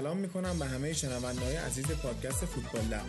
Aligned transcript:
سلام 0.00 0.16
می‌کنم 0.16 0.58
به 0.58 0.66
همه 0.66 0.92
شنوندههای 0.92 1.56
عزیز 1.56 1.86
پادکست 1.86 2.44
فوتبال 2.44 2.82
لب 2.84 3.04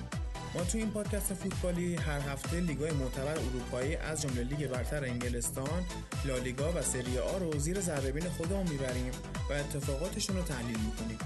ما 0.56 0.64
تو 0.64 0.78
این 0.78 0.92
پادکست 0.92 1.34
فوتبالی 1.34 1.96
هر 1.96 2.20
هفته 2.20 2.60
لیگای 2.60 2.92
معتبر 2.92 3.40
اروپایی 3.40 3.96
از 3.96 4.22
جمله 4.22 4.44
لیگ 4.44 4.68
برتر 4.68 5.04
انگلستان، 5.04 5.86
لالیگا 6.26 6.72
و 6.72 6.82
سری 6.82 7.18
آ 7.18 7.38
رو 7.38 7.60
زیر 7.60 7.82
ذره 7.82 8.30
خودمون 8.30 8.68
می‌بریم 8.68 9.12
و 9.50 9.54
اتفاقاتشون 9.54 10.36
رو 10.36 10.44
تحلیل 10.44 10.78
می‌کنیم. 10.80 11.18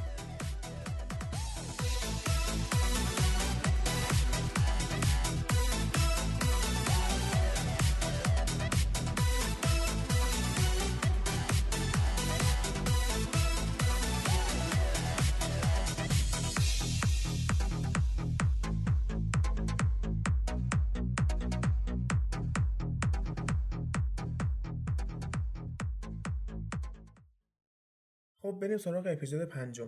بریم 28.76 28.84
سراغ 28.84 29.08
اپیزود 29.08 29.42
پنجم. 29.42 29.88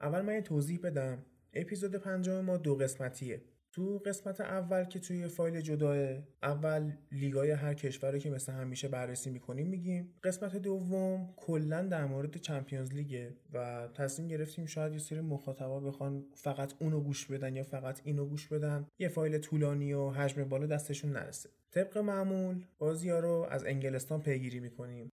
اول 0.00 0.20
من 0.20 0.34
یه 0.34 0.42
توضیح 0.42 0.80
بدم. 0.82 1.24
اپیزود 1.54 1.94
پنجم 1.94 2.40
ما 2.40 2.56
دو 2.56 2.74
قسمتیه. 2.74 3.42
تو 3.72 3.98
قسمت 3.98 4.40
اول 4.40 4.84
که 4.84 4.98
توی 4.98 5.28
فایل 5.28 5.60
جداه 5.60 6.18
اول 6.42 6.92
لیگای 7.12 7.50
هر 7.50 7.74
کشور 7.74 8.18
که 8.18 8.30
مثل 8.30 8.52
همیشه 8.52 8.88
بررسی 8.88 9.30
می‌کنیم 9.30 9.66
میگیم. 9.66 10.14
قسمت 10.24 10.56
دوم 10.56 11.34
کلا 11.36 11.82
در 11.82 12.04
مورد 12.04 12.36
چمپیونز 12.36 12.92
لیگه 12.92 13.36
و 13.52 13.88
تصمیم 13.94 14.28
گرفتیم 14.28 14.66
شاید 14.66 14.92
یه 14.92 14.98
سری 14.98 15.20
مخاطبا 15.20 15.80
بخوان 15.80 16.24
فقط 16.34 16.72
اونو 16.78 17.00
گوش 17.00 17.26
بدن 17.26 17.56
یا 17.56 17.62
فقط 17.62 18.00
اینو 18.04 18.24
گوش 18.24 18.48
بدن. 18.48 18.86
یه 18.98 19.08
فایل 19.08 19.38
طولانی 19.38 19.92
و 19.92 20.10
حجم 20.10 20.44
بالا 20.44 20.66
دستشون 20.66 21.12
نرسه. 21.12 21.50
طبق 21.70 21.98
معمول 21.98 22.64
بازی 22.78 23.10
ها 23.10 23.18
رو 23.18 23.46
از 23.50 23.64
انگلستان 23.64 24.20
پیگیری 24.20 24.60
می‌کنیم. 24.60 25.10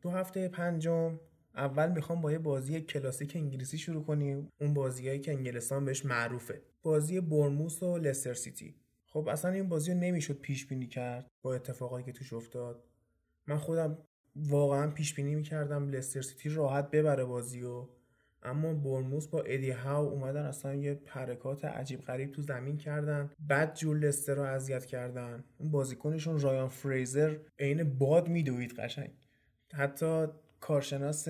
تو 0.00 0.10
هفته 0.10 0.48
پنجم 0.48 1.20
اول 1.56 1.92
می‌خوام 1.92 2.20
با 2.20 2.32
یه 2.32 2.38
بازی 2.38 2.80
کلاسیک 2.80 3.36
انگلیسی 3.36 3.78
شروع 3.78 4.04
کنیم. 4.04 4.48
اون 4.60 4.74
بازیایی 4.74 5.20
که 5.20 5.32
انگلستان 5.32 5.84
بهش 5.84 6.04
معروفه. 6.04 6.62
بازی 6.82 7.20
بورنموث 7.20 7.82
و 7.82 7.98
لستر 7.98 8.34
سیتی. 8.34 8.74
خب 9.06 9.28
اصلا 9.28 9.50
این 9.50 9.68
بازی 9.68 9.92
رو 9.92 9.98
نمی‌شد 9.98 10.40
پیش 10.40 10.66
بینی 10.66 10.86
کرد 10.86 11.26
با 11.42 11.54
اتفاقایی 11.54 12.04
که 12.04 12.12
توش 12.12 12.32
افتاد. 12.32 12.84
من 13.46 13.56
خودم 13.56 13.98
واقعا 14.36 14.90
پیش 14.90 15.14
بینی 15.14 15.34
می‌کردم 15.34 15.88
لستر 15.88 16.20
سیتی 16.20 16.48
راحت 16.48 16.90
ببره 16.90 17.24
بازی 17.24 17.62
و 17.62 17.86
اما 18.42 18.74
بورنموث 18.74 19.26
با 19.26 19.40
ادی 19.40 19.70
هاو 19.70 20.08
اومدن 20.08 20.42
اصلا 20.42 20.74
یه 20.74 21.00
حرکات 21.06 21.64
عجیب 21.64 22.00
غریب 22.00 22.32
تو 22.32 22.42
زمین 22.42 22.76
کردن. 22.76 23.30
بدجور 23.48 23.96
لستر 23.96 24.34
رو 24.34 24.42
اذیت 24.42 24.86
کردن. 24.86 25.44
اون 25.58 25.70
بازیکنشون 25.70 26.40
رایان 26.40 26.68
فریزر 26.68 27.36
عین 27.58 27.98
باد 27.98 28.28
میدوید 28.28 28.72
قشنگ. 28.72 29.10
حتی 29.72 30.26
کارشناس 30.60 31.28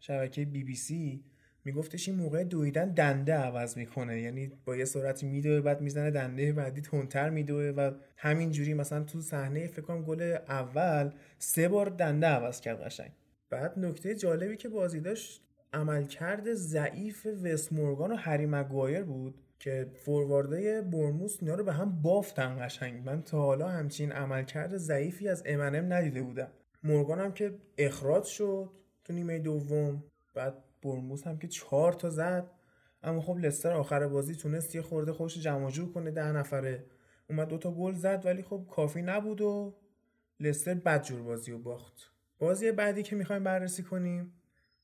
شبکه 0.00 0.44
بی 0.44 0.64
بی 0.64 0.74
سی 0.74 1.24
میگفتش 1.64 2.08
این 2.08 2.16
موقع 2.16 2.44
دویدن 2.44 2.88
دنده 2.94 3.34
عوض 3.34 3.76
می‌کنه. 3.76 4.20
یعنی 4.20 4.52
با 4.64 4.76
یه 4.76 4.84
سرعتی 4.84 5.26
میدوه 5.26 5.60
بعد 5.60 5.80
می‌زنه 5.80 6.10
دنده 6.10 6.52
بعدی 6.52 6.80
تندتر 6.80 7.30
میدوه 7.30 7.64
و 7.64 7.90
همینجوری 8.16 8.74
مثلا 8.74 9.04
تو 9.04 9.20
صحنه 9.20 9.66
فکرم 9.66 10.02
گل 10.02 10.36
اول 10.48 11.10
سه 11.38 11.68
بار 11.68 11.86
دنده 11.86 12.26
عوض 12.26 12.60
کرد 12.60 12.80
قشنگ. 12.80 13.12
بعد 13.50 13.78
نکته 13.78 14.14
جالبی 14.14 14.56
که 14.56 14.68
بازی 14.68 15.00
داشت 15.00 15.42
عملکرد 15.72 16.54
ضعیف 16.54 17.26
وست 17.26 17.72
مورگان 17.72 18.12
و 18.12 18.16
هری 18.16 18.46
مگوایر 18.46 19.02
بود 19.02 19.34
که 19.58 19.86
فورواردای 20.04 20.82
برموس 20.82 21.38
اینا 21.40 21.54
رو 21.54 21.64
به 21.64 21.72
هم 21.72 22.02
بافتن 22.02 22.66
قشنگ. 22.66 23.04
من 23.04 23.22
تا 23.22 23.38
حالا 23.38 23.68
همچین 23.68 24.12
عملکرد 24.12 24.76
ضعیفی 24.76 25.28
از 25.28 25.42
امنم 25.46 25.92
ندیده 25.92 26.22
بودم. 26.22 26.50
مورگان 26.82 27.20
هم 27.20 27.32
که 27.32 27.58
اخراج 27.78 28.24
شد 28.24 28.70
تو 29.04 29.12
نیمه 29.12 29.38
دوم 29.38 30.04
بعد 30.34 30.64
برموس 30.82 31.26
هم 31.26 31.38
که 31.38 31.48
چهار 31.48 31.92
تا 31.92 32.10
زد. 32.10 32.50
اما 33.02 33.20
خب 33.20 33.36
لستر 33.36 33.72
آخر 33.72 34.06
بازی 34.06 34.34
تونست 34.34 34.74
یه 34.74 34.82
خورده 34.82 35.12
خوش 35.12 35.38
جمع 35.38 35.70
جور 35.70 35.92
کنه 35.92 36.10
ده 36.10 36.32
نفره. 36.32 36.84
اومد 37.30 37.48
دوتا 37.48 37.72
گل 37.72 37.94
زد 37.94 38.26
ولی 38.26 38.42
خب 38.42 38.66
کافی 38.70 39.02
نبود 39.02 39.40
و 39.40 39.74
لستر 40.40 40.74
بدجور 40.74 41.22
بازی 41.22 41.52
رو 41.52 41.58
باخت. 41.58 42.12
بازی 42.38 42.72
بعدی 42.72 43.02
که 43.02 43.16
می‌خوایم 43.16 43.44
بررسی 43.44 43.82
کنیم 43.82 44.32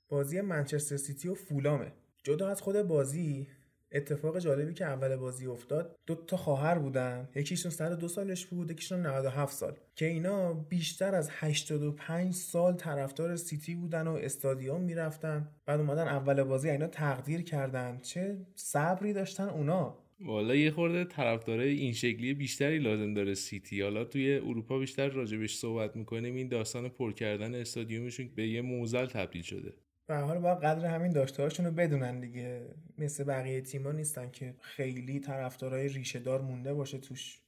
بازی 0.09 0.41
منچستر 0.41 0.97
سیتی 0.97 1.29
و 1.29 1.35
فولامه 1.35 1.93
جدا 2.23 2.49
از 2.49 2.63
خود 2.63 2.83
بازی 2.83 3.49
اتفاق 3.93 4.39
جالبی 4.39 4.75
که 4.75 4.85
اول 4.85 5.17
بازی 5.17 5.47
افتاد 5.47 5.97
دو 6.07 6.15
تا 6.15 6.37
خواهر 6.37 6.79
بودن. 6.79 7.29
یکیشون 7.35 7.71
سر 7.71 7.91
دو 7.91 8.09
سالش 8.09 8.47
بود 8.47 8.71
یکیشون 8.71 9.07
97 9.07 9.53
سال. 9.53 9.73
که 9.95 10.07
اینا 10.07 10.53
بیشتر 10.55 11.15
از 11.15 11.29
85 11.33 12.35
سال 12.35 12.75
طرفدار 12.75 13.37
سیتی 13.37 13.75
بودن 13.75 14.07
و 14.07 14.13
استادیوم 14.13 14.81
می‌رفتن. 14.81 15.49
بعد 15.67 15.81
اومدن 15.81 16.09
اول 16.09 16.43
بازی 16.43 16.71
اینا 16.71 16.87
تقدیر 16.87 17.43
کردن. 17.43 17.99
چه 18.03 18.37
صبری 18.55 19.13
داشتن 19.13 19.49
اونا. 19.49 19.99
والا 20.21 20.55
یه 20.55 20.71
خورده 20.71 21.05
طرفدارای 21.05 21.75
این 21.75 21.93
شکلی 21.93 22.35
بیشتری 22.35 22.79
لازم 22.79 23.15
داره 23.15 23.35
سیتی. 23.35 23.83
حالا 23.83 24.05
توی 24.05 24.35
اروپا 24.35 24.79
بیشتر 24.79 25.09
راجبش 25.09 25.57
صحبت 25.57 25.97
می‌کنیم. 25.97 26.35
این 26.35 26.49
داستان 26.49 26.89
پر 26.89 27.13
کردن 27.13 27.55
استادیومشون 27.55 28.31
به 28.35 28.49
یه 28.49 28.63
موزل 28.63 29.07
تبدیل 29.07 29.43
شده. 29.43 29.73
به 30.07 30.17
حال 30.17 30.39
با 30.39 30.55
قدر 30.55 30.87
همین 30.87 31.13
داشته 31.13 31.49
رو 31.49 31.71
بدونن 31.71 32.21
دیگه. 32.21 32.69
مثل 32.99 33.25
بقیه 33.25 33.61
تیما 33.61 33.93
نیستن 33.93 34.31
که 34.31 34.55
خیلی 34.61 35.21
طرفدارای 35.21 35.89
ریشه 35.89 36.19
دار 36.19 36.41
مونده 36.41 36.75
باشه 36.75 36.99
توش. 36.99 37.41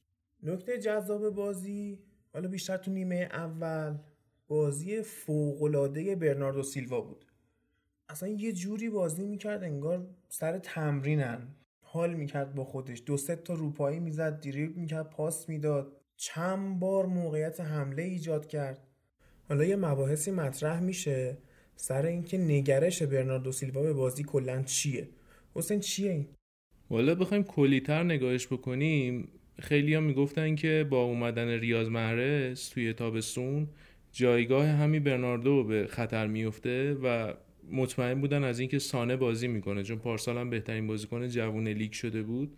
نکته 0.43 0.79
جذاب 0.79 1.31
بازی 1.31 1.99
حالا 2.33 2.49
بیشتر 2.49 2.77
تو 2.77 2.91
نیمه 2.91 3.29
اول 3.33 3.99
بازی 4.49 5.03
فوقالعاده 5.03 6.17
برناردو 6.17 6.63
سیلوا 6.63 7.01
بود. 7.01 7.25
اصلا 8.09 8.29
یه 8.29 8.53
جوری 8.53 8.91
بازی 8.91 9.25
می‌کرد 9.25 9.63
انگار 9.65 10.07
سر 10.29 10.59
تمرینن. 10.59 11.49
حال 11.81 12.15
می‌کرد 12.15 12.55
با 12.55 12.65
خودش. 12.65 13.03
دو 13.07 13.17
سه 13.17 13.37
تا 13.37 13.55
روپایی 13.55 14.01
می‌زد 14.01 14.41
دریبل 14.41 14.81
می‌کرد 14.81 15.11
پاس 15.11 15.49
می‌داد. 15.49 15.93
چند 16.17 16.79
بار 16.79 17.07
موقعیت 17.07 17.61
حمله 17.61 18.03
ایجاد 18.03 18.47
کرد. 18.47 18.87
حالا 19.49 19.65
یه 19.65 19.77
مباحثی 19.77 20.31
مطرح 20.31 20.81
میشه. 20.81 21.39
سر 21.81 22.07
اینکه 22.07 22.39
نگرش 22.39 23.03
برناردو 23.03 23.53
سیلوا 23.53 23.83
به 23.83 23.93
بازی 23.93 24.23
کلا 24.23 24.63
چیه؟ 24.63 25.09
حسین 25.55 25.81
چیه 25.81 26.11
این؟ 26.11 26.27
والا 26.91 27.15
بخوایم 27.15 27.43
کلیتر 27.43 28.03
نگاهش 28.03 28.47
بکنیم 28.47 29.29
خیلی 29.61 29.95
ها 29.95 30.01
می‌گفتن 30.01 30.55
که 30.55 30.87
با 30.91 31.03
اومدن 31.03 31.49
ریاض 31.49 31.89
محرز 31.89 32.71
توی 32.71 32.93
تابستون 32.93 33.69
جایگاه 34.13 34.67
همین 34.67 35.05
برناردو 35.05 35.65
به 35.65 35.87
خطر 35.87 36.27
میفته 36.27 36.95
و 36.95 37.35
مطمئن 37.71 38.21
بودن 38.21 38.45
از 38.45 38.59
اینکه 38.59 38.79
سانه 38.79 39.17
بازی 39.17 39.49
می‌کنه 39.49 39.83
چون 39.83 39.99
پارسال 39.99 40.39
هم 40.39 40.51
بهترین 40.51 40.87
بازیکن 40.87 41.29
جوون 41.29 41.69
لیگ 41.69 41.93
شده 41.93 42.23
بود. 42.23 42.57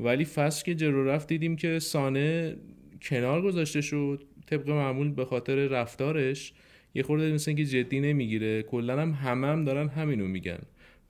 ولی 0.00 0.24
فصل 0.24 0.64
که 0.64 0.74
جلو 0.74 1.04
رفت 1.04 1.28
دیدیم 1.28 1.56
که 1.56 1.78
سانه 1.78 2.56
کنار 3.02 3.42
گذاشته 3.42 3.80
شد 3.80 4.24
طبق 4.46 4.70
معمول 4.70 5.10
به 5.10 5.24
خاطر 5.24 5.54
رفتارش. 5.54 6.52
یه 6.94 7.02
خورده 7.02 7.32
مثل 7.32 7.52
که 7.52 7.64
جدی 7.64 8.00
نمی‌گیره. 8.00 8.62
کلا 8.62 9.02
هم 9.02 9.10
همه 9.10 9.46
هم 9.46 9.64
دارن 9.64 9.88
همینو 9.88 10.26
میگن. 10.28 10.58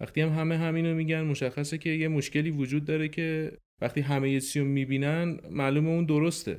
وقتی 0.00 0.20
هم 0.20 0.29
همه 0.29 0.58
همینو 0.58 0.94
میگن 0.94 1.23
مشخصه 1.23 1.79
که 1.79 1.90
یه 1.90 2.08
مشکلی 2.08 2.50
وجود 2.50 2.84
داره 2.84 3.08
که 3.08 3.52
وقتی 3.81 4.00
همه 4.00 4.31
یه 4.31 4.40
چیزی 4.40 4.61
می‌بینن 4.61 5.38
معلومه 5.50 5.88
اون 5.88 6.05
درسته. 6.05 6.56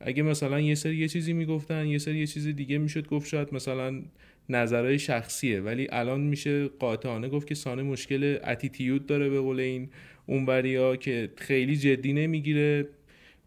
اگه 0.00 0.22
مثلا 0.22 0.60
یه 0.60 0.74
سری 0.74 0.96
یه 0.96 1.08
چیزی 1.08 1.32
می‌گفتن 1.32 1.86
یه 1.86 1.98
سری 1.98 2.18
یه 2.18 2.26
چیزی 2.26 2.52
دیگه 2.52 2.78
می‌شد 2.78 3.08
گفت 3.08 3.28
شاید 3.28 3.54
مثلا 3.54 4.02
نظرهای 4.48 4.98
شخصیه. 4.98 5.60
ولی 5.60 5.86
الان 5.90 6.20
میشه 6.20 6.68
قاطعانه 6.68 7.28
گفت 7.28 7.46
که 7.48 7.54
سانه 7.54 7.82
مشکل 7.82 8.38
اتیتیود 8.44 9.06
داره 9.06 9.28
به 9.28 9.40
قول 9.40 9.60
این 9.60 9.88
اونوریا 10.26 10.96
که 10.96 11.30
خیلی 11.36 11.76
جدی 11.76 12.12
نمی‌گیره. 12.12 12.88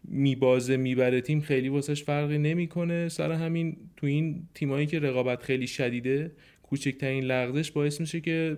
میبازه 0.04 0.76
می‌بره 0.76 1.20
تیم 1.20 1.40
خیلی 1.40 1.68
واسش 1.68 2.04
فرقی 2.04 2.38
نمی‌کنه. 2.38 3.08
سر 3.08 3.32
همین 3.32 3.76
تو 3.96 4.06
این 4.06 4.48
تیمایی 4.54 4.86
که 4.86 5.00
رقابت 5.00 5.42
خیلی 5.42 5.66
شدیده 5.66 6.32
کوچکترین 6.62 7.24
لغزش 7.24 7.70
باعث 7.70 8.00
میشه 8.00 8.20
که 8.20 8.56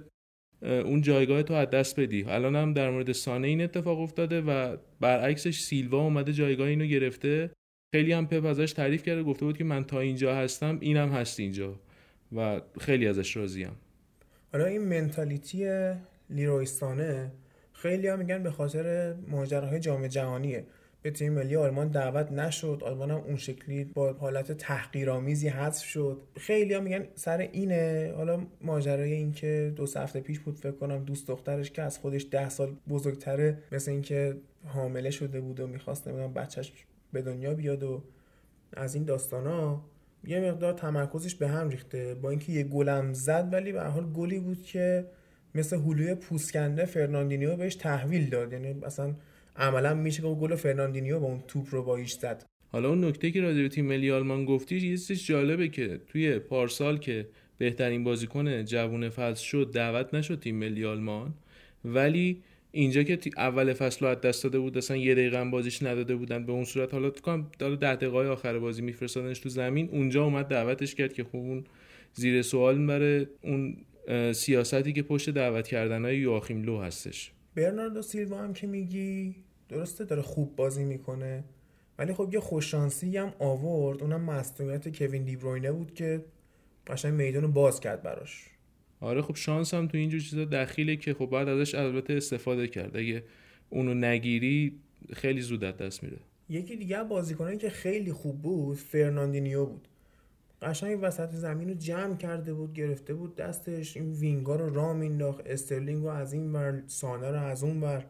اون 0.62 1.00
جایگاه 1.00 1.42
تو 1.42 1.54
از 1.54 1.70
دست 1.70 2.00
بدی. 2.00 2.24
الان 2.24 2.56
هم 2.56 2.72
در 2.72 2.90
مورد 2.90 3.12
سانه 3.12 3.48
این 3.48 3.60
اتفاق 3.60 4.00
افتاده 4.00 4.40
و 4.40 4.76
برعکسش 5.00 5.60
سیلوا 5.60 6.02
اومده 6.02 6.32
جایگاه 6.32 6.68
اینو 6.68 6.86
گرفته. 6.86 7.50
خیلی 7.94 8.12
هم 8.12 8.26
پپ 8.26 8.44
ازش 8.44 8.72
تعریف 8.72 9.02
کرده 9.02 9.22
گفته 9.22 9.44
بود 9.44 9.58
که 9.58 9.64
من 9.64 9.84
تا 9.84 10.00
اینجا 10.00 10.36
هستم 10.36 10.78
اینم 10.80 11.08
هست 11.08 11.40
اینجا 11.40 11.80
و 12.36 12.60
خیلی 12.80 13.06
ازش 13.06 13.36
راضیم. 13.36 13.72
حالا 14.52 14.64
این 14.64 14.82
منتالیتی 14.82 15.92
لیرویستانه 16.30 17.32
خیلی 17.72 18.08
هم 18.08 18.18
میگن 18.18 18.42
به 18.42 18.50
خاطر 18.50 19.14
ماجراهای 19.28 19.80
جام 19.80 20.06
جهانیه. 20.06 20.64
به 21.02 21.10
تیم 21.10 21.32
ملی 21.32 21.56
آلمان 21.56 21.88
دعوت 21.88 22.32
نشد. 22.32 22.82
آلمان 22.84 23.10
هم 23.10 23.16
اون 23.16 23.36
شکلی 23.36 23.84
با 23.84 24.12
حالت 24.12 24.52
تحقیرآمیزی 24.52 25.48
حذف 25.48 25.84
شد. 25.84 26.20
خیلی 26.36 26.74
هم 26.74 26.82
میگن 26.82 27.06
سر 27.14 27.38
اینه. 27.38 28.12
حالا 28.16 28.46
ماجرای 28.60 29.12
این 29.12 29.32
که 29.32 29.72
دو 29.76 29.86
هفته 29.96 30.20
پیش 30.20 30.38
بود 30.40 30.56
فکر 30.56 30.72
کنم 30.72 31.04
دوست 31.04 31.28
دخترش 31.28 31.70
که 31.70 31.82
از 31.82 31.98
خودش 31.98 32.26
ده 32.30 32.48
سال 32.48 32.76
بزرگتره 32.88 33.58
مثل 33.72 33.90
اینکه 33.90 34.36
حامله 34.64 35.10
شده 35.10 35.40
بود 35.40 35.60
و 35.60 35.66
می‌خواست 35.66 36.08
نمی‌دونم 36.08 36.32
بچهش 36.32 36.72
به 37.12 37.22
دنیا 37.22 37.54
بیاد 37.54 37.82
و 37.82 38.02
از 38.72 38.94
این 38.94 39.04
داستانا 39.04 39.84
یه 40.24 40.40
مقدار 40.40 40.72
تمرکزش 40.72 41.34
به 41.34 41.48
هم 41.48 41.68
ریخته. 41.68 42.14
با 42.14 42.30
اینکه 42.30 42.52
یه 42.52 42.62
گلم 42.62 43.12
زد 43.12 43.48
ولی 43.52 43.72
به 43.72 43.82
حال 43.82 44.12
گلی 44.12 44.38
بود 44.38 44.62
که 44.62 45.06
مثل 45.54 45.76
هلوی 45.76 46.14
پوست‌کنده 46.14 46.84
فرناندینیو 46.84 47.56
بهش 47.56 47.74
تحویل 47.74 48.30
داد. 48.30 48.52
یعنی 48.52 48.74
اصلا 48.82 49.14
عملا 49.56 49.94
میشه 49.94 50.22
که 50.22 50.28
گل 50.28 50.54
فرناندینیو 50.54 51.20
با 51.20 51.26
اون 51.26 51.42
توپ 51.48 51.66
رو 51.70 51.82
با 51.82 51.96
ایش 51.96 52.12
زد. 52.12 52.44
حالا 52.72 52.88
اون 52.88 53.04
نکته 53.04 53.30
که 53.30 53.40
راجع 53.40 53.62
به 53.62 53.68
تیم 53.68 53.86
ملی 53.86 54.10
آلمان 54.10 54.44
گفتی 54.44 54.74
یه 54.74 54.80
چیز 54.80 55.12
جالبه 55.12 55.68
که 55.68 56.00
توی 56.06 56.38
پارسال 56.38 56.98
که 56.98 57.28
بهترین 57.58 58.04
بازیکن 58.04 58.64
جوون 58.64 59.08
فصل 59.08 59.44
شد 59.44 59.70
دعوت 59.74 60.14
نشد 60.14 60.40
تیم 60.40 60.56
ملی 60.56 60.84
آلمان. 60.84 61.34
ولی 61.84 62.42
اینجا 62.72 63.02
که 63.02 63.18
اول 63.36 63.72
فصل 63.72 64.00
رو 64.00 64.10
از 64.10 64.20
دست 64.20 64.44
داده 64.44 64.58
بود 64.58 64.78
اصلا 64.78 64.96
یه 64.96 65.14
دقیقه 65.14 65.44
بازیش 65.44 65.82
نداده 65.82 66.16
بودن. 66.16 66.46
به 66.46 66.52
اون 66.52 66.64
صورت 66.64 66.94
حالا 66.94 67.10
تو 67.10 67.20
کنم 67.20 67.50
ده 67.58 67.94
دقیقه 67.96 68.16
آخر 68.28 68.58
بازی 68.58 68.82
میفرستادنش 68.82 69.38
تو 69.38 69.48
زمین. 69.48 69.88
اونجا 69.88 70.24
اومد 70.24 70.46
دعوتش 70.46 70.94
کرد 70.94 71.12
که 71.12 71.24
خوب 71.24 71.40
اون 71.40 71.64
زیر 72.14 72.42
سوال 72.42 72.78
می‌بره 72.78 73.28
اون 73.42 73.76
سیاستی 74.32 74.92
که 74.92 75.02
پشت 75.02 75.30
دعوت 75.30 75.68
کردن 75.68 76.04
های 76.04 76.18
یواخیم 76.18 76.62
لو 76.62 76.80
هستش. 76.80 77.32
برناردو 77.54 78.02
سیلوا 78.02 78.38
هم 78.38 78.52
که 78.52 78.66
میگی 78.66 79.36
درسته 79.68 80.04
داره 80.04 80.22
خوب 80.22 80.56
بازی 80.56 80.84
می‌کنه 80.84 81.44
ولی 81.98 82.14
خب 82.14 82.30
یه 82.32 82.40
خوششانسی 82.40 83.16
هم 83.16 83.32
آورد 83.38 84.02
اونم 84.02 84.20
مصدومیت 84.20 84.98
کوین 84.98 85.24
دیبروینه 85.24 85.72
بود 85.72 85.94
که 85.94 86.24
قشنگ 86.86 87.14
میدان 87.14 87.42
رو 87.42 87.48
باز 87.48 87.80
کرد 87.80 88.02
براش. 88.02 88.46
آره 89.00 89.22
خب 89.22 89.36
شانس 89.36 89.74
هم 89.74 89.88
تو 89.88 89.98
اینجور 89.98 90.20
چیزا 90.20 90.44
دخیله 90.44 90.96
که 90.96 91.14
خب 91.14 91.26
بعد 91.26 91.48
ازش 91.48 91.74
البته 91.74 92.12
استفاده 92.12 92.68
کرد. 92.68 92.96
اگه 92.96 93.24
اونو 93.70 93.94
نگیری 93.94 94.80
خیلی 95.12 95.40
زود 95.40 95.60
دست 95.60 96.02
میره. 96.02 96.18
یکی 96.48 96.76
دیگه 96.76 97.04
بازیکنایی 97.04 97.58
که 97.58 97.70
خیلی 97.70 98.12
خوب 98.12 98.42
بود 98.42 98.76
فرناندینیو 98.76 99.66
بود. 99.66 99.88
قشنگ 100.62 100.98
وسط 101.02 101.30
زمین 101.30 101.68
رو 101.68 101.74
جمع 101.74 102.16
کرده 102.16 102.54
بود 102.54 102.72
گرفته 102.72 103.14
بود 103.14 103.36
دستش 103.36 103.96
این 103.96 104.12
wing 104.12 104.47
ا 104.47 104.56
رو 104.56 104.74
راه 104.74 104.96
مینداخت 104.96 105.46
استرلینگ 105.46 106.02
رو 106.02 106.08
از 106.08 106.32
این 106.32 106.52
ور 106.52 106.82
سانه 106.86 107.30
رو 107.30 107.42
از 107.42 107.64
اون 107.64 107.80
ور. 107.80 108.06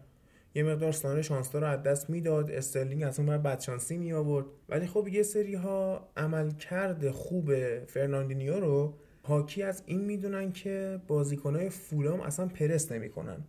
یه 0.54 0.62
مقدار 0.62 0.92
سانه 0.92 1.22
شانسا 1.22 1.58
رو 1.58 1.66
از 1.66 1.82
دست 1.82 2.10
می‌داد 2.10 2.50
استرلینگ 2.50 3.02
از 3.02 3.18
اون 3.18 3.28
ور 3.28 3.38
بدشانسی 3.38 3.96
می 3.98 4.12
آورد 4.12 4.46
ولی 4.68 4.86
خب 4.86 5.08
یه 5.08 5.22
سری 5.22 5.54
ها 5.54 6.08
عمل 6.16 6.50
کرده 6.50 7.12
خوب 7.12 7.54
فرناندینیو 7.84 8.60
رو 8.60 8.94
حاکی 9.22 9.62
از 9.62 9.82
این 9.86 10.00
می‌دونن 10.00 10.52
که 10.52 11.00
بازیکنهای 11.06 11.70
فولهام 11.70 12.20
اصلا 12.20 12.46
پرس 12.46 12.92
نمی‌کنن. 12.92 13.44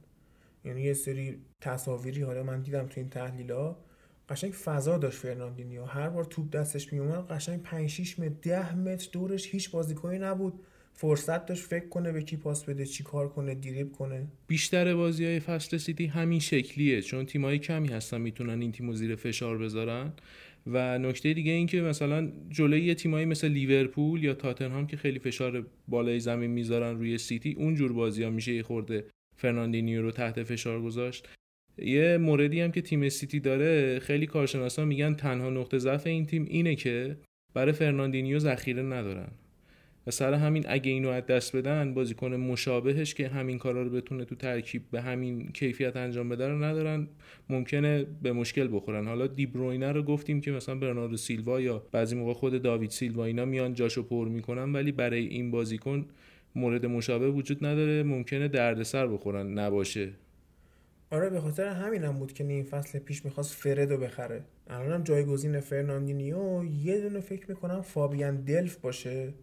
یعنی 0.66 0.82
یه 0.82 0.94
سری 0.94 1.42
تصاویری 1.62 2.22
حالا 2.22 2.44
من 2.44 2.62
دیدم 2.62 2.88
تو 2.88 3.00
این 3.00 3.10
تحلیلا 3.10 3.76
قشنگ 4.33 4.51
فضا 4.51 4.97
داشت 4.97 5.18
فرناندینیو. 5.18 5.83
هر 5.83 6.09
بار 6.09 6.24
توپ 6.24 6.50
دستش 6.50 6.94
می 6.94 7.00
اومد 7.00 7.27
قشنگ 7.27 7.62
5 7.62 7.89
6 7.89 8.19
متر 8.19 8.35
10 8.41 8.75
متر 8.75 9.09
دورش 9.12 9.47
هیچ 9.47 9.71
بازیکنی 9.71 10.19
نبود. 10.19 10.53
فرصت 10.94 11.45
داشت 11.45 11.63
فکر 11.63 11.88
کنه 11.88 12.12
به 12.12 12.21
کی 12.21 12.38
پاس 12.38 12.63
بده 12.63 12.85
چی 12.85 13.03
کار 13.03 13.30
کنه 13.30 13.56
دریبل 13.56 13.92
کنه. 13.91 14.27
بیشتر 14.47 14.95
بازی 14.95 15.25
های 15.25 15.39
فصل 15.39 15.77
سیتی 15.77 16.06
همین 16.06 16.39
شکلیه. 16.39 17.01
چون 17.01 17.25
تیمایی 17.25 17.59
کمی 17.59 17.88
هستن 17.88 18.21
می‌تونن 18.21 18.62
این 18.62 18.71
تیمو 18.71 18.94
زیر 18.94 19.15
فشار 19.15 19.57
بذارن. 19.57 20.13
و 20.68 21.00
نکته 21.00 21.33
دیگه 21.33 21.51
این 21.51 21.68
که 21.68 21.81
مثلا 21.81 22.31
جلوی 22.50 22.95
تیمایی 22.95 23.25
مثل 23.25 23.47
لیورپول 23.47 24.24
یا 24.24 24.33
تاتنهام 24.33 24.88
که 24.88 24.97
خیلی 24.97 25.19
فشار 25.19 25.65
بالای 25.88 26.19
زمین 26.19 26.51
می‌ذارن 26.51 26.97
روی 26.97 27.18
سیتی 27.18 27.53
اون 27.57 27.75
جور 27.75 27.94
بازی 27.94 28.24
ها 28.24 28.30
میشه 28.30 28.53
یه 28.53 28.63
خورده 28.63 29.06
فرناندینیو 29.38 30.01
رو 30.01 30.12
تحت 30.12 30.44
فشار 30.44 30.81
گذاشت. 30.81 31.30
یه 31.78 32.18
موردی 32.18 32.62
هم 32.62 32.72
که 32.72 32.81
تیم 32.81 33.10
سیتی 33.10 33.40
داره 33.40 34.00
خیلی 34.00 34.25
کارشناسا 34.25 34.86
میگن 34.86 35.14
تنها 35.14 35.50
نقطه 35.50 35.78
ضعف 35.78 36.08
این 36.08 36.25
تیم 36.25 36.46
اینه 36.50 36.75
که 36.75 37.18
برای 37.54 37.72
فرناندینیو 37.72 38.40
ذخیره 38.40 38.81
ندارن. 38.81 39.28
و 40.08 40.12
سر 40.12 40.34
همین 40.34 40.66
اگه 40.68 40.92
اینو 40.92 41.10
از 41.10 41.25
دست 41.25 41.56
بدن 41.56 41.94
بازیکن 41.94 42.34
مشابهش 42.34 43.14
که 43.14 43.28
همین 43.28 43.58
کارا 43.58 43.84
رو 43.84 43.90
بتونه 43.90 44.25
تو 44.25 44.36
ترکیب 44.36 44.81
به 44.92 45.02
همین 45.02 45.52
کیفیت 45.52 45.96
انجام 45.96 46.30
بده 46.30 46.48
رو 46.48 46.64
ندارن 46.64 47.08
ممکنه 47.50 48.06
به 48.22 48.34
مشکل 48.34 48.69
بخورن. 48.72 49.08
حالا 49.08 49.28
دیبروینه 49.28 49.92
رو 49.92 50.04
گفتیم 50.04 50.42
که 50.42 50.52
مثلا 50.52 50.76
برناردو 50.76 51.18
سیلوا 51.18 51.62
یا 51.62 51.84
بعضی 51.92 52.16
موقع 52.16 52.34
خود 52.34 52.62
داوید 52.62 52.90
سیلوا 52.90 53.26
اینا 53.26 53.46
میان 53.46 53.74
جاشو 53.74 54.04
پر 54.04 54.28
می‌کنن 54.28 54.74
ولی 54.74 54.92
برای 54.92 55.26
این 55.26 55.52
بازیکن 55.52 56.06
مورد 56.56 56.86
مشابه 56.86 57.30
وجود 57.30 57.66
نداره. 57.66 58.04
ممکنه 58.04 58.48
دردسر 58.48 59.08
بخورن 59.08 59.60
نباشه. 59.60 60.10
آره 61.13 61.30
به 61.30 61.42
خاطر 61.42 61.68
همین 61.68 62.04
هم 62.04 62.19
بود 62.19 62.33
که 62.33 62.44
نیم 62.44 62.63
فصل 62.63 63.00
پیش 63.00 63.25
می‌خواست 63.25 63.54
فردو 63.54 63.97
بخره. 63.97 64.44
الانم 64.68 65.04
جایگزین 65.04 65.59
فرناندینیو 65.59 66.64
یه 66.83 67.02
دونه 67.02 67.19
فکر 67.19 67.49
می‌کنم 67.49 67.81
فابیان 67.81 68.42
دلف 68.42 68.78
باشه 68.78 69.33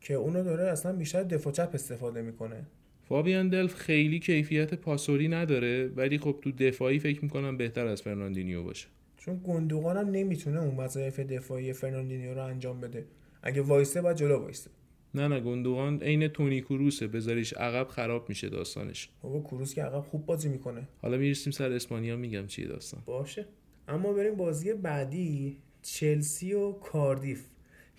که 0.00 0.14
اونو 0.14 0.44
داره 0.44 0.64
اصلا 0.64 0.92
بیشتر 0.92 1.22
دفاع 1.22 1.52
چپ 1.52 1.70
استفاده 1.74 2.22
می‌کنه. 2.22 2.66
فابیان 3.08 3.48
دلف 3.48 3.74
خیلی 3.74 4.18
کیفیت 4.18 4.74
پاسوری 4.74 5.28
نداره 5.28 5.88
ولی 5.96 6.18
خب 6.18 6.38
تو 6.42 6.52
دفاعی 6.52 6.98
فکر 6.98 7.22
می‌کنم 7.22 7.56
بهتر 7.56 7.86
از 7.86 8.02
فرناندینیو 8.02 8.62
باشه. 8.62 8.88
چون 9.16 9.40
گندوغان 9.44 9.96
هم 9.96 10.10
نمی‌تونه 10.10 10.60
اون 10.60 10.76
وظایف 10.76 11.20
دفاعی 11.20 11.72
فرناندینیو 11.72 12.34
رو 12.34 12.44
انجام 12.44 12.80
بده. 12.80 13.04
اگه 13.42 13.62
وایسه 13.62 14.02
باید 14.02 14.16
جلو 14.16 14.38
وایسه. 14.38 14.70
نه 15.14 15.28
نه 15.28 15.40
گندوغان 15.40 16.02
عین 16.02 16.28
تونی 16.28 16.60
کروسه. 16.60 17.06
بذاریش 17.06 17.52
عقب 17.52 17.88
خراب 17.88 18.28
میشه 18.28 18.48
داستانش. 18.48 19.08
بابا 19.22 19.40
کروس 19.40 19.74
که 19.74 19.82
عقب 19.82 20.00
خوب 20.00 20.26
بازی 20.26 20.48
می‌کنه. 20.48 20.88
حالا 21.02 21.16
می‌رسیم 21.16 21.50
سر 21.52 21.72
اسپانیا 21.72 22.16
میگم 22.16 22.46
چیه 22.46 22.68
داستان. 22.68 23.02
باشه. 23.06 23.46
اما 23.88 24.12
بریم 24.12 24.34
بازی 24.34 24.72
بعدی 24.72 25.58
چلسی 25.82 26.52
و 26.52 26.72
کاردیف. 26.72 27.44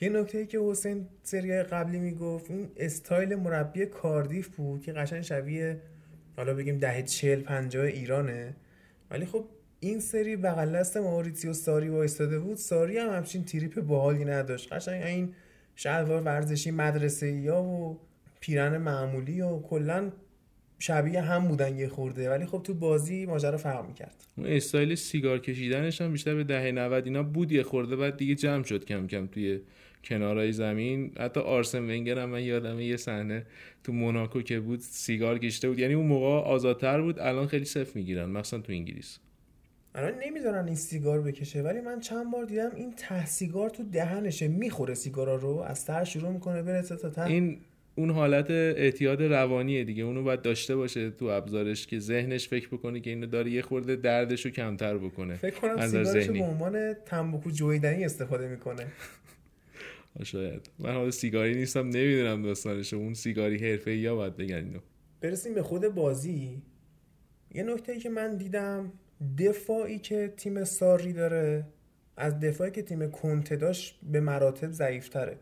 یه 0.01 0.09
نکته 0.09 0.45
که 0.45 0.59
حسین 0.59 1.07
سری 1.23 1.63
قبلی 1.63 1.99
می‌گفت 1.99 2.51
اون 2.51 2.69
استایل 2.77 3.35
مربی 3.35 3.85
کاردیف 3.85 4.55
بود 4.55 4.81
که 4.81 4.93
قشنگ 4.93 5.21
شبیه 5.21 5.81
حالا 6.37 6.53
بگیم 6.53 6.77
دهه 6.77 7.01
چل 7.01 7.41
پنجاه 7.41 7.85
ایرانه. 7.85 8.55
ولی 9.11 9.25
خب 9.25 9.45
این 9.79 9.99
سری 9.99 10.35
بغل 10.35 10.75
دست 10.75 10.97
ماوریتسیو 10.97 11.53
ساری 11.53 11.89
وایستاده 11.89 12.39
بود. 12.39 12.57
ساری 12.57 12.97
هم 12.97 13.09
همچین 13.09 13.43
تریپ 13.43 13.81
باحالی 13.81 14.25
نداشت. 14.25 14.73
قشنگ 14.73 15.03
این 15.03 15.33
شلوار 15.75 16.21
ورزشی 16.21 16.71
مدرسه 16.71 17.31
یا 17.31 17.61
و 17.63 17.99
پیرن 18.39 18.77
معمولی 18.77 19.41
و 19.41 19.59
کلا 19.59 20.11
شبیه 20.79 21.21
هم 21.21 21.47
بودن 21.47 21.77
یه 21.77 21.87
خورده. 21.87 22.29
ولی 22.29 22.45
خب 22.45 22.61
تو 22.63 22.73
بازی 22.73 23.25
ماجرا 23.25 23.57
فرق 23.57 23.87
می‌کرد. 23.87 24.15
اون 24.37 24.47
استایل 24.47 24.95
سیگار 24.95 25.39
کشیدنش 25.39 26.01
هم 26.01 26.11
بیشتر 26.11 26.35
به 26.35 26.43
دهه 26.43 26.71
90 26.71 27.05
اینا 27.05 27.23
بود 27.23 27.51
یه 27.51 27.63
خورده 27.63 27.95
بعد 27.95 28.17
دیگه 28.17 28.35
جمع 28.35 28.63
شد 28.63 28.85
کم 28.85 29.07
کم 29.07 29.27
توی 29.27 29.61
کنارای 30.03 30.51
زمین. 30.51 31.11
حتی 31.19 31.39
آرسن 31.39 31.83
ونگر 31.83 32.19
هم 32.19 32.29
من 32.29 32.43
یادم 32.43 32.79
یه 32.79 32.97
صحنه 32.97 33.45
تو 33.83 33.93
موناکو 33.93 34.41
که 34.41 34.59
بود 34.59 34.79
سیگار 34.79 35.39
کشیده 35.39 35.69
بود. 35.69 35.79
یعنی 35.79 35.93
اون 35.93 36.05
موقع 36.05 36.47
آزادتر 36.49 37.01
بود 37.01 37.19
الان 37.19 37.47
خیلی 37.47 37.65
صف 37.65 37.95
می‌گیرن 37.95 38.29
مثلا 38.29 38.59
تو 38.59 38.71
انگلیس. 38.71 39.19
الان 39.95 40.13
نمی‌ذارن 40.23 40.65
این 40.65 40.75
سیگار 40.75 41.21
بکشه 41.21 41.61
ولی 41.61 41.81
من 41.81 41.99
چند 41.99 42.31
بار 42.31 42.45
دیدم 42.45 42.71
این 42.75 42.93
ته 42.95 43.25
سیگار 43.25 43.69
تو 43.69 43.83
دهنشه 43.83 44.47
می‌خوره 44.47 44.93
سیگارا 44.93 45.35
رو 45.35 45.57
از 45.57 45.85
ته 45.85 46.03
شروع 46.03 46.31
می‌کنه 46.31 46.61
برسه 46.63 46.95
تا 46.95 47.09
ته. 47.09 47.25
این 47.25 47.57
اون 47.95 48.09
حالت 48.09 48.51
اعتیاد 48.51 49.23
روانیه 49.23 49.83
دیگه 49.83 50.03
اونو 50.03 50.23
باید 50.23 50.41
داشته 50.41 50.75
باشه 50.75 51.09
تو 51.09 51.25
ابزارش 51.25 51.87
که 51.87 51.99
ذهنش 51.99 52.47
فکر 52.47 52.67
بکنه 52.67 52.99
که 52.99 53.09
اینو 53.09 53.25
داره 53.25 53.51
یه 53.51 53.61
خورده 53.61 53.95
دردش 53.95 54.45
رو 54.45 54.51
کمتر 54.51 54.97
بکنه 54.97 55.35
فکر 55.35 55.59
کنم 55.59 55.87
سیگارش 55.87 56.29
به 56.29 56.43
عنوان 56.43 56.93
تنباکو 56.93 57.51
جویدنی 57.51 58.05
استفاده 58.05 58.47
می‌کنه. 58.47 58.87
شاید. 60.23 60.69
من 60.79 60.93
حالا 60.93 61.11
سیگاری 61.11 61.55
نیستم 61.55 61.89
نمی‌دونم 61.89 62.41
داستانش 62.41 62.93
اون 62.93 63.13
سیگاری 63.13 63.71
حرفه 63.71 63.95
یا 63.95 64.15
باید 64.15 64.37
بگن 64.37 64.55
اینو. 64.55 64.79
برسیم 65.21 65.53
به 65.53 65.63
خود 65.63 65.87
بازی. 65.87 66.61
یه 67.55 67.63
نکته 67.63 67.91
ای 67.91 67.99
که 67.99 68.09
من 68.09 68.37
دیدم 68.37 68.91
دفاعی 69.37 69.99
که 69.99 70.33
تیم 70.37 70.63
ساری 70.63 71.13
داره 71.13 71.65
از 72.17 72.39
دفاعی 72.39 72.71
که 72.71 72.81
تیم 72.81 73.11
کنته 73.11 73.55
داشت 73.55 73.99
به 74.03 74.19
مراتب 74.19 74.71
ضعیفتره. 74.71 75.37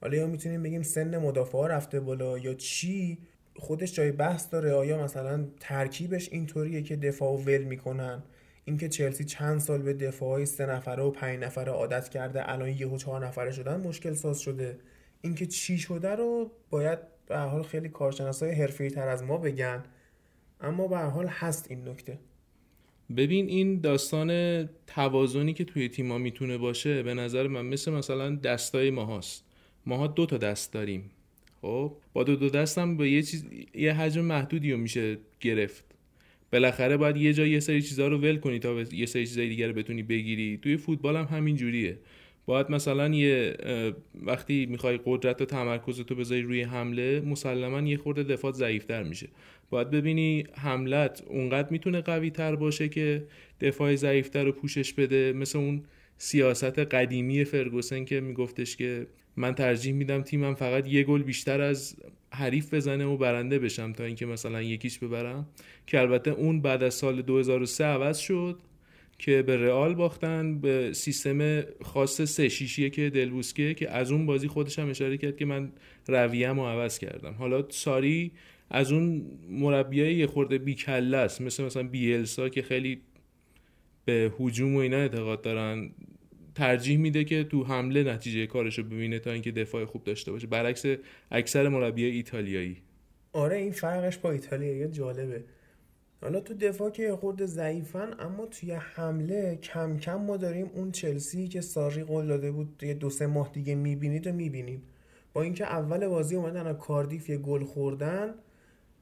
حالا 0.00 0.16
یا 0.16 0.26
می‌تونیم 0.26 0.62
بگیم 0.62 0.82
سن 0.82 1.18
مدافعا 1.18 1.66
رفته 1.66 2.00
بالا 2.00 2.38
یا 2.38 2.54
چی؟ 2.54 3.18
خودش 3.56 3.92
جای 3.92 4.12
بحث 4.12 4.50
داره. 4.50 4.72
آیا 4.72 5.04
مثلا 5.04 5.44
ترکیبش 5.60 6.28
اینطوریه 6.32 6.82
که 6.82 6.96
دفاع 6.96 7.32
ول 7.32 7.62
می‌کنن؟ 7.62 8.22
اینکه 8.64 8.88
چلسی 8.88 9.24
چند 9.24 9.60
سال 9.60 9.82
به 9.82 9.94
دفاعی 9.94 10.46
سه 10.46 10.66
نفره 10.66 11.02
و 11.02 11.10
پنج 11.10 11.38
نفره 11.40 11.72
عادت 11.72 12.08
کرده 12.08 12.52
الان 12.52 12.68
یهو 12.68 12.96
چهار 12.96 13.26
نفره 13.26 13.50
شدن 13.50 13.80
مشکل 13.80 14.14
ساز 14.14 14.40
شده. 14.40 14.78
اینکه 15.20 15.46
چی 15.46 15.78
شده 15.78 16.10
رو 16.10 16.50
باید 16.70 16.98
به 17.26 17.38
حال 17.38 17.62
خیلی 17.62 17.88
کارشناسای 17.88 18.52
حرفه‌ای 18.52 18.90
تر 18.90 19.08
از 19.08 19.22
ما 19.22 19.38
بگن. 19.38 19.84
اما 20.60 20.88
به 20.88 20.98
حال 20.98 21.26
هست 21.26 21.66
این 21.70 21.88
نکته. 21.88 22.18
ببین 23.16 23.48
این 23.48 23.80
داستان 23.80 24.64
توازنی 24.86 25.52
که 25.52 25.64
توی 25.64 25.88
تیما 25.88 26.18
می‌تونه 26.18 26.58
باشه 26.58 27.02
به 27.02 27.14
نظر 27.14 27.46
من 27.46 27.66
مثل 27.66 27.92
مثلا 27.92 28.36
دستای 28.36 28.90
ماهاست. 28.90 29.44
ماها 29.86 30.06
دو 30.06 30.26
تا 30.26 30.36
دست 30.36 30.72
داریم. 30.72 31.10
خب؟ 31.62 31.92
با 32.12 32.24
دو 32.24 32.36
دو 32.36 32.48
دستم 32.48 32.96
به 32.96 33.10
یه 33.10 33.22
چیز 33.22 33.44
یه 33.74 33.92
حجم 33.92 34.20
محدودی 34.20 34.72
رو 34.72 34.78
میشه 34.78 35.18
گرفت. 35.40 35.84
بالاخره 36.52 36.96
باید 36.96 37.16
یه 37.16 37.32
جا 37.32 37.46
یه 37.46 37.60
سری 37.60 37.82
چیزها 37.82 38.08
رو 38.08 38.18
ول 38.18 38.36
کنی 38.36 38.58
تا 38.58 38.80
یه 38.92 39.06
سری 39.06 39.26
چیزای 39.26 39.48
دیگر 39.48 39.68
رو 39.68 39.72
بتونی 39.72 40.02
بگیری. 40.02 40.58
توی 40.62 40.76
فوتبال 40.76 41.16
هم 41.16 41.24
همین 41.24 41.56
جوریه. 41.56 41.98
باید 42.46 42.70
مثلا 42.70 43.08
یه 43.08 43.56
وقتی 44.22 44.66
می‌خوای 44.66 45.00
قدرت 45.04 45.42
و 45.42 45.44
تمرکز 45.44 46.00
تو 46.00 46.14
بذاری 46.14 46.42
روی 46.42 46.62
حمله 46.62 47.20
مسلما 47.20 47.88
یه 47.88 47.96
خورده 47.96 48.22
دفاع 48.22 48.52
ضعیفتر 48.52 49.02
میشه. 49.02 49.28
باید 49.70 49.90
ببینی 49.90 50.44
حملت 50.54 51.22
اونقدر 51.26 51.70
می‌تونه 51.70 52.00
قوی 52.00 52.30
تر 52.30 52.56
باشه 52.56 52.88
که 52.88 53.26
دفاع 53.60 53.94
ضعیفتر 53.94 54.44
رو 54.44 54.52
پوشش 54.52 54.92
بده. 54.92 55.32
مثل 55.32 55.58
اون 55.58 55.82
سیاست 56.18 56.78
قدیمی 56.78 57.44
فرگوسن 57.44 58.04
که 58.04 58.20
میگفتش 58.20 58.76
که 58.76 59.06
من 59.36 59.54
ترجیح 59.54 59.92
میدم 59.92 60.22
تیمم 60.22 60.54
فقط 60.54 60.88
یه 60.88 61.02
گل 61.02 61.22
بیشتر 61.22 61.60
از 61.60 61.96
حریف 62.32 62.74
بزنه 62.74 63.04
و 63.04 63.16
برنده 63.16 63.58
بشم 63.58 63.92
تا 63.92 64.04
اینکه 64.04 64.26
مثلا 64.26 64.62
یکیش 64.62 64.98
ببرم. 64.98 65.46
که 65.86 66.00
البته 66.00 66.30
اون 66.30 66.60
بعد 66.60 66.82
از 66.82 66.94
سال 66.94 67.22
2003 67.22 67.84
عوض 67.84 68.18
شد 68.18 68.58
که 69.18 69.42
به 69.42 69.56
رئال 69.56 69.94
باختن 69.94 70.60
به 70.60 70.92
سیستم 70.92 71.62
خاص 71.82 72.20
سه 72.20 72.48
شیشیه 72.48 72.90
که 72.90 73.10
دلبوسکه 73.10 73.74
که 73.74 73.90
از 73.90 74.12
اون 74.12 74.26
بازی 74.26 74.48
خودش 74.48 74.78
هم 74.78 74.90
اشاره 74.90 75.18
کرد 75.18 75.36
که 75.36 75.44
من 75.44 75.72
رویم 76.08 76.60
رو 76.60 76.66
عوض 76.66 76.98
کردم. 76.98 77.32
حالا 77.32 77.64
ساری 77.68 78.32
از 78.70 78.92
اون 78.92 79.26
مربیای 79.48 80.14
یه 80.14 80.26
خورده 80.26 80.58
بیکله 80.58 81.16
است. 81.16 81.40
مثل 81.40 81.64
مثلا 81.64 81.82
بیلسا 81.82 82.48
که 82.48 82.62
خیلی 82.62 83.00
به 84.04 84.32
هجوم 84.40 84.76
و 84.76 84.78
اینا 84.78 84.96
اعتقاد 84.96 85.42
دارن. 85.42 85.90
ترجیح 86.54 86.98
میده 86.98 87.24
که 87.24 87.44
تو 87.44 87.64
حمله 87.64 88.02
نتیجه 88.02 88.46
کارش 88.46 88.78
رو 88.78 88.84
ببینه 88.84 89.18
تا 89.18 89.30
اینکه 89.30 89.50
دفاع 89.52 89.84
خوب 89.84 90.04
داشته 90.04 90.32
باشه. 90.32 90.46
برعکس 90.46 90.84
اکثر 91.30 91.68
مربیای 91.68 92.10
ایتالیایی. 92.10 92.76
آره 93.32 93.56
این 93.56 93.72
فرقش 93.72 94.18
با 94.18 94.30
ایتالیایی 94.30 94.88
جالبه. 94.88 95.44
حالا 96.22 96.40
تو 96.40 96.54
دفاع 96.54 96.90
که 96.90 97.16
خورده 97.16 97.46
ضعیفن 97.46 98.10
اما 98.18 98.46
توی 98.46 98.72
حمله 98.72 99.58
کم 99.62 99.98
کم 99.98 100.14
ما 100.14 100.36
داریم 100.36 100.70
اون 100.74 100.92
چلسی 100.92 101.48
که 101.48 101.60
ساری 101.60 102.02
قول 102.02 102.26
داده 102.26 102.50
بود 102.50 102.82
یه 102.82 102.94
دو 102.94 103.10
سه 103.10 103.26
ماه 103.26 103.50
دیگه 103.52 103.74
می‌بینید 103.74 104.26
و 104.26 104.32
می‌بینیم 104.32 104.82
با 105.32 105.42
اینکه 105.42 105.64
اول 105.64 106.08
بازی 106.08 106.36
اومدن 106.36 106.66
از 106.66 106.76
کاردیف 106.76 107.28
یه 107.28 107.36
گل 107.36 107.64
خوردن 107.64 108.34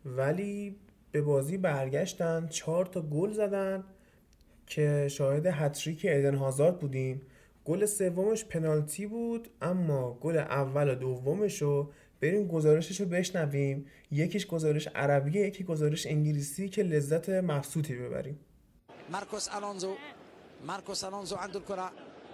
ولی 0.05 0.76
به 1.12 1.23
بازی 1.23 1.59
برگشتن 1.59 2.47
چهار 2.47 2.87
تا 2.87 3.00
گل 3.00 3.33
زدن 3.33 3.85
که 4.67 5.09
شاهد 5.11 5.47
هتریک 5.47 6.05
ایدن 6.05 6.35
هازارد 6.35 6.78
بودیم. 6.78 7.23
گل 7.64 7.87
سومش 7.87 8.45
پنالتی 8.45 9.07
بود 9.07 9.49
اما 9.62 10.19
گل 10.21 10.37
اول 10.37 10.90
و 10.90 10.95
دومش 10.95 11.62
رو 11.62 11.93
بریم 12.21 12.49
گزارشش 12.49 13.00
رو 13.00 13.07
بشنویم. 13.07 13.87
یکیش 14.11 14.47
گزارش 14.47 14.88
عربیه 14.95 15.47
یکی 15.47 15.64
گزارش 15.64 16.07
انگلیسی 16.07 16.69
که 16.69 16.83
لذت 16.83 17.28
مبسوطی 17.28 17.95
ببریم. 17.95 18.38
مارکوس 19.12 19.49
الونزو 19.52 19.95
ماركوس 20.67 21.05
الونزو 21.05 21.37
عنده 21.37 21.57
الكره 21.57 21.90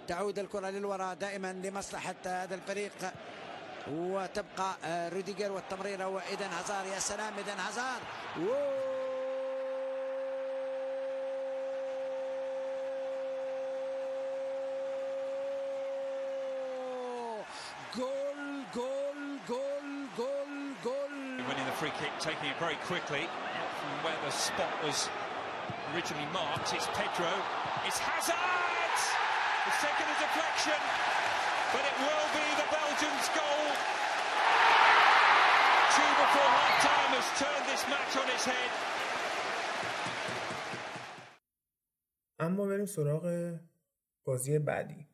تعود 0.07 0.39
الكره 0.39 0.69
للوراء 0.69 1.15
دائما 1.15 1.51
لمصلحه 1.51 2.15
هذا 2.25 2.55
الفريق. 2.55 2.91
وتبقى 3.87 4.75
روديجر 5.09 5.51
والتمريره 5.51 6.07
وايدن 6.07 6.49
هازار 6.59 6.85
يا 6.85 6.99
سلام 6.99 7.33
ايدن 7.37 7.59
هازار 7.59 7.99
free 21.75 21.91
kick, 21.99 22.15
taking 22.21 22.47
it 22.47 22.55
very 22.57 22.79
quickly 22.87 23.27
from 23.27 23.91
where 24.07 24.15
the 24.23 24.31
spot 24.31 24.71
was 24.79 25.09
originally 25.91 26.23
marked. 26.31 26.71
It's 26.71 26.87
Pedro. 26.95 27.27
It's 27.83 27.99
Hazard! 27.99 28.39
It's 29.67 29.79
taken 29.83 30.07
a 30.07 30.15
deflection, 30.15 30.79
but 31.73 31.83
it 31.91 31.97
will 32.05 32.27
be 32.39 32.47
the 32.61 32.67
Belgians' 32.77 33.29
goal. 33.39 33.65
Two 35.95 36.11
before 36.21 36.49
half 36.59 36.75
time 36.89 37.11
has 37.17 37.27
turned 37.41 37.65
this 37.71 37.83
match 37.91 38.13
on 38.21 38.27
its 38.35 38.45
head. 38.51 38.71
اما 42.39 42.65
بریم 42.65 42.85
سراغ 42.85 43.55
بازی 44.23 44.59
بعدی 44.59 45.07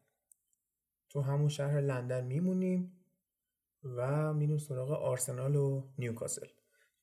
تو 1.10 1.22
همون 1.22 1.50
شهر 1.50 1.82
لندن 1.82 2.26
میمونیم 2.26 3.06
و 3.84 4.34
میریم 4.34 4.58
سراغ 4.58 4.92
آرسنال 4.92 5.56
و 5.56 5.90
نیوکاسل 5.98 6.48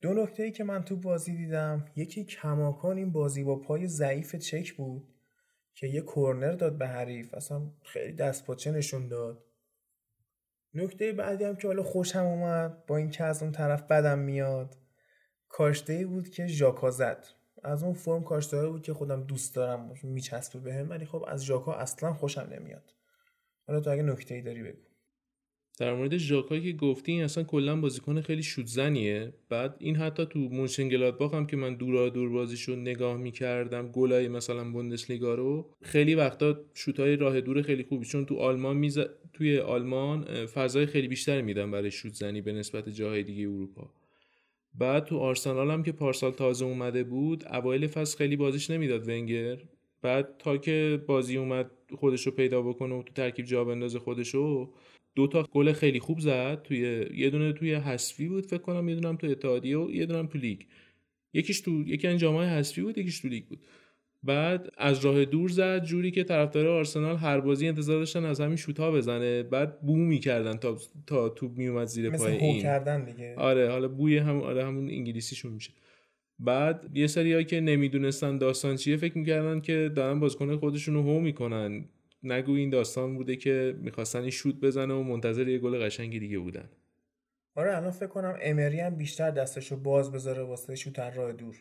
دو 0.01 0.15
نکته 0.15 0.43
ای 0.43 0.53
که 0.53 0.65
من 0.65 0.85
تو 0.85 0.97
بازی 0.97 1.37
دیدم 1.37 1.85
یکی 1.97 2.25
کماکان 2.25 2.97
این 2.97 3.13
بازی 3.13 3.45
با 3.45 3.57
پای 3.57 3.87
ضعیف 3.87 4.37
چک 4.37 4.77
بود 4.77 5.15
که 5.79 5.87
یه 5.87 6.01
کورنر 6.01 6.53
داد 6.53 6.79
به 6.79 6.87
حریف 6.87 7.35
اصلا 7.35 7.71
خیلی 7.85 8.13
دست 8.13 8.45
پاچه 8.45 8.71
نشون 8.71 9.09
داد. 9.09 9.45
نکته 10.75 11.13
بعدی 11.13 11.45
هم 11.45 11.57
که 11.57 11.67
حالا 11.67 11.83
خوشم 11.83 12.25
اومد 12.25 12.87
با 12.87 12.97
این 12.97 13.11
که 13.11 13.25
از 13.25 13.43
اون 13.43 13.53
طرف 13.53 13.83
بدم 13.83 14.19
میاد 14.19 14.77
کاشته 15.49 15.93
ای 15.93 16.05
بود 16.05 16.29
که 16.29 16.47
ژاکا 16.47 16.91
زد. 16.91 17.27
از 17.65 17.83
اون 17.83 17.95
فرم 17.95 18.25
کاشته 18.25 18.69
بود 18.69 18.83
که 18.83 18.95
خودم 18.95 19.25
دوست 19.25 19.57
دارم 19.57 19.95
میچسبه 20.03 20.61
بهم 20.61 20.91
ولی 20.91 21.07
خب 21.07 21.25
از 21.29 21.45
ژاکا 21.45 21.75
اصلا 21.75 22.15
خوشم 22.15 22.49
نمیاد. 22.53 22.95
حالا 23.67 23.81
تو 23.81 23.91
اگه 23.91 24.03
نکته 24.03 24.35
ای 24.35 24.43
داری 24.43 24.63
بگو. 24.63 24.83
در 25.79 25.95
مورد 25.95 26.17
ژاکا 26.17 26.59
که 26.59 26.73
گفتی 26.73 27.13
این 27.13 27.23
اصلا 27.23 27.45
کلا 27.45 27.81
بازیکن 27.81 28.21
خیلی 28.21 28.43
شوتزنیه. 28.43 29.33
بعد 29.49 29.77
این 29.79 29.97
حتی 29.97 30.27
تو 30.27 30.39
مونشنگلادباخ 30.39 31.35
هم 31.35 31.47
که 31.47 31.57
من 31.57 31.75
دورا 31.75 32.09
دور 32.09 32.29
بازیشو 32.29 32.77
نگاه 32.77 33.17
می‌کردم 33.17 33.89
گلای 33.89 34.29
مثلا 34.29 34.73
بوندسلیگا 34.73 35.35
رو 35.35 35.71
خیلی 35.83 36.15
وقتا 36.15 36.61
شوتای 36.75 37.17
راه 37.17 37.41
دور 37.41 37.63
خیلی 37.63 37.83
خوبی 37.83 38.07
چون 38.07 38.27
تو 38.27 38.37
آلمان 38.37 38.77
میز... 38.77 38.99
توی 39.33 39.59
آلمان 39.59 40.47
فضای 40.47 40.87
خیلی 40.87 41.09
بیشتری 41.09 41.43
میدن 41.43 41.71
برای 41.71 41.91
شوتزنی 41.91 42.41
به 42.41 42.53
نسبت 42.53 42.89
جاهای 42.89 43.23
دیگه 43.23 43.43
اروپا. 43.43 43.91
بعد 44.75 45.05
تو 45.05 45.19
آرسنال 45.19 45.71
هم 45.71 45.83
که 45.83 45.93
پارسال 45.93 46.33
تازه 46.33 46.65
اومده 46.65 47.05
بود 47.05 47.45
اوایل 47.53 47.87
فصل 47.87 48.19
خیلی 48.19 48.37
بازیش 48.37 48.71
نمی‌داد 48.71 49.09
ونگر. 49.09 49.59
بعد 50.03 50.37
تا 50.39 50.57
که 50.57 51.03
بازی 51.07 51.37
اومد 51.37 51.71
خودشو 51.95 52.31
پیدا 52.31 52.63
بکنه 52.63 52.95
و 52.95 53.03
تو 53.03 53.13
ترکیب 53.13 53.47
جا 53.47 53.65
بندازه 53.65 53.99
خودشو 53.99 54.73
دو 55.19 55.27
تا 55.27 55.43
گل 55.43 55.73
خیلی 55.73 56.01
خوب 56.01 56.19
زد 56.21 56.63
توی 56.63 57.07
یه 57.15 57.31
دونه 57.31 57.53
توی 57.53 57.75
حذفی 57.75 58.29
بود 58.29 58.47
فکر 58.47 58.59
کنم 58.59 58.89
یه 58.89 58.95
دونه 58.95 59.17
تو 59.17 59.27
اتحادیه 59.27 59.79
و 59.79 59.91
یه 59.91 60.07
دونه 60.07 60.29
تو 60.29 60.39
لیگ. 60.39 60.61
یکیش 61.35 61.61
تو 61.61 61.71
یکی 61.71 62.09
از 62.09 62.19
جام‌های 62.19 62.47
حذفی 62.49 62.83
بود 62.83 62.99
یکیش 62.99 63.21
تو 63.21 63.29
لیگ 63.29 63.45
بود. 63.45 63.59
بعد 64.23 64.69
از 64.77 65.05
راه 65.05 65.25
دور 65.25 65.49
زد 65.49 65.85
جوری 65.85 66.11
که 66.11 66.25
طرفدار 66.25 66.69
آرسنال 66.69 67.17
هر 67.17 67.41
بازی 67.41 67.69
انتظار 67.69 67.99
داشتن 67.99 68.25
از 68.25 68.41
همین 68.41 68.57
شوت‌ها 68.57 68.93
بزنه. 68.93 69.43
بعد 69.43 69.81
بو 69.81 69.97
می‌کردن 69.97 70.57
تا 70.57 70.79
تا 71.07 71.29
توپ 71.29 71.57
میومد 71.57 71.87
زیر 71.87 72.11
پای 72.11 72.37
این. 72.37 72.63
کردن 72.63 73.05
دیگه. 73.05 73.35
آره 73.37 73.71
حالا 73.71 73.89
بوی 73.89 74.19
هم 74.19 74.41
آره 74.41 74.65
همون 74.65 74.91
انگلیسیشون 74.91 75.53
میشه. 75.53 75.73
بعد 76.39 76.91
یه 76.95 77.07
سری 77.07 77.45
که 77.45 77.61
نمی‌دونستن 77.61 78.39
داستان 78.39 78.77
چیه 78.77 78.97
فکر 78.97 79.19
می‌کردن 79.19 79.61
که 79.61 79.91
دارن 79.97 80.21
بازیکن 80.21 80.57
خودشون 80.57 80.95
رو 80.95 81.03
هو 81.03 81.21
می‌کنن. 81.21 81.85
نگو 82.23 82.53
این 82.53 82.71
داستان 82.71 83.17
بوده 83.17 83.37
که 83.37 83.75
می‌خواستن 83.81 84.21
این 84.21 84.31
شوت 84.31 84.55
بزنه 84.55 84.95
و 84.95 85.03
منتظر 85.03 85.49
یه 85.49 85.59
گل 85.59 85.79
قشنگی 85.79 86.19
دیگه 86.19 86.39
بودن. 86.39 86.69
آره 87.55 87.77
الان 87.77 87.91
فکر 87.91 88.07
کنم 88.07 88.39
امری 88.43 88.81
هم 88.81 88.97
بیشتر 88.97 89.31
دستشو 89.31 89.77
باز 89.77 90.13
بذاره 90.13 90.43
واسه 90.43 90.75
شوت 90.75 90.99
راه 90.99 91.33
دور. 91.33 91.57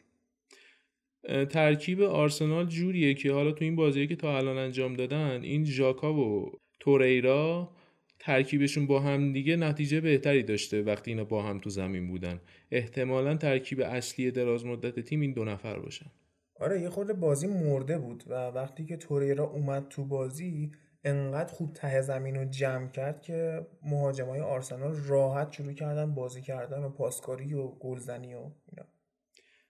ترکیب 1.49 2.01
آرسنال 2.01 2.65
جوریه 2.65 3.13
که 3.13 3.31
حالا 3.31 3.51
تو 3.51 3.63
این 3.63 3.75
بازی 3.75 4.07
که 4.07 4.15
تا 4.15 4.37
الان 4.37 4.57
انجام 4.57 4.93
دادن 4.93 5.41
این 5.43 5.65
ژاکا 5.65 6.13
و 6.13 6.51
توریرا 6.79 7.71
ترکیبشون 8.19 8.87
با 8.87 8.99
هم 8.99 9.33
دیگه 9.33 9.55
نتیجه 9.55 10.01
بهتری 10.01 10.43
داشته 10.43 10.81
وقتی 10.81 11.11
اینا 11.11 11.23
با 11.23 11.43
هم 11.43 11.59
تو 11.59 11.69
زمین 11.69 12.07
بودن. 12.07 12.41
احتمالا 12.71 13.37
ترکیب 13.37 13.81
اصلی 13.81 14.31
دراز 14.31 14.65
مدت 14.65 14.99
تیم 14.99 15.21
این 15.21 15.33
دو 15.33 15.45
نفر 15.45 15.79
باشن. 15.79 16.11
آره 16.59 16.81
یه 16.81 16.89
خورده 16.89 17.13
بازی 17.13 17.47
مرده 17.47 17.97
بود 17.97 18.23
و 18.27 18.33
وقتی 18.33 18.85
که 18.85 18.97
توریرا 18.97 19.43
اومد 19.43 19.87
تو 19.87 20.05
بازی 20.05 20.71
انقدر 21.03 21.53
خوب 21.53 21.73
ته 21.73 22.01
زمین 22.01 22.35
رو 22.35 22.45
جمع 22.45 22.89
کرد 22.89 23.21
که 23.21 23.67
مهاجمای 23.83 24.39
آرسنال 24.39 24.95
راحت 24.95 25.51
شروع 25.51 25.73
کردن 25.73 26.15
بازی 26.15 26.41
کردن 26.41 26.83
و 26.83 26.89
پاسکاری 26.89 27.53
و 27.53 27.67
گلزنی 27.67 28.33
و 28.33 28.37
اینا. 28.37 28.87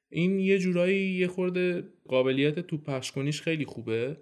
این 0.10 0.40
یه 0.40 0.60
جورایی 0.60 1.12
یه 1.12 1.28
خورده 1.28 1.84
قابلیت 2.08 2.60
تو 2.60 2.78
پخش 2.78 3.12
خیلی 3.42 3.66
خوبه. 3.66 4.18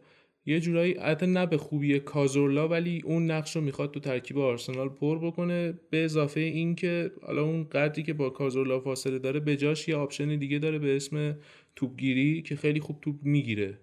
یه 0.46 0.60
جورایی 0.60 0.94
حتی 0.94 1.28
نه 1.28 1.46
به 1.46 1.58
خوبی 1.58 2.00
کازورلا 2.00 2.68
ولی 2.68 3.02
اون 3.06 3.32
نقش 3.32 3.56
رو 3.56 3.62
می‌خواد 3.62 3.92
تو 3.92 4.00
ترکیب 4.00 4.38
آرسنال 4.38 4.90
پر 4.90 5.20
بکنه. 5.20 5.74
به 5.90 6.06
اضافه 6.06 6.40
این 6.40 6.76
که 6.76 7.12
حالا 7.22 7.44
اون 7.44 7.64
قدری 7.64 8.04
که 8.04 8.14
با 8.14 8.30
کازورلا 8.30 8.80
فاصله 8.80 9.20
داره 9.20 9.40
به 9.40 9.56
جاش 9.56 9.88
یه 9.88 9.96
option 9.96 10.36
دیگه 10.36 10.60
داره 10.60 10.80
به 10.80 10.96
اسم 10.96 11.38
توپگیری 11.76 12.42
که 12.42 12.56
خیلی 12.56 12.80
خوب 12.80 13.02
توپ 13.02 13.16
می‌گیره. 13.24 13.80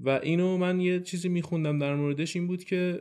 و 0.00 0.20
اینو 0.22 0.56
من 0.56 0.80
یه 0.80 1.00
چیزی 1.00 1.28
میخوندم 1.28 1.78
در 1.78 1.94
موردش 1.94 2.36
این 2.36 2.46
بود 2.46 2.64
که 2.64 2.98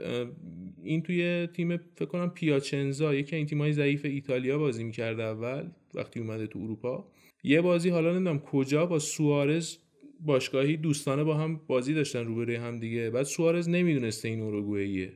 این 0.84 1.02
توی 1.02 1.48
تیم 1.54 1.78
فکر 1.78 2.06
کنم 2.06 2.30
پیاچنزا 2.30 3.16
یکی 3.16 3.36
این 3.36 3.46
تیمای 3.46 3.74
ضعیف 3.74 4.06
ایتالیا 4.06 4.58
بازی 4.58 4.84
می‌کرده 4.84 5.24
اول 5.24 5.70
وقتی 5.94 6.20
اومده 6.20 6.48
تو 6.48 6.60
اروپا. 6.60 7.08
یه 7.44 7.62
بازی 7.62 7.90
حالا 7.90 8.14
نمی‌دونم 8.14 8.40
کجا 8.40 8.86
با 8.86 9.00
سوارز 9.00 9.78
باشگاهی 10.26 10.78
دوستانه 10.78 11.24
با 11.24 11.38
هم 11.38 11.62
بازی 11.68 11.94
داشتن 11.94 12.26
روبروی 12.26 12.56
هم 12.56 12.80
دیگه. 12.80 13.10
بعد 13.10 13.24
سوارز 13.24 13.70
نمی‌دونسته 13.70 14.28
این 14.28 14.42
اوروگوئیه 14.42 15.14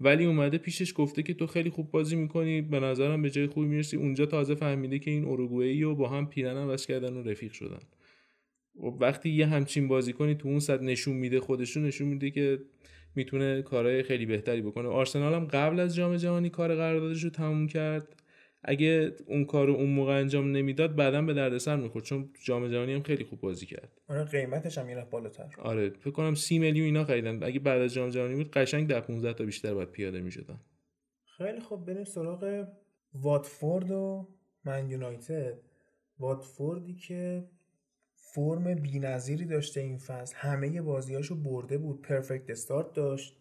ولی 0.00 0.24
اومده 0.24 0.58
پیشش 0.58 0.92
گفته 0.96 1.22
که 1.22 1.34
تو 1.34 1.46
خیلی 1.46 1.70
خوب 1.70 1.90
بازی 1.90 2.16
می‌کنی. 2.16 2.62
به 2.62 2.80
نظرم 2.80 3.22
به 3.22 3.30
جای 3.30 3.46
خوبی 3.46 3.66
می‌رسی. 3.66 3.96
اونجا 3.96 4.26
تازه 4.26 4.54
فهمیده 4.54 4.98
که 4.98 5.10
این 5.10 5.24
اوروگوئی 5.24 5.82
و 5.82 5.94
با 5.94 6.08
هم 6.08 6.26
پیرن 6.26 6.56
هم 6.56 6.76
کردن 6.76 7.12
و 7.16 7.22
رفیق 7.22 7.52
شدن. 7.52 7.80
و 8.76 8.86
وقتی 8.86 9.30
یه 9.30 9.46
همچین 9.46 9.88
بازی 9.88 10.12
کنی 10.12 10.34
تو 10.34 10.48
اون 10.48 10.60
صد 10.60 10.82
نشون 10.82 11.16
میده 11.16 11.40
خودشون 11.40 11.84
نشون 11.86 12.08
میده 12.08 12.30
که 12.30 12.58
می‌تونه 13.14 13.62
کارهای 13.62 14.02
خیلی 14.02 14.26
بهتری 14.26 14.62
بکنه. 14.62 14.88
آرسنال 14.88 15.34
هم 15.34 15.44
قبل 15.44 15.80
از 15.80 15.94
جام 15.94 16.16
جهانی 16.16 16.50
کار 16.50 16.74
قراردادش 16.74 17.24
رو 17.24 17.30
تموم 17.30 17.66
کرد. 17.66 18.22
اگه 18.64 19.12
اون 19.26 19.44
کار 19.44 19.70
اون 19.70 19.90
موقع 19.90 20.12
انجام 20.12 20.50
نمی‌داد 20.50 20.96
بعدا 20.96 21.22
به 21.22 21.34
دردسر 21.34 21.76
می‌خورد 21.76 22.04
چون 22.04 22.30
جام 22.44 22.68
جهانی 22.68 22.94
هم 22.94 23.02
خیلی 23.02 23.24
خوب 23.24 23.40
بازی 23.40 23.66
کرد. 23.66 24.00
آره 24.08 24.24
قیمتش 24.24 24.78
هم 24.78 24.86
می‌رفت 24.86 25.10
بالاتر. 25.10 25.54
آره 25.58 25.90
فکر 25.90 26.10
کنم 26.10 26.34
30 26.34 26.58
میلیون 26.58 26.86
اینا 26.86 27.04
خریدن. 27.04 27.42
اگه 27.42 27.60
بعد 27.60 27.80
از 27.80 27.94
جام 27.94 28.10
جهانی 28.10 28.34
بود 28.34 28.50
قشنگ 28.50 28.88
در 28.88 29.00
15 29.00 29.32
تا 29.32 29.44
بیشتر 29.44 29.74
باید 29.74 29.90
پیاده 29.90 30.20
می‌شدن. 30.20 30.60
خیلی 31.38 31.60
خوب 31.60 31.86
بریم 31.86 32.04
سراغ 32.04 32.66
واتفورد 33.14 33.90
و 33.90 34.28
من 34.64 34.90
یونایتد. 34.90 35.58
واتفوردی 36.18 36.94
که 36.94 37.48
فرم 38.14 38.74
بی‌نظیری 38.74 39.44
داشته 39.44 39.80
این 39.80 39.98
فصل. 39.98 40.34
همه 40.36 40.82
بازیاشو 40.82 41.34
برده 41.42 41.78
بود 41.78 42.02
پرفکت 42.02 42.50
استارت 42.50 42.92
داشت. 42.92 43.40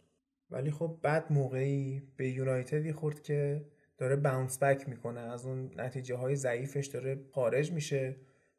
ولی 0.50 0.72
خب 0.72 1.00
بعد 1.02 1.32
موقعی 1.32 2.02
به 2.18 2.30
یونایتدی 2.30 2.92
خورد 2.92 3.22
که 3.22 3.66
داره 3.98 4.16
باونس 4.16 4.64
بک 4.64 4.90
می‌کنه. 4.90 5.20
از 5.20 5.46
اون 5.46 5.72
نتیجه 5.78 6.16
های 6.16 6.36
ضعیفش 6.36 6.88
داره 6.88 7.26
خارج 7.32 7.72
میشه 7.72 8.16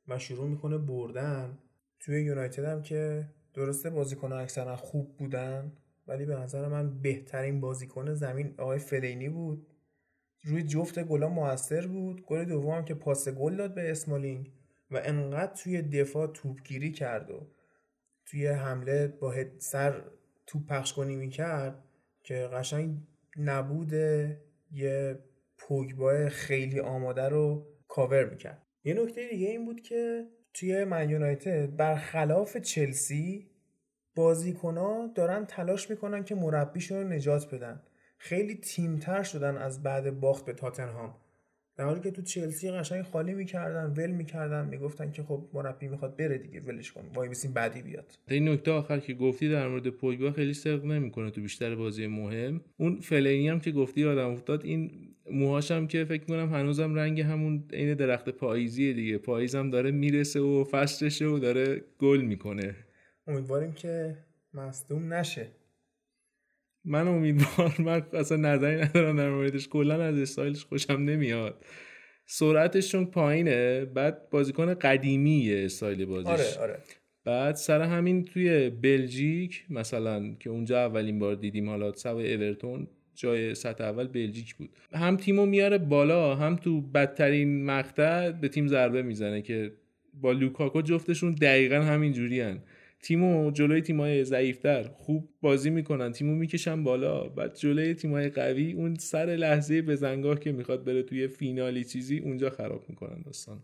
و 0.08 0.18
شروع 0.18 0.48
می‌کنه 0.48 0.78
بردن. 0.78 1.58
توی 2.00 2.22
یونایتد 2.22 2.64
هم 2.64 2.82
که 2.82 3.28
درسته 3.54 3.90
بازیکن 3.90 4.32
اکثرا 4.32 4.76
خوب 4.76 5.16
بودن 5.16 5.72
ولی 6.06 6.24
به 6.24 6.36
نظر 6.36 6.68
من 6.68 7.00
بهترین 7.00 7.60
بازیکن 7.60 8.14
زمین 8.14 8.54
آقای 8.58 8.78
فلینی 8.78 9.28
بود. 9.28 9.66
روی 10.42 10.62
جفت 10.62 11.04
گلا 11.04 11.28
موثر 11.28 11.86
بود. 11.86 12.26
گل 12.26 12.44
دوم 12.44 12.84
که 12.84 12.94
پاس 12.94 13.28
گل 13.28 13.56
داد 13.56 13.74
به 13.74 13.90
اسمالینگ 13.90 14.52
و 14.90 15.00
انقدر 15.04 15.54
توی 15.54 15.82
دفاع 15.82 16.26
توپگیری 16.26 16.92
کرد 16.92 17.30
و 17.30 17.50
توی 18.26 18.46
حمله 18.46 19.06
با 19.08 19.34
سر 19.58 20.04
توپ 20.46 20.66
پخش 20.66 20.92
کنی 20.92 21.16
می‌کرد 21.16 21.84
که 22.22 22.34
قشنگ 22.52 22.96
نبود 23.36 23.92
یه 24.74 25.18
پوگبا 25.58 26.28
خیلی 26.28 26.80
آماده 26.80 27.28
رو 27.28 27.66
کاور 27.88 28.24
می‌کرد. 28.24 28.62
یه 28.84 28.94
نکته 28.94 29.28
دیگه 29.28 29.48
این 29.48 29.64
بود 29.64 29.80
که 29.80 30.26
توی 30.54 30.84
من 30.84 31.10
یونایتد 31.10 31.76
برخلاف 31.76 32.56
چلسی 32.56 33.50
بازیکنها 34.14 35.12
دارن 35.14 35.44
تلاش 35.46 35.90
می‌کنن 35.90 36.24
که 36.24 36.34
مربیشون 36.34 37.02
رو 37.02 37.08
نجات 37.08 37.54
بدن. 37.54 37.82
خیلی 38.18 38.54
تیمتر 38.54 39.22
شدن 39.22 39.56
از 39.56 39.82
بعد 39.82 40.20
باخت 40.20 40.44
به 40.44 40.52
تاتنهام. 40.52 41.16
در 41.76 41.84
حالی 41.84 42.00
که 42.00 42.10
تو 42.10 42.22
چلسی 42.22 42.70
قشنگ 42.70 43.02
خالی 43.02 43.34
می‌کردن 43.34 43.94
ول 43.96 44.10
می‌کردن 44.10 44.66
می‌گفتن 44.68 45.10
که 45.10 45.22
خب 45.22 45.44
مربی 45.52 45.88
می‌خواد 45.88 46.16
بره 46.16 46.38
دیگه 46.38 46.60
ولش 46.60 46.92
کن 46.92 47.02
وای 47.14 47.28
بسیم 47.28 47.52
بعدی 47.52 47.82
بیاد. 47.82 48.18
این 48.28 48.48
نکته 48.48 48.70
آخر 48.70 48.98
که 48.98 49.14
گفتی 49.14 49.48
در 49.48 49.68
مورد 49.68 49.88
پوگبا 49.88 50.32
خیلی 50.32 50.54
صدق 50.54 50.84
نمی‌کنه 50.84 51.30
تو 51.30 51.40
بیشتر 51.40 51.74
بازی 51.74 52.06
مهم. 52.06 52.60
اون 52.76 53.00
فلینی 53.00 53.48
هم 53.48 53.60
که 53.60 53.70
گفتی 53.70 54.04
آدم 54.04 54.30
افتاد 54.30 54.64
این 54.64 54.90
موهاش 55.30 55.70
هم 55.70 55.86
که 55.86 56.04
فکر 56.04 56.24
کنم 56.24 56.54
هنوزم 56.54 56.94
رنگ 56.94 57.20
همون 57.20 57.64
عین 57.72 57.94
درخت 57.94 58.28
پاییزیه 58.28 58.92
دیگه. 58.92 59.18
پاییزم 59.18 59.70
داره 59.70 59.90
می‌رسه 59.90 60.40
و 60.40 60.64
فصلشه 60.64 61.26
و 61.26 61.38
داره 61.38 61.82
گل 61.98 62.20
می‌کنه. 62.20 62.74
امیدواریم 63.26 63.72
که 63.72 64.16
مصدوم 64.54 65.14
نشه. 65.14 65.46
من 66.84 67.08
امیدوار 67.08 67.74
من 67.78 68.02
اصلا 68.12 68.36
نظری 68.36 68.76
ندارم 68.76 69.16
در 69.16 69.30
موردش. 69.30 69.68
کلا 69.68 70.02
از 70.02 70.18
استایلش 70.18 70.64
خوشم 70.64 70.92
نمیاد. 70.92 71.64
سرعتش 72.26 72.92
چون 72.92 73.04
پایینه 73.04 73.84
بعد 73.84 74.30
بازیکن 74.30 74.74
قدیمیه 74.74 75.64
استایل 75.64 76.04
بازیش. 76.04 76.28
آره 76.30 76.58
آره. 76.60 76.78
بعد 77.24 77.54
سر 77.54 77.80
همین 77.82 78.24
توی 78.24 78.70
بلژیک 78.70 79.64
مثلا 79.70 80.34
که 80.40 80.50
اونجا 80.50 80.86
اولین 80.86 81.18
بار 81.18 81.34
دیدیم 81.34 81.68
حالا 81.68 81.92
سوی 81.92 82.34
اورتون 82.34 82.86
جای 83.14 83.54
سطح 83.54 83.84
اول 83.84 84.06
بلژیک 84.06 84.54
بود. 84.54 84.70
هم 84.92 85.16
تیمو 85.16 85.46
میاره 85.46 85.78
بالا 85.78 86.34
هم 86.34 86.56
تو 86.56 86.80
بدترین 86.80 87.64
مقطع 87.64 88.30
به 88.30 88.48
تیم 88.48 88.68
ضربه 88.68 89.02
می‌زنه 89.02 89.42
که 89.42 89.72
با 90.20 90.32
لوکاکو 90.32 90.82
جفتشون 90.82 91.32
دقیقا 91.34 91.76
همین 91.76 92.12
جوری 92.12 92.40
هن. 92.40 92.58
تیمو 93.04 93.50
جلوی 93.50 93.80
تیمای 93.80 94.24
ضعیفتر 94.24 94.82
خوب 94.82 95.28
بازی 95.40 95.70
می‌کنن 95.70 96.12
تیمو 96.12 96.34
می‌کشن 96.34 96.84
بالا. 96.84 97.28
بعد 97.28 97.54
جلوی 97.54 97.94
تیمای 97.94 98.28
قوی 98.28 98.72
اون 98.72 98.94
سر 98.94 99.26
لحظه 99.26 99.82
بزنگاه 99.82 100.40
که 100.40 100.52
می‌خواد 100.52 100.84
بره 100.84 101.02
توی 101.02 101.28
فینالی 101.28 101.84
چیزی 101.84 102.18
اونجا 102.18 102.50
خراب 102.50 102.84
می‌کنن 102.88 103.22
داستان. 103.22 103.62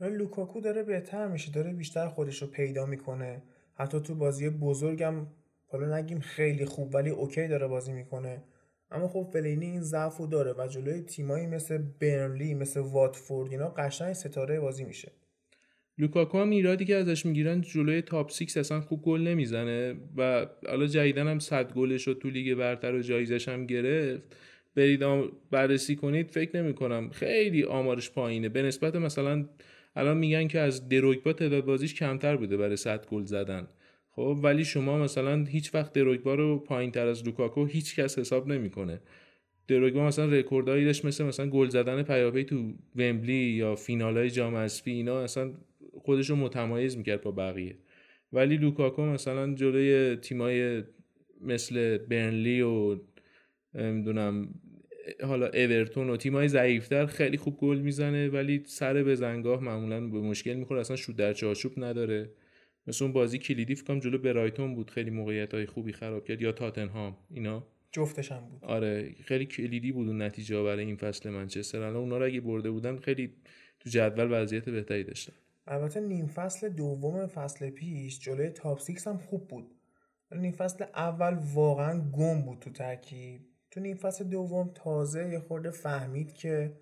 لوکاکو 0.00 0.60
داره 0.60 0.82
بهتر 0.82 1.28
میشه 1.28 1.52
داره 1.52 1.72
بیشتر 1.72 2.08
خودش 2.08 2.42
رو 2.42 2.48
پیدا 2.48 2.86
می‌کنه. 2.86 3.42
حتی 3.74 4.00
تو 4.00 4.14
بازی 4.14 4.50
بزرگم 4.50 5.26
حالا 5.66 5.98
نگیم 5.98 6.20
خیلی 6.20 6.64
خوب 6.64 6.94
ولی 6.94 7.10
okay 7.10 7.48
داره 7.48 7.66
بازی 7.66 7.92
می‌کنه. 7.92 8.42
اما 8.90 9.08
خب 9.08 9.28
فلینی 9.32 9.66
این 9.66 9.80
ضعف 9.82 10.20
داره 10.20 10.52
و 10.52 10.66
جلوی 10.66 11.00
تیمایی 11.00 11.46
مثل 11.46 11.78
برنلی 12.00 12.54
مثل 12.54 12.80
واتفورد 12.80 13.50
اینا 13.50 13.68
قشنگ 13.68 14.12
ستاره 14.12 14.60
بازی 14.60 14.84
میشه. 14.84 15.12
لوکاکو 15.98 16.38
هم 16.38 16.50
ایرادی 16.50 16.84
که 16.84 16.96
ازش 16.96 17.26
می‌گیرن 17.26 17.60
جلوی 17.60 18.02
top 18.02 18.30
6 18.30 18.56
اصلا 18.56 18.80
خوب 18.80 19.02
گل 19.02 19.20
نمی‌زنه 19.20 19.94
و 20.16 20.46
حالا 20.68 20.86
جدیدن 20.86 21.28
هم 21.28 21.38
100 21.38 21.72
گلش 21.72 22.06
رو 22.08 22.14
تو 22.14 22.30
لیگ 22.30 22.54
برتر 22.54 22.94
و 22.94 23.00
جایزش 23.00 23.48
هم 23.48 23.66
گرفت. 23.66 24.22
برید 24.74 25.00
بررسی 25.50 25.96
کنید 25.96 26.30
فکر 26.30 26.56
نمی 26.62 26.74
کنم 26.74 27.10
خیلی 27.10 27.62
آمارش 27.64 28.10
پایینه. 28.10 28.48
به 28.48 28.62
نسبت 28.62 28.96
مثلا 28.96 29.46
الان 29.96 30.16
میگن 30.18 30.48
که 30.48 30.58
از 30.60 30.88
دروگبا 30.88 31.32
تعداد 31.32 31.64
بازیش 31.64 31.94
کمتر 31.94 32.36
بوده 32.36 32.56
برای 32.56 32.76
100 32.76 33.06
گل 33.06 33.24
زدن. 33.24 33.68
خب 34.10 34.38
ولی 34.42 34.64
شما 34.64 34.98
مثلا 34.98 35.44
هیچ 35.44 35.74
وقت 35.74 35.92
دروگبا 35.92 36.34
رو 36.34 36.58
پایین 36.58 36.90
تر 36.90 37.06
از 37.06 37.24
لوکاکو 37.24 37.64
هیچ 37.64 37.96
کس 37.96 38.18
حساب 38.18 38.48
نمی‌کنه. 38.48 39.00
دروگبا 39.68 40.06
مثلا 40.06 40.26
رکوردایی 40.26 40.84
داشت 40.84 41.04
مثل 41.04 41.24
مثلا 41.24 41.46
گل 41.46 41.68
زدن 41.68 42.02
پیاپی 42.02 42.44
تو 42.44 42.72
ومبلی 42.96 43.34
یا 43.34 43.74
فینالای 43.74 44.30
جام 44.30 44.56
حذفی 44.56 44.90
اینا 44.90 45.20
اصلا 45.20 45.52
خودش 46.06 46.30
رو 46.30 46.36
متمایز 46.36 46.96
می‌کرد 46.96 47.22
با 47.22 47.30
بقیه. 47.30 47.76
ولی 48.32 48.56
لوکاکو 48.56 49.02
مثلا 49.02 49.54
جلوی 49.54 50.16
تیمای 50.16 50.82
مثل 51.40 51.98
برنلی 51.98 52.60
و 52.60 52.98
نمی‌دونم 53.74 54.54
حالا 55.22 55.46
اورتون 55.46 56.10
و 56.10 56.16
تیمای 56.16 56.48
ضعیفتر 56.48 57.06
خیلی 57.06 57.36
خوب 57.36 57.56
گل 57.56 57.78
می‌زنه 57.78 58.28
ولی 58.28 58.62
سر 58.66 59.02
بزنگاه 59.02 59.62
معمولا 59.62 60.00
به 60.00 60.20
مشکل 60.20 60.54
می‌خوره 60.54 60.80
اصلا 60.80 60.96
شود 60.96 61.16
در 61.16 61.32
چارچوب 61.32 61.72
نداره. 61.76 62.30
مثل 62.86 63.04
اون 63.04 63.12
بازی 63.12 63.38
کلیدی 63.38 63.74
فکرم 63.74 64.00
جلو 64.00 64.18
برایتون 64.18 64.74
بود 64.74 64.90
خیلی 64.90 65.10
موقعیت 65.10 65.54
های 65.54 65.66
خوبی 65.66 65.92
خراب 65.92 66.24
کرد 66.24 66.42
یا 66.42 66.52
تاتنهام 66.52 67.16
اینا؟ 67.30 67.66
جفتش 67.92 68.32
هم 68.32 68.40
بود. 68.50 68.64
آره 68.64 69.14
خیلی 69.24 69.46
کلیدی 69.46 69.92
بود 69.92 70.08
اون 70.08 70.22
نتیجه 70.22 70.62
برای 70.62 70.84
این 70.84 70.96
فصل 70.96 71.30
منچستر. 71.30 71.78
الان 71.78 71.96
اونا 71.96 72.18
رو 72.18 72.24
اگه 72.24 72.40
برده 72.40 72.70
بودن 72.70 72.96
خیلی 72.96 73.30
تو 73.80 73.90
جدول 73.90 74.28
وضعیت 74.30 74.68
بهتری 74.68 75.04
داشتن. 75.04 75.32
البته 75.66 76.00
نیم 76.00 76.26
فصل 76.26 76.68
دوم 76.68 77.26
فصل 77.26 77.70
پیش 77.70 78.20
جلوی 78.20 78.50
top 78.50 78.80
six 78.80 79.08
هم 79.08 79.18
خوب 79.18 79.48
بود. 79.48 79.74
ولی 80.30 80.40
نیم 80.40 80.52
فصل 80.52 80.84
اول 80.94 81.38
واقعا 81.54 82.10
گم 82.10 82.42
بود 82.42 82.58
تو 82.58 82.70
ترکیب. 82.70 83.40
تو 83.70 83.80
نیم 83.80 83.96
فصل 83.96 84.24
دوم 84.24 84.70
تازه 84.74 85.28
یه 85.28 85.38
خورده 85.38 85.70
فهمید 85.70 86.32
که 86.32 86.72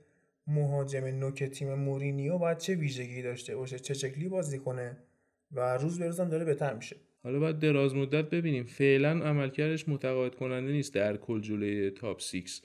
مهاجم 0.46 1.04
نوک 1.04 1.44
تیم 1.44 1.74
مورینیو 1.74 2.38
باید 2.38 2.58
چه 2.58 2.74
ویژگی 2.74 3.22
داشته 3.22 3.56
باشه 3.56 3.78
چه 3.78 3.94
شکلی 3.94 4.28
بازی 4.28 4.58
کنه 4.58 4.96
و 5.52 5.76
روز 5.76 5.98
به 5.98 6.06
روزم 6.06 6.28
داره 6.28 6.44
بهتر 6.44 6.74
میشه. 6.74 6.96
حالا 7.22 7.38
باید 7.38 7.58
دراز 7.58 7.94
مدت 7.94 8.30
ببینیم. 8.30 8.64
فعلا 8.64 9.10
عملکردش 9.10 9.88
متقاعد 9.88 10.34
کننده 10.34 10.72
نیست 10.72 10.94
در 10.94 11.16
کل 11.16 11.40
جلوی 11.40 11.90
top 11.90 12.20
6 12.20 12.60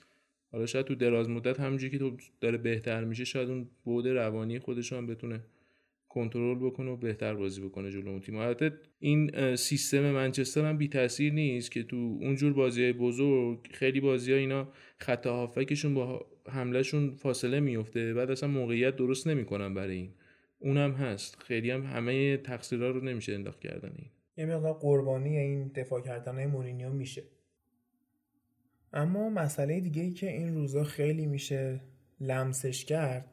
حالا 0.52 0.66
شاید 0.66 0.86
تو 0.86 0.96
دراز 0.96 1.30
مدت 1.30 1.60
همونجوری 1.60 1.92
که 1.92 1.98
تو 1.98 2.18
داره 2.42 2.58
بهتر 2.58 3.04
میشه 3.04 3.24
شاید 3.24 3.50
اون 3.50 3.70
بود 3.84 4.08
روانی 4.08 4.60
خودش 4.60 4.94
هم 4.94 5.08
بتونه 5.08 5.42
کنترل 6.10 6.60
بکنه 6.60 6.92
و 6.92 6.96
بهتر 6.96 7.36
بازی 7.36 7.62
بکنه 7.62 7.92
جلو 7.92 8.10
اون 8.10 8.20
تیم. 8.20 8.72
این 9.00 9.56
سیستم 9.56 10.12
منچستر 10.12 10.66
هم 10.66 10.78
بی 10.78 10.88
تاثیر 10.88 11.34
نیست 11.34 11.72
که 11.72 11.84
تو 11.84 11.96
اونجور 12.22 12.54
بازی 12.54 12.94
بزرگ 12.94 13.68
خیلی 13.72 14.00
بازی 14.00 14.32
ها 14.32 14.38
اینا 14.38 14.68
خط 14.98 15.28
هافکشون 15.28 15.94
با 15.94 16.26
حملهشون 16.48 17.16
فاصله 17.16 17.60
میفته 17.60 18.14
بعد 18.14 18.32
اصلا 18.32 18.50
موقعیت 18.50 18.96
درست 18.96 19.28
نمی‌کنن 19.28 19.74
برای 19.74 19.96
این. 19.96 20.10
اونم 20.60 20.92
هست. 20.92 21.38
خیلی 21.42 21.72
هم 21.72 21.84
همه 21.84 22.38
تقصیرها 22.38 22.90
رو 22.90 23.04
نمیشه 23.04 23.34
انداخت 23.34 23.60
کردن 23.60 23.92
این. 23.98 24.08
یه 24.38 24.46
مقدار 24.46 24.74
قربانی 24.74 25.38
این 25.38 25.68
دفاع 25.68 26.02
کردن 26.02 26.46
مورینیو 26.46 26.90
میشه. 26.90 27.24
اما 28.94 29.30
مسئله 29.30 29.80
دیگه 29.80 30.02
ای 30.02 30.12
که 30.12 30.32
این 30.32 30.56
روزا 30.56 30.84
خیلی 30.84 31.26
میشه 31.26 31.80
لمسش 32.20 32.86
کرد 32.86 33.32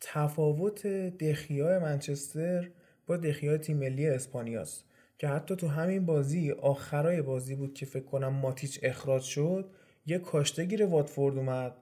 تفاوت 0.00 0.86
دخیای 1.18 1.78
منچستر 1.78 2.70
با 3.06 3.16
دخیای 3.16 3.58
تیم 3.58 3.76
ملی 3.76 4.08
اسپانیاست 4.08 4.84
که 5.18 5.28
حتی 5.28 5.56
تو 5.56 5.68
همین 5.68 6.06
بازی 6.06 6.50
آخرای 6.50 7.22
بازی 7.22 7.54
بود 7.54 7.74
که 7.74 7.86
فکر 7.86 8.04
کنم 8.04 8.28
ماتیچ 8.28 8.80
اخراج 8.82 9.22
شد 9.22 9.70
یه 10.06 10.18
کاشتگیر 10.18 10.86
واتفورد 10.86 11.36
اومد 11.38 11.72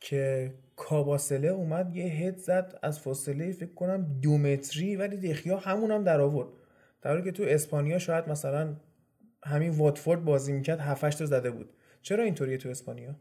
که 0.00 0.54
کاباسله 0.76 1.48
اومد 1.48 1.96
یه 1.96 2.04
هد 2.04 2.38
زد 2.38 2.78
از 2.82 3.00
فاصله 3.00 3.52
فکر 3.52 3.74
کنم 3.74 4.18
دو 4.22 4.38
متری 4.38 4.96
ولی 4.96 5.16
دخیا 5.16 5.56
همون 5.56 5.90
هم 5.90 6.04
در 6.04 6.20
آورد. 6.20 6.48
در 7.02 7.20
که 7.20 7.32
تو 7.32 7.42
اسپانیا 7.42 7.98
شاید 7.98 8.28
مثلا 8.28 8.76
همین 9.44 9.70
واتفورد 9.70 10.24
بازی 10.24 10.52
می‌کرد 10.52 10.80
7 10.80 11.18
تا 11.18 11.26
زده 11.26 11.50
بود. 11.50 11.70
چرا 12.02 12.24
اینطوریه 12.24 12.56
تو 12.56 12.68
اسپانیا؟ 12.68 13.16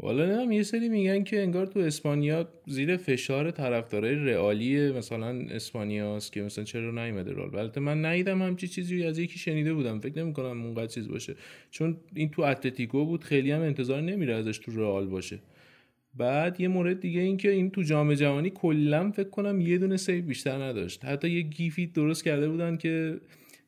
والا 0.00 0.44
نه 0.44 0.54
یه 0.54 0.62
سری 0.62 0.88
میگن 0.88 1.24
که 1.24 1.42
انگار 1.42 1.66
تو 1.66 1.80
اسپانیا 1.80 2.48
زیر 2.66 2.96
فشار 2.96 3.50
طرفدارای 3.50 4.14
رئالی 4.14 4.92
مثلا 4.92 5.46
اسپانیاست 5.50 6.32
که 6.32 6.42
مثلا 6.42 6.64
چرا 6.64 6.90
نیومده 6.90 7.32
رال 7.32 7.56
البته 7.56 7.80
من 7.80 8.04
ندیدم 8.04 8.42
همچی 8.42 8.68
چیزی 8.68 9.04
از 9.04 9.18
یکی 9.18 9.38
شنیده 9.38 9.74
بودم. 9.74 10.00
فکر 10.00 10.18
نمی 10.18 10.32
کنم 10.32 10.64
اونقدر 10.64 10.86
چیز 10.86 11.08
باشه. 11.08 11.34
چون 11.70 11.96
این 12.14 12.30
تو 12.30 12.42
اتلتیکو 12.42 13.04
بود 13.04 13.24
خیلی 13.24 13.50
هم 13.50 13.60
انتظار 13.60 14.00
نمیره 14.00 14.34
ازش 14.34 14.58
تو 14.58 14.72
رئال 14.80 15.06
باشه. 15.06 15.38
بعد 16.14 16.60
یه 16.60 16.68
مورد 16.68 17.00
دیگه 17.00 17.20
این 17.20 17.36
که 17.36 17.50
این 17.50 17.70
تو 17.70 17.82
جام 17.82 18.14
جهانی 18.14 18.50
کلا 18.50 19.10
فکر 19.10 19.28
کنم 19.28 19.60
یه 19.60 19.78
دونه 19.78 19.96
save 19.96 20.24
بیشتر 20.24 20.62
نداشت. 20.62 21.04
حتی 21.04 21.30
یه 21.30 21.42
GIF 21.42 21.75
ی 21.75 21.86
درست 21.86 22.24
کرده 22.24 22.48
بودن 22.48 22.76
که 22.76 23.20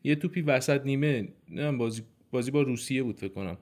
یه 0.04 0.14
توپی 0.14 0.40
وسط 0.40 0.84
نیمه 0.84 1.28
نه 1.50 1.72
بازی 1.72 2.02
بازی 2.30 2.50
با 2.50 2.62
روسیه 2.62 3.02
بود 3.02 3.16
فکر 3.16 3.32
کنم. 3.32 3.58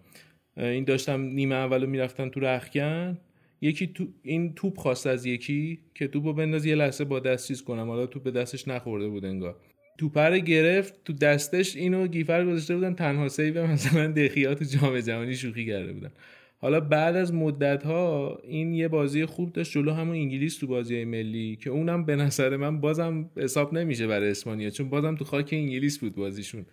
این 0.56 0.84
داشتم 0.84 1.20
نیمه 1.20 1.54
اولو 1.54 1.86
می‌رفتن 1.86 2.28
تو 2.28 2.40
رخکن 2.40 3.18
یکی 3.60 3.86
تو 3.86 4.06
این 4.22 4.54
توپ 4.54 4.78
خواست 4.78 5.06
از 5.06 5.26
یکی 5.26 5.78
که 5.94 6.08
توپو 6.08 6.32
بنداز 6.32 6.66
یه 6.66 6.74
لحظه 6.74 7.04
با 7.04 7.20
دست 7.20 7.48
چیز 7.48 7.62
کنم. 7.62 7.88
حالا 7.88 8.06
توپ 8.06 8.22
به 8.22 8.30
دستش 8.30 8.68
نخورده 8.68 9.08
بود 9.08 9.24
انگار. 9.24 9.56
توپر 9.98 10.38
گرفت 10.38 11.04
تو 11.04 11.12
دستش 11.12 11.76
اینو 11.76 12.06
گیفر 12.06 12.44
گذاشته 12.44 12.74
بودن. 12.74 12.94
تنها 12.94 13.28
سیو 13.28 13.66
مثلا 13.66 14.06
دخیات 14.06 14.62
جام 14.62 15.00
جهانی 15.00 15.34
شوخی 15.34 15.66
کرده 15.66 15.92
بودن. 15.92 16.10
حالا 16.58 16.80
بعد 16.80 17.16
از 17.16 17.34
مدت 17.34 17.82
ها 17.82 18.38
این 18.44 18.74
یه 18.74 18.88
بازی 18.88 19.24
خوب 19.24 19.52
داشت 19.52 19.72
جلو 19.72 19.92
همون 19.92 20.14
انگلیس 20.16 20.58
تو 20.58 20.66
بازی 20.66 21.04
ملی 21.04 21.56
که 21.56 21.70
اونم 21.70 22.04
به 22.04 22.16
نظر 22.16 22.56
من 22.56 22.80
بازم 22.80 23.30
حساب 23.36 23.74
نمیشه 23.74 24.06
برای 24.06 24.30
اسپانیا 24.30 24.70
چون 24.70 24.88
بازم 24.88 25.14
تو 25.14 25.24
خاک 25.24 25.48
انگلیس 25.52 25.98
بود 25.98 26.14
بازیشون. 26.14 26.66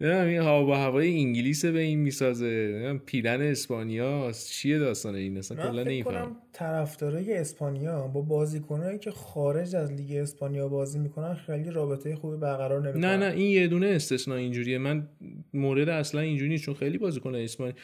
این 0.00 0.40
هوا 0.40 0.76
هوای 0.76 1.18
انگلیس 1.18 1.64
به 1.64 1.78
این 1.78 1.98
می‌سازه. 1.98 2.46
نمی‌دونم 2.46 2.98
پیرن 2.98 3.40
اسپانیا 3.42 4.32
چیه 4.48 4.78
داستان 4.78 5.14
این؟ 5.14 5.38
اصلا 5.38 5.56
کلا 5.56 5.82
نمیفهم 5.82 6.36
طرفدارای 6.52 7.34
اسپانیا 7.34 8.06
با 8.06 8.20
بازیکنایی 8.20 8.98
که 8.98 9.10
خارج 9.10 9.76
از 9.76 9.92
لیگ 9.92 10.16
اسپانیا 10.16 10.68
بازی 10.68 10.98
می‌کنن 10.98 11.34
خیلی 11.34 11.70
رابطه 11.70 12.16
خوبی 12.16 12.36
برقرار 12.36 12.82
نمی‌کنن. 12.82 13.04
نه 13.04 13.16
نه 13.16 13.34
این 13.36 13.50
یه 13.50 13.68
دونه 13.68 13.86
استثنا 13.86 14.34
اینجوریه. 14.34 14.78
من 14.78 15.08
مورد 15.52 15.88
اصلا 15.88 16.20
اینجوری 16.20 16.58
چون 16.58 16.74
خیلی 16.74 16.98
بازیکن 16.98 17.34
اسپانیا 17.34 17.74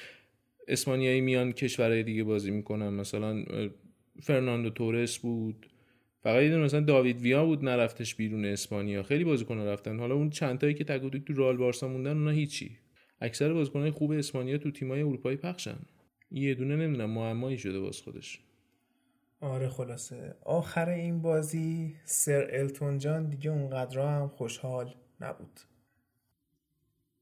اسپانیایی 0.68 1.20
میان 1.20 1.52
کشورهای 1.52 2.02
دیگه 2.02 2.24
بازی 2.24 2.50
می‌کنن. 2.50 2.88
مثلا 2.88 3.44
فرناندو 4.22 4.70
تورس 4.70 5.18
بود. 5.18 5.66
فقط 6.22 6.42
یه 6.42 6.56
مثلا 6.56 6.80
داوید 6.80 7.20
ویا 7.20 7.44
بود 7.44 7.64
نرفتش 7.64 8.14
بیرون 8.14 8.44
اسپانیا. 8.44 9.02
خیلی 9.02 9.24
بازیکن 9.24 9.58
رفتن. 9.58 9.98
حالا 9.98 10.14
اون 10.14 10.30
چند 10.30 10.58
تایی 10.58 10.74
که 10.74 10.84
تک 10.84 11.24
تو 11.26 11.34
رال 11.34 11.56
بارسا 11.56 11.88
موندن 11.88 12.16
اونا 12.16 12.30
هیچی. 12.30 12.78
اکثر 13.20 13.52
بازیکنهای 13.52 13.90
خوب 13.90 14.10
اسپانیا 14.10 14.58
تو 14.58 14.70
تیمای 14.70 15.00
اروپایی 15.02 15.36
پخشن. 15.36 15.78
یه 16.30 16.54
دونه 16.54 16.76
نمی‌دونم 16.76 17.10
معمایی 17.10 17.58
شده 17.58 17.80
باز 17.80 18.00
خودش. 18.00 18.40
آره 19.40 19.68
خلاصه. 19.68 20.34
آخر 20.44 20.88
این 20.88 21.22
بازی 21.22 21.94
سر 22.04 22.48
التون 22.52 22.98
جان 22.98 23.28
دیگه 23.28 23.50
اونقدر 23.50 24.00
هم 24.00 24.28
خوشحال 24.28 24.94
نبود. 25.20 25.60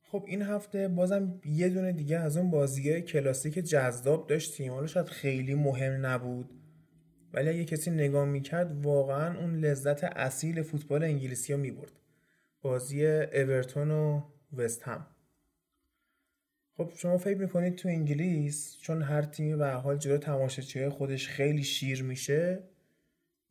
خب 0.02 0.24
این 0.28 0.42
هفته 0.42 0.88
بازم 0.88 1.40
یه 1.44 1.68
دونه 1.68 1.92
دیگه 1.92 2.18
از 2.18 2.36
اون 2.36 2.50
بازیه 2.50 3.00
کلاسیک 3.00 3.54
جذاب 3.58 4.26
داشتیم. 4.26 4.72
حالا 4.72 4.86
شاید 4.86 5.06
خیلی 5.06 5.54
مهم 5.54 6.06
نبود. 6.06 6.50
ولی 7.32 7.48
اگه 7.48 7.64
کسی 7.64 7.90
نگاه 7.90 8.24
می‌کرد 8.24 8.84
واقعا 8.84 9.38
اون 9.38 9.54
لذت 9.54 10.04
اصیل 10.04 10.62
فوتبال 10.62 11.02
انگلیسی 11.02 11.52
ها 11.52 11.58
می‌برد. 11.58 11.92
بازی 12.62 13.06
اورتون 13.06 13.90
و 13.90 14.22
وست 14.56 14.82
هم. 14.82 15.06
خب 16.76 16.92
شما 16.96 17.18
فکر 17.18 17.38
می‌کنید 17.38 17.74
تو 17.74 17.88
انگلیس 17.88 18.78
چون 18.80 19.02
هر 19.02 19.22
تیمی 19.22 19.56
به 19.56 19.70
حال 19.70 19.98
جلو 19.98 20.18
تماشاچی 20.18 20.88
خودش 20.88 21.28
خیلی 21.28 21.62
شیر 21.62 22.02
میشه 22.02 22.62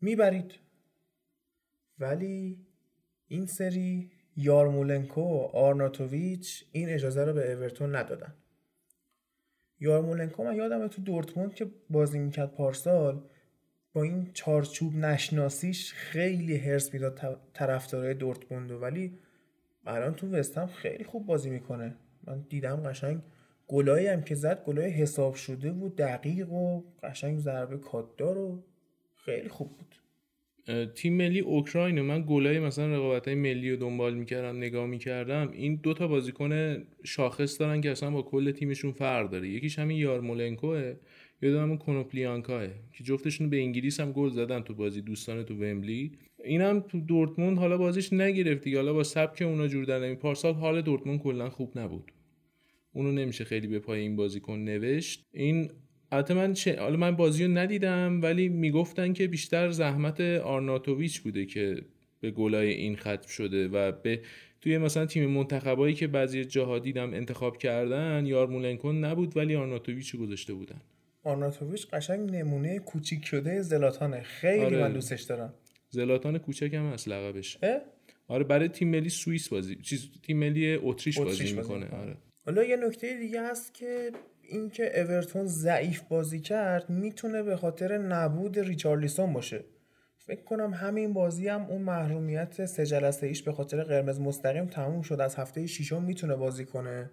می‌برید. 0.02 0.52
ولی 2.00 2.66
این 3.28 3.46
سری 3.46 4.12
یارمولنکو 4.36 5.22
و 5.22 5.38
آرناتوویچ 5.54 6.66
این 6.72 6.90
اجازه 6.90 7.24
رو 7.24 7.34
به 7.34 7.54
اورتون 7.54 7.96
ندادن. 7.96 8.34
یارمولنکو 9.80 10.44
من 10.44 10.56
یادم 10.56 10.88
تو 10.88 11.02
دورتموند 11.02 11.54
که 11.54 11.68
بازی 11.90 12.20
می‌کرد 12.20 12.52
پارسال 12.52 13.30
این 14.02 14.30
چارچوب 14.34 14.96
نشناسیش 14.96 15.94
خیلی 15.94 16.58
هرس 16.58 16.94
می‌داد 16.94 17.40
طرفدارای 17.54 18.14
دورتموند 18.14 18.72
ولی 18.72 19.14
الان 19.86 20.14
تو 20.14 20.28
وستهم 20.28 20.68
خیلی 20.68 21.04
خوب 21.04 21.26
بازی 21.26 21.50
می‌کنه. 21.50 21.96
من 22.28 22.46
دیدم 22.50 22.76
قشنگ 22.76 23.22
گلایی 23.68 24.08
هم 24.08 24.22
که 24.22 24.36
زد 24.36 24.64
گلای 24.64 24.90
حساب 24.90 25.36
شده 25.36 25.72
بود 25.72 25.96
دقیق 25.96 26.52
و 26.52 26.84
قشنگ 27.04 27.40
ضربه 27.40 27.78
کاتدار 27.78 28.38
و 28.38 28.64
خیلی 29.16 29.50
خوب 29.50 29.78
بود. 29.78 29.96
تیم 30.94 31.18
ملی 31.18 31.40
اوکراین 31.40 32.02
من 32.02 32.26
گلای 32.28 32.60
مثلا 32.60 32.96
رقابت 32.96 33.28
های 33.28 33.36
ملی 33.36 33.72
رو 33.72 33.78
دنبال 33.78 34.14
می‌کردم 34.14 34.58
نگاه 34.58 34.86
می‌کردم. 34.88 35.52
این 35.52 35.76
دوتا 35.76 36.08
بازیکن 36.08 36.84
شاخص 37.04 37.60
دارن 37.60 37.82
که 37.82 37.92
اصلا 37.92 38.12
با 38.12 38.22
کل 38.22 38.52
تیمشون 38.52 38.92
فرق 38.92 39.30
داره. 39.30 39.50
یکیش 39.50 39.80
همین 39.80 39.98
یارمولنکوه. 39.98 40.94
یادم 41.41 41.78
کنوپلیانکاه 41.78 42.67
که 42.93 43.04
جفتشون 43.04 43.50
به 43.50 43.58
انگلیس 43.58 44.00
هم 44.00 44.12
گل 44.12 44.30
زدن 44.30 44.62
تو 44.62 44.73
بازی 44.73 45.02
دوستان 45.02 45.43
تو 45.43 45.54
ومبلی. 45.54 46.12
اینم 46.43 46.80
تو 46.80 47.00
دورتموند 47.00 47.58
حالا 47.58 47.78
بازیش 47.78 48.13
نگرفت 48.13 48.63
دیگه. 48.63 48.78
حالا 48.78 48.93
با 48.93 49.04
سبک 49.04 49.41
اونا 49.41 49.67
جور 49.67 49.86
در 49.86 50.00
نمی 50.00 50.15
پارسال 50.15 50.54
حال 50.54 50.82
دورتموند 50.82 51.19
کلا 51.19 51.50
خوب 51.50 51.80
نبود. 51.80 52.12
اونو 52.93 53.12
نمیشه 53.12 53.43
خیلی 53.43 53.67
به 53.67 53.80
پای 53.80 54.00
این 54.00 54.15
بازیکن 54.15 54.60
نوشت. 54.60 55.26
این 55.32 55.69
البته 56.12 56.34
من 56.34 56.54
چه... 56.54 56.80
حالا 56.80 56.97
من 56.97 57.15
بازی 57.15 57.47
ندیدم 57.47 58.19
ولی 58.23 58.50
می‌گفتن 58.50 59.13
که 59.13 59.28
بیشتر 59.28 59.69
زحمت 59.69 60.21
آرناتوویچ 60.21 61.19
بوده 61.21 61.45
که 61.45 61.82
به 62.19 62.32
گلای 62.32 62.69
این 62.73 62.95
ختم 62.95 63.28
شده 63.28 63.67
و 63.67 63.91
به 63.91 64.21
توی 64.62 64.78
مثلا 64.78 65.06
تیم 65.06 65.30
منتخبایی 65.30 65.93
که 65.95 66.08
بعضی 66.08 66.45
جاها 66.45 66.80
دیدم 66.80 67.13
انتخاب 67.13 67.58
کردن 67.58 68.26
یارمولنکون 68.26 69.06
نبود 69.06 69.38
ولی 69.38 69.56
آرناتوویچ 69.56 70.15
گذاشته 70.15 70.54
بودن. 70.54 70.82
آرناتوویچ 71.28 71.88
قشنگ 71.88 72.36
نمونه 72.36 72.80
کوچیک 72.80 73.26
شده 73.26 73.62
زلاتانه. 73.62 74.22
خیلی 74.22 74.66
آره. 74.66 74.82
من 74.82 74.94
دوستش 74.94 75.22
دارم. 75.22 75.54
زلاتان 75.90 76.38
کوچک 76.38 76.74
هم 76.74 76.94
هست 76.94 77.08
لقبش. 77.08 77.58
آره 78.28 78.44
برای 78.44 78.68
تیم 78.68 78.90
ملی 78.90 79.10
سوئیس 79.10 79.50
بازی 79.50 79.76
چیز 79.76 80.10
تیم 80.24 80.38
ملی 80.40 80.76
اتریش 80.82 81.20
بازی 81.20 81.54
می‌کنه. 81.54 81.88
آره. 81.90 82.18
حالا 82.46 82.63
یه 82.63 82.76
نکته 82.76 83.18
دیگه 83.18 83.42
هست 83.42 83.74
که 83.74 84.12
اینکه 84.42 85.02
اورتون 85.02 85.48
ضعیف 85.48 86.02
بازی 86.02 86.40
کرد 86.40 86.90
می‌تونه 86.90 87.44
به 87.44 87.56
خاطر 87.56 87.98
نبود 87.98 88.60
ریچارلیسون 88.60 89.34
باشه. 89.34 89.63
فکر 90.18 90.44
کنم 90.44 90.74
همین 90.74 91.13
بازی 91.13 91.48
هم 91.48 91.62
اون 91.62 91.82
محرومیت 91.82 92.66
سه 92.66 92.86
جلسه 92.86 93.28
ایش 93.28 93.44
به 93.44 93.52
خاطر 93.52 93.84
قرمز 93.84 94.20
مستقیم 94.20 94.66
تموم 94.66 95.02
شد. 95.02 95.22
از 95.22 95.36
هفته 95.36 95.68
ششم 95.68 96.04
می‌تونه 96.04 96.36
بازی 96.36 96.66
کنه. 96.66 97.10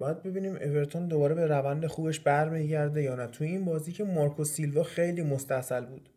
باید 0.00 0.22
ببینیم 0.22 0.56
اورتون 0.56 1.08
دوباره 1.08 1.34
به 1.34 1.46
روند 1.46 1.86
خوبش 1.86 2.20
برمیگرده 2.20 3.02
یا 3.02 3.14
نه. 3.14 3.26
تو 3.26 3.44
این 3.44 3.64
بازی 3.64 3.92
که 3.92 4.04
مارکو 4.04 4.44
سیلوا 4.44 4.82
خیلی 4.82 5.22
مستاصل 5.22 5.84
بود. 5.84 6.08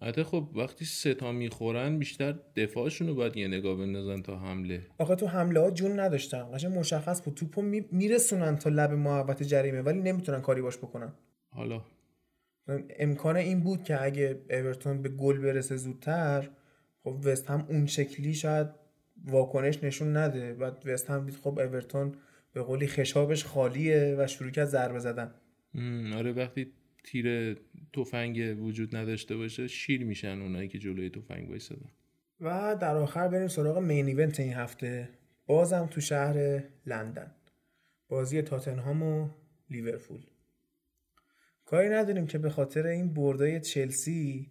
البته 0.00 0.24
خب 0.24 0.48
وقتی 0.54 0.84
سه 0.84 1.14
تا 1.14 1.32
می‌خورن 1.32 1.98
بیشتر 1.98 2.34
دفاعشون 2.56 3.08
رو 3.08 3.14
باید 3.14 3.36
یه 3.36 3.48
نگاه 3.48 3.76
بندازن 3.76 4.22
تا 4.22 4.38
حمله. 4.38 4.82
آقا 4.98 5.14
تو 5.14 5.26
حمله 5.26 5.60
ها 5.60 5.70
جون 5.70 6.00
نداشتن. 6.00 6.42
قشنگ 6.54 6.78
مشخص 6.78 7.22
بود. 7.22 7.34
توپو 7.34 7.62
می... 7.62 7.84
میرسونن 7.92 8.56
تا 8.56 8.70
لب 8.70 8.92
محوطه 8.92 9.44
جریمه 9.44 9.82
ولی 9.82 10.00
نمی‌تونن 10.00 10.40
کاری 10.40 10.62
باش 10.62 10.78
بکنن. 10.78 11.12
حالا. 11.50 11.82
امکان 12.98 13.36
این 13.36 13.60
بود 13.60 13.84
که 13.84 14.04
اگه 14.04 14.40
اورتون 14.50 15.02
به 15.02 15.08
گل 15.08 15.38
برسه 15.38 15.76
زودتر 15.76 16.48
خب 17.04 17.16
وست 17.24 17.50
هم 17.50 17.66
اون 17.68 17.86
شکلی 17.86 18.34
شاید 18.34 18.66
واکنش 19.24 19.84
نشون 19.84 20.16
نده. 20.16 20.54
بعد 20.54 20.82
وست 20.86 21.10
هم 21.10 21.26
دید 21.26 21.34
خب 21.34 21.58
اورتون 21.58 22.14
به 22.52 22.62
قولی 22.62 22.86
خشابش 22.86 23.44
خالیه 23.44 24.16
و 24.18 24.26
شروع 24.26 24.50
کرد 24.50 24.68
ضربه 24.68 24.98
زدن. 24.98 25.34
آره 26.14 26.32
وقتی 26.32 26.72
تیر 27.04 27.56
تفنگ 27.92 28.62
وجود 28.62 28.96
نداشته 28.96 29.36
باشه 29.36 29.66
شیر 29.66 30.04
میشن 30.04 30.42
اونایی 30.42 30.68
که 30.68 30.78
جلوی 30.78 31.10
تفنگ 31.10 31.48
وایسادن. 31.48 31.90
و 32.40 32.76
در 32.80 32.96
آخر 32.96 33.28
بریم 33.28 33.48
سراغ 33.48 33.78
مین 33.78 34.06
ایونت 34.06 34.40
این 34.40 34.52
هفته. 34.52 35.08
بازم 35.46 35.86
تو 35.86 36.00
شهر 36.00 36.64
لندن. 36.86 37.34
بازی 38.08 38.42
تاتنهام 38.42 39.02
و 39.02 39.28
لیورپول. 39.70 40.20
کاری 41.64 41.88
نداریم 41.88 42.26
که 42.26 42.38
به 42.38 42.50
خاطر 42.50 42.86
این 42.86 43.14
بردای 43.14 43.60
چلسی 43.60 44.50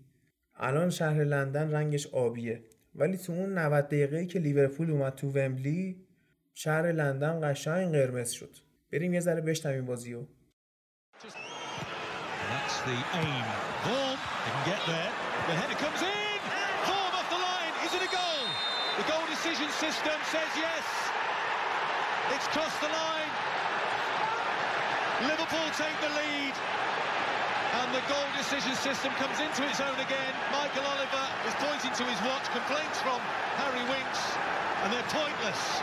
الان 0.56 0.90
شهر 0.90 1.24
لندن 1.24 1.72
رنگش 1.72 2.08
آبیه. 2.08 2.64
ولی 2.96 3.18
تو 3.18 3.34
اون 3.34 3.58
90 3.58 3.86
دقیقه 3.86 4.26
که 4.26 4.40
لیورپول 4.40 4.92
اومد 4.92 5.16
تو 5.16 5.32
ومبلی 5.32 6.09
شهر 6.54 6.92
لندن 6.92 7.52
قشنگ 7.52 7.96
قرمز 7.96 8.32
شد 8.32 8.56
بریم 8.92 9.14
یه 9.14 9.20
ذره 9.20 9.42
بشنویم 9.42 9.86
بازیو. 9.86 10.26
Liverpool 25.22 25.70
take 25.72 26.00
the 26.00 26.10
lead. 26.20 26.89
And 27.90 27.98
the 27.98 28.06
goal 28.06 28.30
decision 28.38 28.78
system 28.78 29.10
comes 29.18 29.42
into 29.42 29.66
its 29.66 29.82
own 29.82 29.98
again. 29.98 30.34
Michael 30.54 30.86
Oliver 30.86 31.26
is 31.50 31.58
pointing 31.58 31.90
to 31.98 32.06
his 32.06 32.22
watch. 32.22 32.46
Complaints 32.54 33.02
from 33.02 33.18
Harry 33.58 33.82
Winks. 33.90 34.22
And 34.86 34.94
they're 34.94 35.10
pointless. 35.10 35.82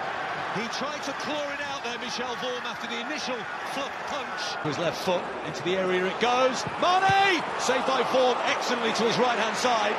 He 0.55 0.62
tried 0.71 1.03
to 1.03 1.12
claw 1.19 1.51
it 1.51 1.59
out 1.66 1.83
there, 1.83 1.99
Michel 1.99 2.31
Vorm, 2.38 2.62
after 2.62 2.87
the 2.87 3.01
initial 3.03 3.35
fluff 3.75 3.90
punch. 4.07 4.55
His 4.62 4.79
left 4.79 5.03
foot 5.03 5.25
into 5.51 5.64
the 5.64 5.75
area 5.75 6.07
it 6.07 6.21
goes. 6.21 6.62
Mane! 6.79 7.42
Saved 7.59 7.90
by 7.90 8.07
Vorm 8.14 8.38
excellently 8.55 8.95
to 9.03 9.03
his 9.03 9.19
right 9.19 9.38
hand 9.42 9.57
side. 9.59 9.99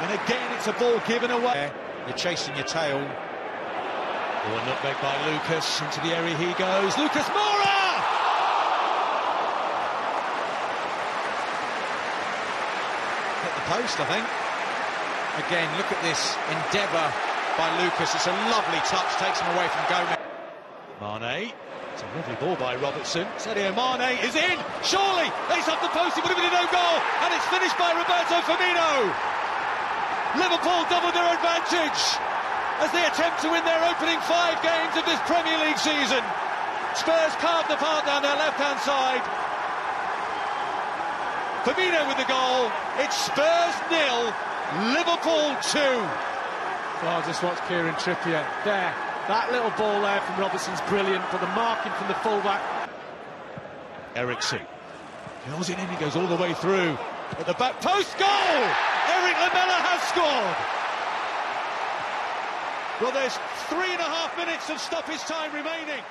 And 0.00 0.08
again, 0.24 0.48
it's 0.56 0.66
a 0.66 0.72
ball 0.80 0.96
given 1.06 1.30
away. 1.30 1.70
You're 2.08 2.16
chasing 2.16 2.56
your 2.56 2.64
tail. 2.64 3.04
Oh, 3.04 4.56
a 4.56 4.64
nutmeg 4.64 4.96
by 5.04 5.12
Lucas. 5.28 5.82
Into 5.82 6.00
the 6.00 6.16
area 6.16 6.34
he 6.40 6.56
goes. 6.56 6.96
Lucas 6.96 7.28
Moura! 7.36 7.76
Hit 13.38 13.54
the 13.54 13.57
post, 13.68 14.00
I 14.00 14.06
think. 14.08 14.24
Again, 15.44 15.68
look 15.76 15.92
at 15.92 16.00
this 16.00 16.34
endeavour 16.50 17.06
by 17.60 17.68
Lucas. 17.84 18.16
It's 18.16 18.26
a 18.26 18.34
lovely 18.48 18.80
touch, 18.88 19.06
takes 19.20 19.38
him 19.38 19.52
away 19.54 19.68
from 19.68 19.84
Gomez. 19.92 20.18
Mane. 20.98 21.52
It's 21.92 22.02
a 22.02 22.10
lovely 22.16 22.38
ball 22.40 22.56
by 22.56 22.74
Robertson. 22.80 23.28
Sadio 23.36 23.70
Mane 23.76 24.18
is 24.24 24.34
in. 24.34 24.56
Surely. 24.82 25.28
It's 25.54 25.68
up 25.68 25.78
the 25.84 25.92
post. 25.92 26.16
It 26.16 26.24
would 26.24 26.32
have 26.32 26.40
been 26.40 26.50
a 26.50 26.58
no 26.58 26.66
goal. 26.72 26.96
And 27.22 27.30
it's 27.36 27.46
finished 27.52 27.76
by 27.76 27.92
Roberto 27.92 28.40
Firmino. 28.48 29.12
Liverpool 30.38 30.82
double 30.88 31.12
their 31.12 31.28
advantage 31.28 32.02
as 32.80 32.90
they 32.94 33.04
attempt 33.04 33.42
to 33.42 33.50
win 33.50 33.64
their 33.66 33.82
opening 33.90 34.18
five 34.24 34.58
games 34.62 34.94
of 34.94 35.04
this 35.04 35.18
Premier 35.26 35.58
League 35.66 35.78
season. 35.78 36.22
Spurs 36.94 37.34
carved 37.42 37.68
the 37.70 37.78
path 37.78 38.06
down 38.06 38.22
their 38.22 38.38
left-hand 38.38 38.78
side. 38.80 39.22
Firmino 41.64 42.06
with 42.06 42.16
the 42.16 42.28
goal. 42.30 42.70
It's 42.98 43.16
Spurs 43.16 43.74
nil, 43.90 44.32
Liverpool 44.94 45.56
two. 45.62 45.98
Oh, 47.02 47.22
just 47.26 47.42
watch 47.42 47.58
Kieran 47.68 47.94
Trippier 47.94 48.44
there. 48.64 48.94
That 49.28 49.52
little 49.52 49.70
ball 49.76 50.00
there 50.02 50.20
from 50.22 50.40
Robertson's 50.40 50.80
brilliant, 50.88 51.24
but 51.30 51.40
the 51.40 51.46
marking 51.48 51.92
from 51.92 52.08
the 52.08 52.14
fullback. 52.24 52.62
Ericsson 54.16 54.62
goes 55.50 55.68
in 55.68 55.78
and 55.78 55.90
he 55.90 55.96
goes 55.96 56.16
all 56.16 56.26
the 56.26 56.36
way 56.36 56.54
through. 56.54 56.96
At 57.38 57.46
the 57.46 57.54
back 57.54 57.80
post 57.80 58.16
goal! 58.18 58.28
Eric 58.28 59.36
Lamella 59.36 59.78
has 59.84 60.00
scored. 60.08 60.58
Well, 63.00 63.12
there's 63.12 63.38
three 63.68 63.92
and 63.92 64.00
a 64.00 64.10
half 64.10 64.36
minutes 64.36 64.70
of 64.70 64.80
stoppage 64.80 65.20
time 65.20 65.52
remaining. 65.54 66.02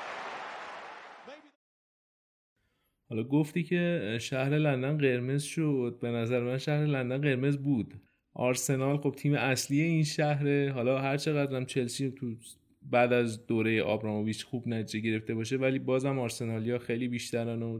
حالا 3.09 3.23
گفتی 3.23 3.63
که 3.63 4.17
شهر 4.21 4.57
لندن 4.57 4.97
قرمز 4.97 5.43
شد. 5.43 5.97
به 6.01 6.07
نظر 6.07 6.43
من 6.43 6.57
شهر 6.57 6.85
لندن 6.85 7.17
قرمز 7.17 7.57
بود. 7.57 7.93
آرسنال 8.33 8.97
خب 8.97 9.13
تیم 9.17 9.33
اصلی 9.33 9.81
این 9.81 10.03
شهره. 10.03 10.71
حالا 10.75 10.99
هر 10.99 11.17
چقدر 11.17 11.55
هم 11.55 11.65
چلسی 11.65 12.11
تو 12.11 12.35
بعد 12.81 13.13
از 13.13 13.45
دوره 13.47 13.81
آبراموویچ 13.81 14.45
خوب 14.45 14.67
نتیجه 14.67 14.99
گرفته 14.99 15.35
باشه 15.35 15.57
ولی 15.57 15.79
بازم 15.79 16.19
آرسنالیا 16.19 16.79
خیلی 16.79 17.07
بیشترن 17.07 17.61
و 17.61 17.79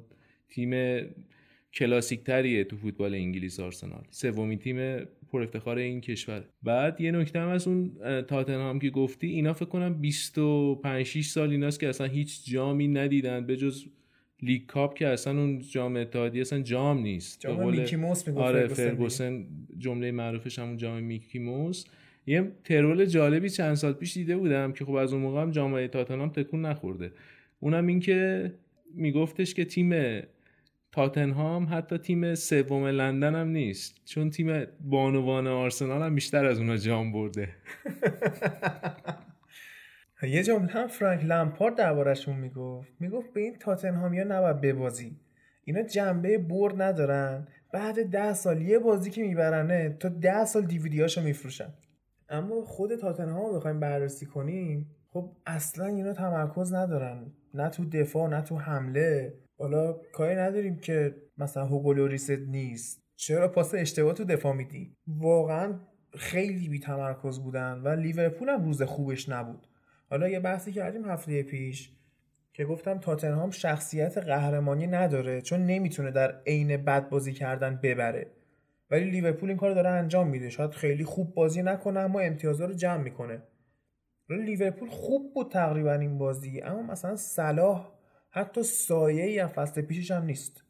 تیم 0.50 1.02
کلاسیک 1.74 2.24
تریه 2.24 2.64
تو 2.64 2.78
فوتبال 2.78 3.14
انگلیس 3.14 3.60
آرسنال. 3.60 4.04
سومین 4.10 4.60
تیم 4.60 5.00
پر 5.32 5.44
افتخار 5.44 5.78
این 5.78 6.02
کشور. 6.02 6.44
بعد 6.64 7.02
یه 7.02 7.12
نکته 7.12 7.40
هم 7.40 7.48
از 7.48 7.68
اون 7.68 7.92
تاتنهام 8.22 8.80
که 8.80 8.90
گفتی 8.90 9.28
اینا 9.28 9.54
فکر 9.54 9.66
کنم 9.66 10.02
25 10.02 11.06
6 11.06 11.28
سال 11.28 11.50
ایناست 11.52 11.80
که 11.80 11.90
اصلا 11.90 12.08
هیچ 12.08 12.52
جامی 12.52 12.88
ندیدن. 12.88 13.46
به 13.46 13.58
جز 13.58 13.86
لیگ 14.42 14.66
کاپ 14.66 14.94
که 14.94 15.08
اصلا 15.08 15.40
اون 15.40 15.60
جام 15.60 15.96
اتحادیه 15.96 16.42
اصلا 16.42 16.62
جام 16.62 16.98
نیست. 17.00 17.40
جام 17.40 17.70
میکی 17.70 17.96
موس 17.96 18.28
می‌گفت 18.28 18.44
آره 18.44 18.68
فرگوسن 18.68 19.46
جمله 19.78 20.12
معروفش 20.12 20.60
همون 20.60 20.78
جام 20.78 21.04
میکی 21.04 21.40
موس. 21.40 21.86
یه 22.28 22.52
ترول 22.64 23.06
جالبی 23.06 23.50
چند 23.50 23.76
سال 23.76 23.94
پیش 23.94 24.14
دیده 24.14 24.38
بودم 24.38 24.74
که 24.74 24.86
خب 24.86 24.94
از 24.94 25.14
اون 25.14 25.22
موقع 25.22 25.42
هم 25.42 25.52
جام 25.52 25.88
تاتنهام 25.88 26.30
تکون 26.30 26.66
نخورده. 26.66 27.12
اونم 27.60 27.88
این 27.88 28.00
که 28.00 28.52
میگفتش 28.94 29.54
که 29.54 29.66
تیم 29.66 30.22
تاتنهام 30.92 31.68
حتی 31.72 31.98
تیم 31.98 32.36
سوم 32.36 32.86
لندن 32.86 33.36
هم 33.36 33.48
نیست. 33.48 34.02
چون 34.06 34.30
تیم 34.30 34.66
بانوان 34.82 35.48
آرسنال 35.48 36.02
هم 36.02 36.16
بیشتر 36.16 36.46
از 36.46 36.60
اونا 36.60 36.78
جام 36.78 37.12
برده. 37.12 37.50
یه 40.24 40.44
جمله 40.44 40.68
هم 40.68 40.88
فرانک 40.88 41.26
لمپارد 41.26 41.76
دربارشون 41.76 42.36
می‌گفت. 42.36 42.92
می‌گفت 43.00 43.34
به 43.34 43.42
این 43.42 43.58
تاتنهامیا 43.58 44.24
نباید 44.24 44.62
ببازی. 44.62 45.20
اینا 45.64 45.82
جنبه 45.82 46.38
برد 46.38 46.82
ندارن. 46.82 47.48
بعد 47.74 48.10
ده 48.10 48.34
سال 48.34 48.62
یه 48.62 48.80
بازی 48.80 49.10
که 49.10 49.22
میبرنه 49.22 49.90
تا 50.00 50.10
ده 50.10 50.46
سال 50.46 50.66
دیویدیاشو 50.66 51.22
میفروشن. 51.22 51.74
اما 52.30 52.62
خود 52.62 52.96
تاتنهام 52.96 53.46
رو 53.46 53.56
بخوایم 53.56 53.80
بررسی 53.80 54.26
کنیم 54.26 54.96
خب 55.10 55.32
اصلا 55.46 55.86
اینا 55.86 56.14
تمرکز 56.14 56.74
ندارن. 56.74 57.32
نه 57.54 57.70
تو 57.70 57.86
دفاع 57.86 58.30
نه 58.30 58.42
تو 58.42 58.58
حمله. 58.58 59.34
حالا 59.58 59.94
کاری 60.14 60.36
نداریم 60.36 60.78
که 60.78 61.16
مثلا 61.38 61.66
هوگولوریست 61.66 62.32
نیست. 62.32 63.02
چرا 63.16 63.48
پاس 63.48 63.74
اشتباه 63.74 64.14
تو 64.14 64.24
دفاع 64.24 64.54
میدی؟ 64.56 64.94
واقعا 65.08 65.80
خیلی 66.14 66.70
بی 66.70 66.80
تمرکز 66.80 67.40
بودن 67.40 67.82
و 67.84 67.88
لیورپول 67.88 68.50
هم 68.50 68.64
روز 68.64 68.82
خوبش 68.82 69.30
نبود. 69.30 69.68
حالا 70.10 70.30
یه 70.30 70.40
بحثی 70.40 70.72
کردیم 70.72 71.10
هفته 71.10 71.44
پیش 71.44 71.92
که 72.54 72.66
گفتم 72.66 72.98
تاتنهام 72.98 73.52
شخصیت 73.52 74.18
قهرمانی 74.18 74.88
نداره 74.88 75.42
چون 75.42 75.66
نمی‌تونه 75.66 76.12
در 76.12 76.42
عین 76.46 76.78
بد 76.78 77.10
بازی 77.10 77.34
کردن 77.34 77.80
ببره. 77.84 78.28
ولی 78.92 79.10
لیورپول 79.10 79.50
این 79.50 79.58
کار 79.58 79.74
داره 79.74 79.90
انجام 79.90 80.28
میده. 80.28 80.50
شاید 80.50 80.72
خیلی 80.72 81.04
خوب 81.04 81.34
بازی 81.34 81.64
نکنه 81.64 82.00
اما 82.00 82.20
امتیازها 82.20 82.68
رو 82.68 82.74
جمع 82.74 83.04
می‌کنه. 83.04 83.42
لیورپول 84.30 84.90
خوب 84.90 85.34
بود 85.34 85.52
تقریبا 85.52 85.94
این 85.94 86.18
بازی 86.18 86.62
اما 86.62 86.82
مثلا 86.82 87.16
صلاح 87.16 87.92
حتی 88.30 88.64
سایه 88.64 89.24
ای 89.24 89.40
از 89.40 89.50
فصل 89.50 89.82
پیشش 89.82 90.12
هم 90.12 90.26
نیست. 90.26 90.64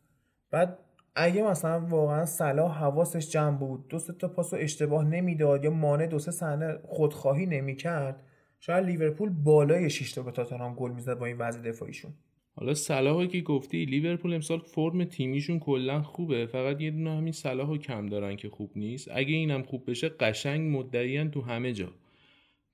بعد 0.51 0.79
اگه 1.15 1.43
مثلا 1.43 1.79
واقعا 1.79 2.25
صلاح 2.25 2.79
حواسش 2.79 3.29
جمع 3.29 3.57
بود 3.57 3.87
دو 3.87 3.99
تا 3.99 4.27
پاسو 4.27 4.55
اشتباه 4.55 5.05
نمی‌داد 5.05 5.63
یا 5.63 5.71
مانع 5.71 6.07
دو 6.07 6.19
سه 6.19 6.31
صحنه 6.31 6.79
خودخواهی 6.83 7.45
نمی‌کرد 7.45 8.23
شاید 8.59 8.85
لیورپول 8.85 9.29
بالای 9.29 9.89
6 9.89 10.11
تا 10.11 10.23
به 10.23 10.31
تاتنهام 10.31 10.75
گل 10.75 10.91
می‌زد 10.91 11.19
با 11.19 11.25
این 11.25 11.37
وضع 11.37 11.61
دفاعیشون. 11.61 12.13
حالا 12.55 12.73
صلاحی 12.73 13.27
که 13.27 13.41
گفتی 13.41 13.85
لیورپول 13.85 14.33
امسال 14.33 14.59
فرم 14.59 15.03
تیمیشون 15.03 15.59
کلا 15.59 16.01
خوبه. 16.01 16.45
فقط 16.45 16.81
یه 16.81 16.91
دونه 16.91 17.17
همین 17.17 17.33
صلاحو 17.33 17.77
کم 17.77 18.05
دارن 18.05 18.35
که 18.35 18.49
خوب 18.49 18.71
نیست. 18.75 19.09
اگه 19.13 19.35
اینم 19.35 19.63
خوب 19.63 19.89
بشه 19.89 20.09
قشنگ 20.09 20.77
مدعیان 20.77 21.31
تو 21.31 21.41
همه 21.41 21.73
جا. 21.73 21.91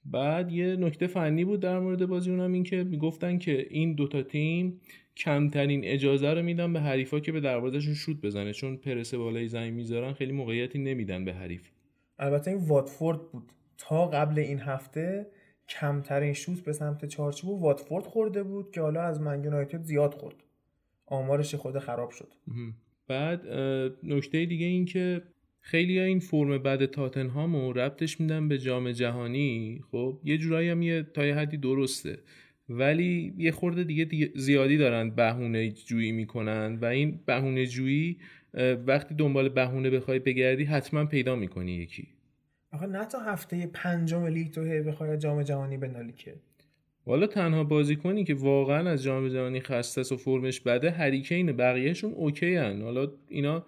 بعد 0.05 0.51
یه 0.51 0.75
نکته 0.75 1.07
فنی 1.07 1.45
بود 1.45 1.59
در 1.59 1.79
مورد 1.79 2.05
بازی 2.05 2.31
اونم 2.31 2.53
این 2.53 2.63
که 2.63 2.83
می‌گفتن 2.83 3.37
که 3.37 3.67
این 3.69 3.93
دوتا 3.93 4.23
تیم 4.23 4.81
کمترین 5.17 5.81
اجازه 5.83 6.33
رو 6.33 6.43
میدن 6.43 6.73
به 6.73 6.79
حریفا 6.79 7.19
که 7.19 7.31
به 7.31 7.39
دروازهشون 7.39 7.93
شوت 7.93 8.21
بزنه. 8.21 8.53
چون 8.53 8.77
پرسه 8.77 9.17
بالای 9.17 9.47
زمین 9.47 9.73
می‌ذارن 9.73 10.13
خیلی 10.13 10.31
موقعیتی 10.31 10.79
نمیدن 10.79 11.25
به 11.25 11.33
حریف. 11.33 11.69
البته 12.19 12.51
این 12.51 12.59
واتفورد 12.67 13.31
بود. 13.31 13.51
تا 13.77 14.07
قبل 14.07 14.39
این 14.39 14.59
هفته 14.59 15.27
کمترین 15.69 16.33
شوت 16.33 16.59
به 16.59 16.73
سمت 16.73 17.05
چارچوب 17.05 17.49
واتفورد 17.49 18.05
خورده 18.05 18.43
بود 18.43 18.71
که 18.71 18.81
حالا 18.81 19.01
از 19.01 19.21
من 19.21 19.43
یونایتد 19.43 19.83
زیاد 19.83 20.13
خورد. 20.13 20.35
آمارش 21.05 21.55
خود 21.55 21.79
خراب 21.79 22.09
شد. 22.09 22.33
بعد 23.07 23.47
نکته 24.03 24.45
دیگه 24.45 24.65
این 24.65 24.85
که 24.85 25.21
خیلی 25.59 25.99
این 25.99 26.19
فرم 26.19 26.57
بد 26.57 26.85
تاتنهام 26.85 27.55
و 27.55 27.73
ربطش 27.73 28.19
میدن 28.19 28.47
به 28.47 28.57
جام 28.57 28.91
جهانی. 28.91 29.81
خب 29.91 30.19
یه 30.23 30.37
جورایی 30.37 30.69
هم 30.69 30.81
یه 30.81 31.03
تا 31.03 31.21
حدی 31.21 31.57
درسته. 31.57 32.19
ولی 32.69 33.33
یه 33.37 33.51
خورده 33.51 33.83
دیگه, 33.83 34.31
زیادی 34.35 34.77
دارن 34.77 35.09
بهونه 35.09 35.71
جویی 35.71 36.11
می‌کنن 36.11 36.77
و 36.81 36.85
این 36.85 37.19
بهونه 37.25 37.65
جویی 37.65 38.17
وقتی 38.87 39.15
دنبال 39.15 39.49
بهونه 39.49 39.89
بخوای 39.89 40.19
بگردی 40.19 40.63
حتما 40.63 41.05
پیدا 41.05 41.35
می‌کنی 41.35 41.71
یکی. 41.71 42.07
آخه 42.73 42.85
نه 42.85 43.05
تا 43.05 43.19
هفته 43.19 43.67
پنجم 43.67 44.25
لیگ 44.25 44.51
تو 44.51 44.63
هی 44.63 44.81
بخوای 44.81 45.17
جام 45.17 45.43
جهانی 45.43 45.77
بنالی 45.77 46.11
که. 46.11 46.35
والا 47.05 47.27
تنها 47.27 47.63
بازیکنی 47.63 48.23
که 48.23 48.33
واقعا 48.33 48.89
از 48.89 49.03
جام 49.03 49.27
جهانی 49.27 49.59
خسته 49.59 50.01
و 50.01 50.17
فرمش 50.17 50.59
بده 50.59 50.91
هریکین 50.91 51.51
بقیهشون 51.51 52.13
اوکی 52.13 52.55
هن. 52.55 52.81
حالا 52.81 53.07
اینا 53.27 53.65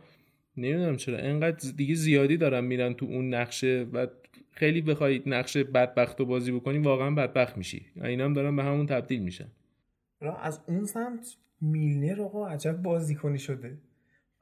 نمی‌دونم 0.57 0.95
چرا 0.95 1.17
انقدر 1.17 1.71
دیگه 1.77 1.95
زیادی 1.95 2.37
دارن 2.37 2.63
میرن 2.63 2.93
تو 2.93 3.05
اون 3.05 3.33
نقشه 3.33 3.87
و 3.93 4.07
خیلی 4.51 4.81
بخوای 4.81 5.21
نقشه 5.25 5.63
بدبخت 5.63 6.21
و 6.21 6.25
بازی 6.25 6.51
بکنی 6.51 6.77
واقعا 6.77 7.11
بدبخت 7.11 7.57
میشی. 7.57 7.85
اینا 8.03 8.25
هم 8.25 8.33
دارن 8.33 8.55
به 8.55 8.63
همون 8.63 8.85
تبدیل 8.85 9.21
میشن. 9.21 9.47
از 10.41 10.59
اون 10.67 10.85
سمت 10.85 11.37
میلنر 11.61 12.21
آقا 12.21 12.47
عجب 12.47 12.81
بازیکنی 12.81 13.39
شده. 13.39 13.77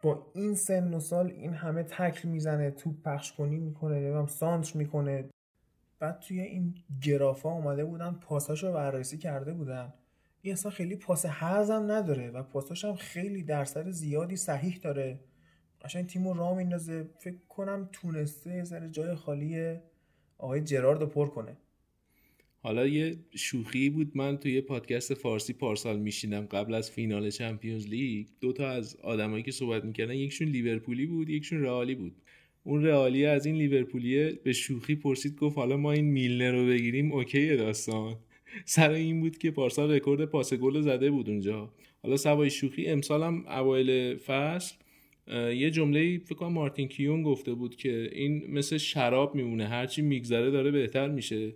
با 0.03 0.31
این 0.33 0.55
سن 0.55 0.93
و 0.93 0.99
سال 0.99 1.31
این 1.31 1.53
همه 1.53 1.83
تکل 1.83 2.29
می‌زنه 2.29 2.71
توپ 2.71 2.95
پخش 3.05 3.33
کنی 3.33 3.57
می‌کنه 3.57 3.95
نمی‌دونم 3.95 4.27
سانتر 4.27 4.77
می‌کنه. 4.77 5.29
بعد 5.99 6.19
توی 6.19 6.39
این 6.39 6.75
گرافا 7.01 7.51
اومده 7.51 7.85
بودن 7.85 8.11
پاساشو 8.13 8.73
بررسی 8.73 9.17
کرده 9.17 9.53
بودن. 9.53 9.93
این 10.41 10.53
اصلا 10.53 10.71
خیلی 10.71 10.95
پاس 10.95 11.25
هزم 11.29 11.91
نداره 11.91 12.31
و 12.31 12.43
پاساش 12.43 12.85
هم 12.85 12.95
خیلی 12.95 13.43
درصد 13.43 13.89
زیادی 13.89 14.35
صحیح 14.35 14.79
داره. 14.83 15.19
قشنگ 15.81 16.05
تیمو 16.07 16.33
راه 16.33 16.57
میندازه 16.57 17.09
فکر 17.19 17.37
کنم 17.49 17.89
تونسته 17.91 18.63
ذره 18.63 18.89
جای 18.89 19.15
خالی 19.15 19.79
آقای 20.37 20.61
جرارد 20.61 21.01
رو 21.01 21.07
پر 21.07 21.27
کنه. 21.27 21.57
حالا 22.63 22.87
یه 22.87 23.15
شوخی 23.35 23.89
بود 23.89 24.11
من 24.15 24.37
توی 24.37 24.61
پادکست 24.61 25.13
فارسی 25.13 25.53
پارسال 25.53 25.99
می‌شنیدم 25.99 26.45
قبل 26.45 26.73
از 26.73 26.91
فینال 26.91 27.29
چمپیونز 27.29 27.87
لیگ. 27.87 28.27
دو 28.41 28.53
تا 28.53 28.69
از 28.69 28.95
آدمایی 28.95 29.43
که 29.43 29.51
صحبت 29.51 29.85
می‌کردن 29.85 30.13
یکشون 30.13 30.47
لیورپولی 30.47 31.05
بود 31.05 31.29
یکشون 31.29 31.61
رئالی 31.61 31.95
بود. 31.95 32.15
اون 32.63 32.83
رئالی 32.83 33.25
از 33.25 33.45
این 33.45 33.55
لیورپولیه 33.55 34.39
به 34.43 34.53
شوخی 34.53 34.95
پرسید 34.95 35.35
گفت 35.35 35.57
حالا 35.57 35.77
ما 35.77 35.91
این 35.91 36.05
میلنر 36.05 36.51
رو 36.51 36.67
بگیریم 36.67 37.11
okay 37.11 37.55
داستان. 37.55 38.15
سر 38.65 38.91
این 38.91 39.19
بود 39.19 39.37
که 39.37 39.51
پارسال 39.51 39.91
رکورد 39.91 40.25
پاس 40.25 40.53
گل 40.53 40.81
زده 40.81 41.11
بود 41.11 41.29
اونجا. 41.29 41.73
حالا 42.03 42.17
سوای 42.17 42.49
شوخی 42.49 42.85
امسال 42.85 43.23
هم 43.23 43.45
اوایل 43.47 44.15
فصل 44.17 44.75
یه 45.31 45.71
جمله 45.71 46.17
فکر 46.17 46.35
کنم 46.35 46.53
مارتین 46.53 46.87
کیون 46.87 47.23
گفته 47.23 47.53
بود 47.53 47.75
که 47.75 48.09
این 48.11 48.45
مثل 48.49 48.77
شراب 48.77 49.35
میمونه 49.35 49.67
هرچی 49.67 50.01
میگذره 50.01 50.51
داره 50.51 50.71
بهتر 50.71 51.07
میشه. 51.07 51.53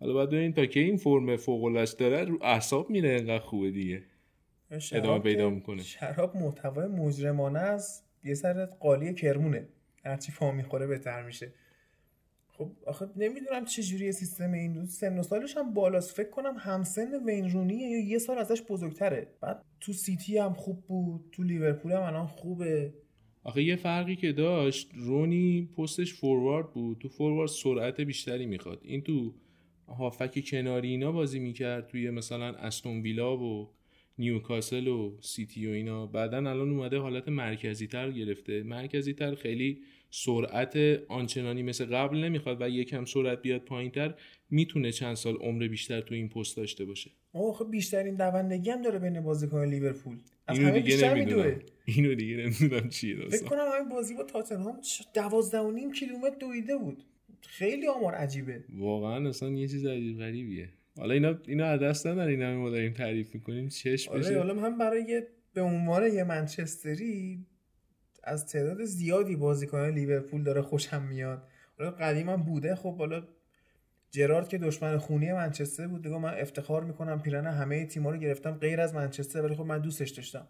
حالا 0.00 0.12
باید 0.12 0.30
ببینیم 0.30 0.52
تا 0.52 0.66
که 0.66 0.80
این 0.80 0.96
فرم 0.96 1.36
فوق 1.36 1.84
داره 1.98 2.24
رو 2.24 2.38
اعصاب 2.42 2.90
میره 2.90 3.10
انقدر 3.10 3.38
خوبه 3.44 3.70
دیگه. 3.70 4.02
ادامه 4.92 5.18
پیدا 5.18 5.50
می‌کنه. 5.50 5.82
شراب 5.82 6.36
محتوای 6.36 6.86
مجرمانه 6.86 7.58
است 7.58 8.04
یه 8.24 8.34
سر 8.34 8.66
قالی 8.66 9.14
کرمونه. 9.14 9.68
هرچی 10.04 10.32
فا 10.32 10.52
می‌خوره 10.52 10.86
بهتر 10.86 11.22
میشه. 11.22 11.52
خب 12.48 12.70
آخه 12.86 13.06
نمی‌دونم 13.16 13.64
چه 13.64 13.82
جوری 13.82 14.12
سیستم 14.12 14.52
این. 14.52 14.72
دو 14.72 14.86
سن 14.86 15.18
و 15.18 15.22
سالش 15.22 15.56
هم 15.56 15.74
بالاست. 15.74 16.16
فکر 16.16 16.30
کنم 16.30 16.54
همسن 16.58 17.24
وین 17.26 17.50
رونیه 17.50 17.88
یا 17.88 17.98
یه 17.98 18.18
سال 18.18 18.38
ازش 18.38 18.62
بزرگتره. 18.62 19.26
بعد 19.40 19.62
تو 19.80 19.92
سیتی 19.92 20.38
هم 20.38 20.52
خوب 20.52 20.84
بود 20.86 21.28
تو 21.32 21.42
لیورپول 21.42 21.92
هم 21.92 22.02
الان 22.02 22.26
خوبه. 22.26 22.94
آخه 23.42 23.62
یه 23.62 23.76
فرقی 23.76 24.16
که 24.16 24.32
داشت 24.32 24.90
رونی 24.94 25.68
پستش 25.76 26.14
فوروارد 26.14 26.72
بود. 26.72 26.98
تو 26.98 27.08
فوروارد 27.08 27.48
سرعت 27.48 28.00
بیشتری 28.00 28.46
می‌خواد. 28.46 28.80
این 28.82 29.02
تو 29.02 29.34
هافک 29.88 30.44
کناری 30.44 30.88
اینا 30.88 31.12
بازی 31.12 31.38
می‌کرد 31.38 31.86
توی 31.86 32.10
مثلا 32.10 32.54
استون 32.54 33.02
ویلا 33.02 33.36
و 33.36 33.70
نیوکاسل 34.18 34.88
و 34.88 35.16
سیتی 35.20 35.66
و 35.66 35.70
اینا. 35.70 36.06
بعدا 36.06 36.36
الان 36.36 36.70
اومده 36.70 36.98
حالت 36.98 37.28
مرکزی 37.28 37.86
تر 37.86 38.10
گرفته. 38.10 38.62
مرکزی 38.62 39.12
تر 39.12 39.34
خیلی 39.34 39.80
سرعت 40.10 40.76
آنچنانی 41.08 41.62
مثل 41.62 41.84
قبل 41.84 42.16
نمی‌خواد 42.16 42.62
و 42.62 42.68
یکم 42.68 43.04
سرعت 43.04 43.42
بیاد 43.42 43.60
پایین 43.60 43.90
تر 43.90 44.14
می‌تونه 44.50 44.92
چند 44.92 45.14
سال 45.14 45.36
عمر 45.36 45.68
بیشتر 45.68 46.00
تو 46.00 46.14
این 46.14 46.28
پست 46.28 46.56
داشته 46.56 46.84
باشه. 46.84 47.10
آه 47.32 47.54
خب 47.54 47.70
بیشترین 47.70 48.14
دوندگی 48.16 48.70
هم 48.70 48.82
داره 48.82 48.98
بین 48.98 49.20
بازیکن 49.20 49.68
لیورپول. 49.68 50.16
از 50.46 50.58
اینو 50.58 50.80
دیگه 50.80 51.14
نمی‌دونم. 51.14 51.60
اینو 51.84 52.14
دیگه 52.14 52.36
نمی‌دونم 52.36 52.88
چیه 52.88 53.16
فکر 53.28 53.44
کنم 53.44 53.64
همین 53.74 53.88
بازی 53.88 54.14
با 54.14 54.22
تاتنهام 54.22 54.80
12 55.14 55.90
کیلومتر 55.90 56.36
دویده 56.40 56.76
بود. 56.76 57.04
خیلی 57.40 57.88
آمار 57.88 58.14
عجیبه. 58.14 58.64
واقعا 58.74 59.28
اصلا 59.28 59.48
یه 59.48 59.68
چیز 59.68 59.86
عجیب 59.86 60.18
غریبیه. 60.18 60.68
حالا 60.98 61.14
اینا 61.14 61.38
اینا 61.46 61.66
از 61.66 61.80
دست 61.80 62.06
ندارن 62.06 62.28
اینا 62.28 62.58
ما 62.58 62.70
داریم 62.70 62.92
تعریف 62.92 63.34
می‌کنیم 63.34 63.68
چش 63.68 64.08
آره، 64.08 64.20
بشه 64.20 64.38
حالا 64.38 64.60
هم 64.60 64.78
برای 64.78 65.22
به 65.54 65.62
عنوان 65.62 66.12
یه 66.12 66.24
منچستری 66.24 67.46
از 68.24 68.46
تعداد 68.46 68.84
زیادی 68.84 69.36
بازیکنان 69.36 69.94
لیورپول 69.94 70.42
داره 70.42 70.62
خوشم 70.62 71.02
میاد. 71.02 71.42
حالا 71.78 71.90
قدیما 71.90 72.36
بوده 72.36 72.74
خب 72.74 72.96
حالا 72.96 73.22
جرارد 74.10 74.48
که 74.48 74.58
دشمن 74.58 74.98
خونی 74.98 75.32
منچستر 75.32 75.86
بود 75.86 76.02
دیگه 76.02 76.18
من 76.18 76.34
افتخار 76.34 76.84
می‌کنم 76.84 77.22
پیرن 77.22 77.46
همه 77.46 77.86
تیم‌ها 77.86 78.10
رو 78.10 78.16
گرفتم 78.16 78.50
غیر 78.50 78.80
از 78.80 78.94
منچستر 78.94 79.42
ولی 79.42 79.54
خب 79.54 79.64
من 79.64 79.78
دوستش 79.78 80.10
داشتم. 80.10 80.46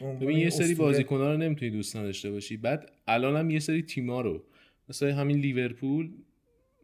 ببین 0.00 0.38
یه 0.38 0.50
سری 0.50 0.74
بازیکن‌ها 0.74 1.32
رو 1.32 1.36
نمی‌تونی 1.36 1.70
دوست 1.70 1.96
نداشته 1.96 2.30
باشی. 2.30 2.56
بعد 2.56 2.90
الان 3.06 3.36
هم 3.36 3.50
یه 3.50 3.58
سری 3.58 3.82
تیم‌ها 3.82 4.20
رو 4.20 4.44
مثلا 4.88 5.14
همین 5.14 5.38
لیورپول. 5.38 6.10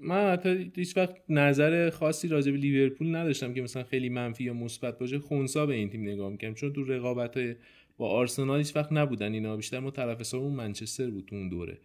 من 0.01 0.33
حتی 0.33 0.73
هیچ 0.77 0.97
وقت 0.97 1.17
نظر 1.29 1.90
خاصی 1.90 2.29
راجع 2.29 2.53
به 2.53 2.59
لیورپول 2.59 3.17
نداشتم 3.17 3.55
که 3.55 3.62
مثلا 3.62 3.85
خیلی 3.85 4.09
منفی 4.09 4.45
یا 4.45 4.55
مثبت 4.55 4.99
باشه. 4.99 5.19
خونسا 5.19 5.67
به 5.67 5.75
این 5.75 5.90
تیم 5.90 6.03
نگاه 6.03 6.31
می‌کنم 6.31 6.55
چون 6.55 6.73
تو 6.73 6.85
رقابت 6.85 7.57
با 7.97 8.09
آرسنال 8.09 8.59
هیچ 8.59 8.77
وقت 8.77 8.93
نبودن 8.93 9.33
اینا. 9.33 9.57
بیشتر 9.57 9.81
ما 9.81 9.90
طرف 9.90 10.35
اون 10.35 10.53
منچستر 10.53 11.11
بود 11.11 11.27
تو 11.27 11.37
اون 11.37 11.49
دوره. 11.49 11.79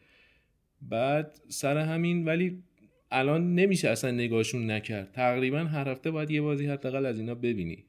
بعد 0.81 1.39
سر 1.47 1.77
همین 1.77 2.25
ولی 2.25 2.63
الان 3.11 3.55
نمیشه 3.55 3.89
اصلا 3.89 4.11
نگاهشون 4.11 4.71
نکرد. 4.71 5.11
تقریبا 5.11 5.59
هر 5.59 5.89
هفته 5.89 6.11
باید 6.11 6.31
یه 6.31 6.41
بازی 6.41 6.65
حداقل 6.65 7.05
از 7.05 7.19
اینا 7.19 7.35
ببینی. 7.35 7.85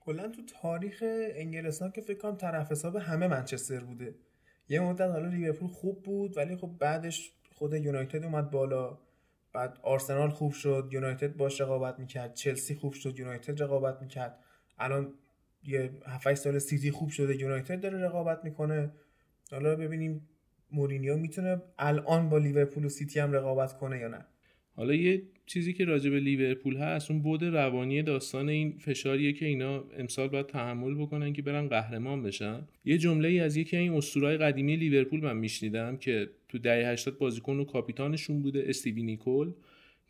کلا 0.00 0.28
تو 0.28 0.42
تاریخ 0.62 1.04
انگلستان 1.34 1.90
که 1.90 2.00
فکر 2.00 2.18
کنم 2.18 2.36
طرف 2.36 2.72
حساب 2.72 2.96
همه 2.96 3.26
منچستر 3.26 3.80
بوده. 3.80 4.14
یه 4.68 4.80
مدت 4.80 5.00
حالا 5.00 5.28
لیورپول 5.28 5.68
خوب 5.68 6.02
بود 6.02 6.36
ولی 6.36 6.56
خب 6.56 6.70
بعدش 6.80 7.32
خود 7.54 7.74
یونایتد 7.74 8.24
اومد 8.24 8.50
بالا. 8.50 8.98
بعد 9.52 9.78
آرسنال 9.82 10.28
خوب 10.28 10.52
شد 10.52 10.88
یونایتد 10.92 11.36
باش 11.36 11.60
رقابت 11.60 11.98
می‌کرد. 11.98 12.34
چلسی 12.34 12.74
خوب 12.74 12.92
شد 12.92 13.18
یونایتد 13.18 13.62
رقابت 13.62 14.02
می‌کرد. 14.02 14.38
الان 14.78 15.14
یه 15.62 15.90
7 16.06 16.34
سال 16.34 16.58
سیتی 16.58 16.90
خوب 16.90 17.08
شده 17.08 17.36
یونایتد 17.36 17.80
داره 17.80 17.98
رقابت 17.98 18.44
می‌کنه. 18.44 18.92
حالا 19.50 19.76
ببینیم 19.76 20.28
مورینیو 20.70 21.16
می‌تونه 21.16 21.62
الان 21.78 22.28
با 22.28 22.38
لیورپول 22.38 22.84
و 22.84 22.88
سیتی 22.88 23.20
هم 23.20 23.32
رقابت 23.32 23.78
کنه 23.78 23.98
یا 23.98 24.08
نه. 24.08 24.26
حالا 24.76 24.94
یه 24.94 25.22
چیزی 25.46 25.72
که 25.72 25.84
راجع 25.84 26.10
به 26.10 26.20
لیورپول 26.20 26.76
هست 26.76 27.10
اون 27.10 27.22
بعد 27.22 27.44
روانی 27.44 28.02
داستان 28.02 28.48
این 28.48 28.78
فشاریه 28.78 29.32
که 29.32 29.46
اینا 29.46 29.84
امسال 29.98 30.28
باید 30.28 30.46
تحمل 30.46 30.94
بکنن 30.94 31.32
که 31.32 31.42
برن 31.42 31.68
قهرمان 31.68 32.22
بشن. 32.22 32.68
یه 32.84 32.98
جمله 32.98 33.28
ای 33.28 33.40
از 33.40 33.56
یکی 33.56 33.76
این 33.76 33.92
اسطورهای 33.92 34.36
قدیمی 34.36 34.76
لیورپول 34.76 35.20
من 35.20 35.36
میشنیدم 35.36 35.96
که 35.96 36.30
تو 36.48 36.58
دهه 36.58 36.88
80 36.88 37.18
بازیکن 37.18 37.56
و 37.56 37.64
کاپیتانشون 37.64 38.42
بوده 38.42 38.64
استیوی 38.66 39.02
نیکول 39.02 39.52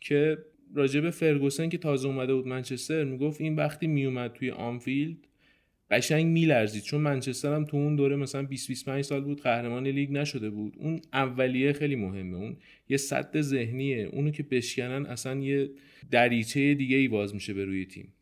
که 0.01 0.37
راجع 0.75 0.99
به 0.99 1.11
فرگوسن 1.11 1.69
که 1.69 1.77
تازه 1.77 2.07
اومده 2.07 2.35
بود 2.35 2.47
منچستر 2.47 3.03
می‌گفت 3.03 3.41
این 3.41 3.55
وقتی 3.55 3.87
میومد 3.87 4.33
توی 4.33 4.51
آنفیلد 4.51 5.17
قشنگ 5.91 6.25
میلرزید. 6.25 6.83
چون 6.83 7.01
منچستر 7.01 7.53
هم 7.53 7.65
تو 7.65 7.77
اون 7.77 7.95
دوره 7.95 8.15
مثلا 8.15 8.43
20 8.43 8.67
25 8.67 9.03
سال 9.03 9.21
بود 9.21 9.41
قهرمان 9.41 9.87
لیگ 9.87 10.11
نشده 10.11 10.49
بود. 10.49 10.75
اون 10.77 11.01
اولیه 11.13 11.73
خیلی 11.73 11.95
مهمه. 11.95 12.37
اون 12.37 12.57
یه 12.89 12.97
صد 12.97 13.41
ذهنیه. 13.41 14.05
اونو 14.05 14.31
که 14.31 14.43
بشکنن 14.43 15.05
اصلا 15.05 15.39
یه 15.39 15.69
دریچه 16.11 16.73
دیگه 16.73 16.97
ای 16.97 17.07
باز 17.07 17.33
میشه 17.33 17.53
به 17.53 17.65
روی 17.65 17.85
تیم. 17.85 18.13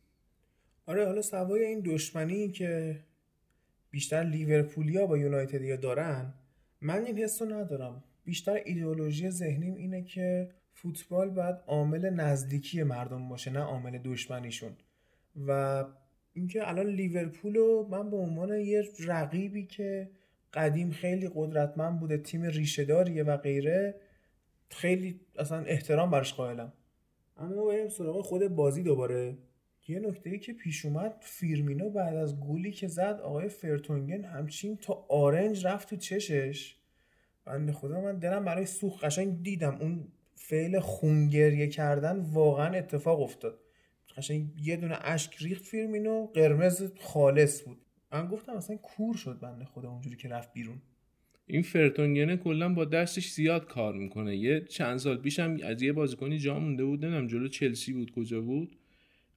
آره 0.86 1.06
حالا 1.06 1.22
سوای 1.22 1.66
این 1.66 1.82
دشمنی 1.86 2.52
که 2.52 3.00
بیشتر 3.92 4.24
لیورپولیا 4.24 5.06
با 5.06 5.18
یونایتدیا 5.18 5.76
دارن 5.76 6.34
من 6.82 7.06
این 7.06 7.18
حسو 7.18 7.46
ندارم. 7.46 8.04
بیشتر 8.26 8.60
ایدئولوژی 8.66 9.30
ذهنیم 9.30 9.76
اینه 9.76 10.04
که 10.04 10.50
فوتبال 10.74 11.30
باید 11.30 11.56
عامل 11.68 12.10
نزدیکی 12.10 12.84
مردم 12.84 13.30
باشه 13.30 13.52
نه 13.52 13.60
عامل 13.60 13.98
دشمنیشون. 14.04 14.72
و 15.48 15.84
اینکه 16.34 16.70
الان 16.70 16.88
لیورپول 16.88 17.56
رو 17.56 17.88
من 17.92 18.10
به 18.10 18.18
عنوان 18.18 18.60
یه 18.60 18.84
رقیبی 19.00 19.66
که 19.66 20.10
قدیم 20.54 20.92
خیلی 20.92 21.30
قدرتمند 21.36 22.00
بوده 22.00 22.18
تیم 22.18 22.44
ریشهداریه 22.44 23.24
و 23.24 23.38
غیره 23.38 23.96
خیلی 24.70 25.20
اصلا 25.40 25.64
احترام 25.64 26.12
برش 26.12 26.34
قائلم. 26.34 26.74
اما 27.38 27.66
بریم 27.66 27.90
سراغ 27.90 28.22
خود 28.22 28.48
بازی 28.48 28.84
دوباره. 28.84 29.38
یه 29.88 30.00
نکته 30.00 30.30
ای 30.30 30.40
که 30.40 30.54
پیش 30.54 30.86
اومد 30.86 31.16
فیرمینو 31.22 31.90
بعد 31.90 32.16
از 32.16 32.40
گولی 32.40 32.72
که 32.72 32.88
زد 32.88 33.20
آقای 33.24 33.50
فرتونگن 33.50 34.24
همچین 34.24 34.78
تا 34.78 35.06
آرنج 35.10 35.66
رفت 35.66 35.90
تو 35.90 35.96
چشش. 35.96 36.76
بنده 37.46 37.72
خدا 37.72 38.02
من 38.02 38.20
دلم 38.20 38.46
برای 38.46 38.66
سوخ 38.66 39.04
قشنگ 39.04 39.44
دیدم. 39.44 39.78
اون 39.82 40.08
فعل 40.36 40.80
خونگریه 40.80 41.68
کردن 41.68 42.20
واقعا 42.20 42.78
اتفاق 42.78 43.22
افتاد. 43.22 43.60
قشنگ 44.18 44.48
یه 44.64 44.76
دونه 44.76 44.98
اشک 45.02 45.36
ریخت 45.40 45.64
فیرمینو 45.64 46.26
قرمز 46.26 46.92
خالص 47.00 47.64
بود. 47.64 47.78
من 48.12 48.28
گفتم 48.28 48.54
اصلا 48.54 48.78
کور 48.78 49.16
شد 49.16 49.40
بنده 49.40 49.66
خدا 49.66 49.90
اونجوری 49.90 50.16
که 50.16 50.28
رفت 50.28 50.54
بیرون. 50.54 50.82
این 51.48 51.62
فرتونگنه 51.62 52.38
کلا 52.38 52.74
با 52.74 52.86
دستش 52.86 53.32
زیاد 53.32 53.68
کار 53.68 53.94
می‌کنه. 53.94 54.36
یه 54.38 54.66
چند 54.70 54.98
سال 54.98 55.18
پیش 55.18 55.40
هم 55.40 55.58
از 55.64 55.82
یه 55.82 55.94
بازیکنی 55.94 56.40
جا 56.40 56.60
مونده 56.60 56.86
بود 56.86 57.06
نمی‌دونم 57.06 57.28
جلو 57.28 57.48
چلسی 57.48 57.94
بود 57.94 58.12
کجا 58.12 58.42
بود. 58.42 58.76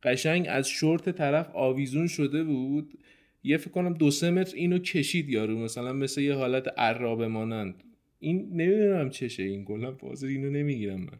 قشنگ 0.03 0.47
از 0.49 0.69
شورت 0.69 1.11
طرف 1.11 1.51
آویزون 1.55 2.07
شده 2.07 2.45
بود. 2.45 2.99
یه 3.43 3.57
فکر 3.57 3.71
کنم 3.71 3.95
دو 3.95 4.11
سه 4.11 4.31
متر 4.31 4.57
اینو 4.57 4.79
کشید 4.79 5.29
یارو 5.29 5.59
مثلا 5.59 5.93
مثل 5.93 6.21
یه 6.21 6.35
حالت 6.35 6.69
عرابه 6.79 7.29
مانند 7.29 7.75
این 8.19 8.49
نمی‌دونم 8.53 9.11
چشه 9.11 9.43
این 9.43 9.65
کلا 9.65 9.91
بازی 9.91 10.27
اینو 10.27 10.51
نمی‌گیرم 10.51 11.01
من. 11.01 11.19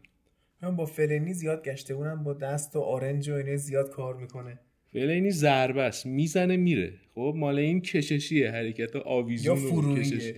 من 0.61 0.75
با 0.75 0.85
فلنی 0.85 1.33
زیاد 1.33 1.63
گشته 1.63 1.95
بودم 1.95 2.23
با 2.23 2.33
دست 2.33 2.75
و 2.75 2.79
آرنج 2.79 3.29
و 3.29 3.33
اینه 3.33 3.55
زیاد 3.55 3.89
کار 3.89 4.15
می‌کنه. 4.17 4.59
فلنی 4.93 5.31
ضربه 5.31 5.81
است 5.81 6.05
می‌زنه 6.05 6.57
میره. 6.57 6.93
خب 7.15 7.33
مال 7.37 7.59
این 7.59 7.81
کششیه 7.81 8.51
حرکت 8.51 8.95
آویزون 8.95 9.57
یا 9.57 9.69
فرویه 9.69 10.35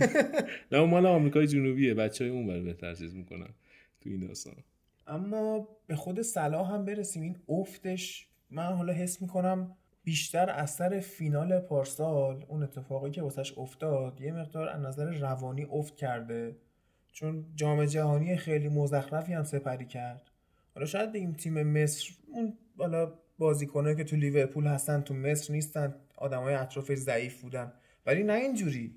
نه 0.72 0.84
مال 0.84 1.06
آمریکای 1.06 1.46
جنوبیه 1.46 1.94
بچه 1.94 2.24
های 2.24 2.32
اون 2.32 2.64
بهتر 2.64 2.94
چیز 2.94 3.14
می‌کنن 3.14 3.48
تو 4.00 4.10
این 4.10 4.20
داستان. 4.20 4.54
اما 5.06 5.68
به 5.86 5.96
خود 5.96 6.22
صلاح 6.22 6.72
هم 6.72 6.84
برسیم. 6.84 7.22
این 7.22 7.36
افتش 7.48 8.28
من 8.50 8.72
حالا 8.72 8.92
حس 8.92 9.22
می‌کنم 9.22 9.76
بیشتر 10.04 10.50
اثر 10.50 11.00
فینال 11.00 11.60
پارسال 11.60 12.44
اون 12.48 12.62
اتفاقی 12.62 13.10
که 13.10 13.22
واسش 13.22 13.58
افتاد 13.58 14.20
یه 14.20 14.32
مقدار 14.32 14.68
از 14.68 14.80
نظر 14.80 15.10
روانی 15.10 15.66
افت 15.70 15.96
کرده. 15.96 16.56
چون 17.16 17.44
جام 17.54 17.84
جهانی 17.84 18.36
خیلی 18.36 18.68
مزخرفی 18.68 19.32
هم 19.32 19.44
سپری 19.44 19.86
کرد. 19.86 20.30
حالا 20.74 20.86
شاید 20.86 21.12
بگیم 21.12 21.32
تیم 21.32 21.62
مصر 21.62 22.10
اون 22.32 22.52
حالا 22.78 23.12
بازیکنایی 23.38 23.96
که 23.96 24.04
تو 24.04 24.16
لیورپول 24.16 24.66
هستن 24.66 25.00
تو 25.00 25.14
مصر 25.14 25.52
نیستن 25.52 25.94
آدمای 26.16 26.54
اطرافش 26.54 26.94
ضعیف 26.94 27.42
بودن. 27.42 27.72
ولی 28.06 28.22
نه 28.22 28.32
اینجوری. 28.32 28.94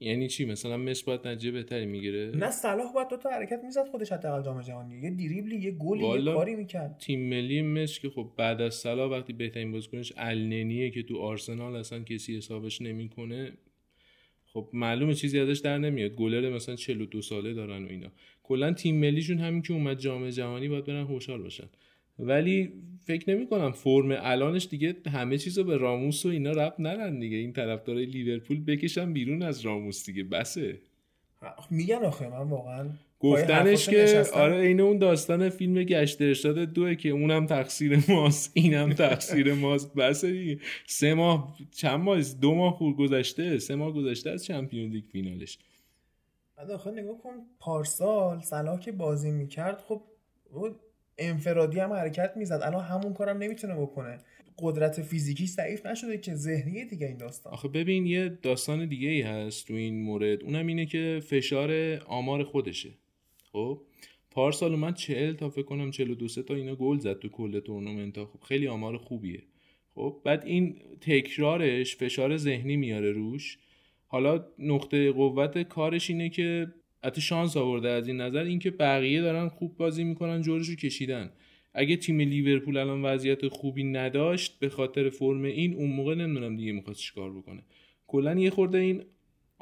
یعنی 0.00 0.28
چی؟ 0.28 0.44
مثلا 0.44 0.76
مصر 0.76 1.02
باید 1.06 1.28
نتیجه 1.28 1.50
بهتری 1.50 1.86
می‌گیره؟ 1.86 2.32
نه 2.34 2.50
صلاح 2.50 2.92
باید 2.92 3.08
دو 3.08 3.16
تا 3.16 3.30
حرکت 3.30 3.60
می‌زد 3.64 3.88
خودش 3.90 4.12
حداقل 4.12 4.42
جام 4.42 4.60
جهانی. 4.60 5.00
یه 5.00 5.10
دریبلی 5.10 5.56
یه 5.56 5.70
گلی 5.70 6.06
یه 6.06 6.24
کاری 6.24 6.54
می‌کرد. 6.54 6.98
تیم 6.98 7.28
ملی 7.28 7.62
مصر 7.62 8.00
که 8.00 8.10
خب 8.10 8.32
بعد 8.36 8.60
از 8.60 8.74
صلاح 8.74 9.10
وقتی 9.10 9.32
بهترین 9.32 9.72
بازیکنش 9.72 10.12
النینیه 10.16 10.90
که 10.90 11.02
تو 11.02 11.18
آرسنال 11.18 11.76
اصلا 11.76 12.02
کسی 12.02 12.36
حسابش 12.36 12.82
نمی‌کنه 12.82 13.52
خب 14.54 14.68
معلومه 14.72 15.14
چیزی 15.14 15.40
ازش 15.40 15.58
در 15.58 15.78
نمیاد. 15.78 16.10
گلر 16.10 16.50
مثلا 16.50 16.76
42 16.76 17.22
ساله 17.22 17.54
دارن 17.54 17.84
و 17.84 17.88
اینا. 17.88 18.08
کلا 18.42 18.72
تیم 18.72 19.00
ملیشون 19.00 19.38
همین 19.38 19.62
که 19.62 19.72
اومد 19.72 19.98
جام 19.98 20.30
جهانی 20.30 20.68
باید 20.68 20.84
برن 20.84 21.04
خوشحال 21.04 21.42
باشن. 21.42 21.68
ولی 22.18 22.72
فکر 23.06 23.30
نمی 23.30 23.46
کنم 23.46 23.72
فرم 23.72 24.08
الانش 24.10 24.66
دیگه 24.70 24.96
همه 25.06 25.38
چیزو 25.38 25.64
به 25.64 25.76
راموس 25.76 26.26
و 26.26 26.28
اینا 26.28 26.52
رب 26.52 26.74
نرن 26.78 27.18
دیگه. 27.18 27.36
این 27.36 27.52
طرفدارای 27.52 28.06
لیورپول 28.06 28.64
بکشن 28.64 29.12
بیرون 29.12 29.42
از 29.42 29.60
راموس 29.60 30.06
دیگه. 30.06 30.24
بسه. 30.24 30.80
میگن 31.70 32.04
آخه 32.04 32.28
من 32.28 32.48
واقعا 32.48 32.90
گفتنش 33.24 33.88
که 33.88 34.24
آره 34.34 34.56
این 34.56 34.80
اون 34.80 34.98
داستان 34.98 35.48
فیلم 35.48 35.82
گشت 35.82 36.22
ارشاد 36.22 36.58
دوه 36.58 36.94
که 36.94 37.08
اونم 37.08 37.46
تقصیر 37.46 38.04
ماست 38.08 38.50
اینم 38.54 38.92
تقصیر 38.92 39.54
ماست. 39.54 39.94
بس 39.94 40.24
دیگه. 40.24 40.58
سه 40.86 41.14
ماه 41.14 41.56
چند 41.70 42.00
ماه 42.00 42.20
دو 42.40 42.54
ماه 42.54 42.72
خور 42.72 42.94
گذشته. 42.94 43.58
سه 43.58 43.74
ماه 43.74 43.92
گذشته 43.92 44.30
از 44.30 44.44
چمپیون 44.44 44.90
لیگ 44.90 45.04
فینالش. 45.04 45.58
بعد 46.56 46.70
آخه 46.70 46.90
نگاه 46.90 47.18
کن 47.18 47.30
پارسال 47.60 48.40
صلاح 48.40 48.80
که 48.80 48.92
بازی 48.92 49.30
می‌کرد 49.30 49.78
خب 49.78 50.02
انفرادی 51.18 51.80
هم 51.80 51.92
حرکت 51.92 52.32
می‌زد. 52.36 52.60
الان 52.62 52.84
همون 52.84 53.14
کارم 53.14 53.38
نمی‌تونه 53.38 53.74
بکنه. 53.74 54.18
قدرت 54.58 55.02
فیزیکی 55.02 55.46
ضعیف 55.46 55.86
نشده 55.86 56.18
که 56.18 56.34
ذهنی 56.34 56.84
دیگه 56.84 57.06
این 57.06 57.16
داستان. 57.16 57.52
آخه 57.52 57.68
ببین 57.68 58.06
یه 58.06 58.28
داستان 58.42 58.88
دیگه 58.88 59.08
ای 59.08 59.22
هست 59.22 59.68
تو 59.68 59.74
این 59.74 60.02
مورد. 60.02 60.42
اونم 60.42 60.66
اینه 60.66 60.86
که 60.86 61.20
فشار 61.28 61.98
آمار 62.06 62.44
خودشه. 62.44 62.90
خب 63.54 63.80
پارسال 64.30 64.72
اومد 64.72 64.94
40 64.94 65.34
تا 65.34 65.48
فکر 65.48 65.62
کنم 65.62 65.90
42 65.90 66.28
تا 66.42 66.54
اینا 66.54 66.74
گل 66.74 66.98
زد 66.98 67.18
تو 67.18 67.28
کل 67.28 67.60
تورنمنت 67.60 68.24
خب 68.24 68.40
خیلی 68.48 68.68
آمار 68.68 68.96
خوبیه. 68.96 69.42
خب 69.94 70.20
بعد 70.24 70.44
این 70.44 70.76
تکرارش 71.00 71.96
فشار 71.96 72.36
ذهنی 72.36 72.76
میاره 72.76 73.12
روش. 73.12 73.58
حالا 74.06 74.44
نقطه 74.58 75.12
قوت 75.12 75.62
کارش 75.62 76.10
اینه 76.10 76.28
که 76.28 76.66
حتی 77.04 77.20
شانس 77.20 77.56
آورده 77.56 77.88
از 77.88 78.08
این 78.08 78.16
نظر 78.16 78.42
اینکه 78.42 78.70
بقیه 78.70 79.22
دارن 79.22 79.48
خوب 79.48 79.76
بازی 79.76 80.04
می‌کنن 80.04 80.42
رو 80.42 80.60
کشیدن. 80.60 81.30
اگه 81.74 81.96
تیم 81.96 82.20
لیورپول 82.20 82.76
الان 82.76 83.02
وضعیت 83.02 83.48
خوبی 83.48 83.84
نداشت 83.84 84.58
به 84.58 84.68
خاطر 84.68 85.08
فرم 85.08 85.44
این 85.44 85.74
اون 85.74 85.90
موقع 85.90 86.14
نمی‌دونم 86.14 86.56
دیگه 86.56 86.72
می‌خواد 86.72 86.96
چیکار 86.96 87.32
بکنه. 87.32 87.62
کلا 88.06 88.34
یه 88.34 88.50
خورده 88.50 88.78
این 88.78 89.02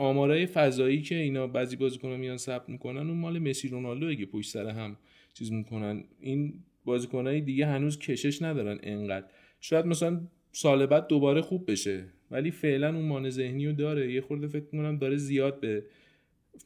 آمارای 0.02 0.46
فضایی 0.46 1.02
که 1.02 1.14
اینا 1.14 1.46
بعضی 1.46 1.76
بازیکن‌ها 1.76 2.16
میان 2.16 2.36
ثبت 2.36 2.68
می‌کنن 2.68 3.08
اون 3.08 3.18
مال 3.18 3.38
مسی 3.38 3.68
رونالدو 3.68 4.06
اگه 4.06 4.26
پشت 4.26 4.50
سر 4.50 4.68
هم 4.68 4.96
چیز 5.34 5.52
می‌کنن. 5.52 6.04
این 6.20 6.54
بازیکنای 6.84 7.40
دیگه 7.40 7.66
هنوز 7.66 7.98
کشش 7.98 8.42
ندارن 8.42 8.78
انقدر. 8.82 9.26
شاید 9.60 9.86
مثلا 9.86 10.20
سال 10.52 10.86
بعد 10.86 11.06
دوباره 11.06 11.40
خوب 11.40 11.70
بشه 11.70 12.04
ولی 12.30 12.50
فعلا 12.50 12.96
اون 12.96 13.04
مان 13.04 13.30
ذهنی 13.30 13.66
رو 13.66 13.72
داره. 13.72 14.12
یه 14.12 14.20
خورده 14.20 14.46
فکر 14.46 14.64
می‌کنم 14.72 14.96
داره 14.96 15.16
زیاد 15.16 15.60
به 15.60 15.84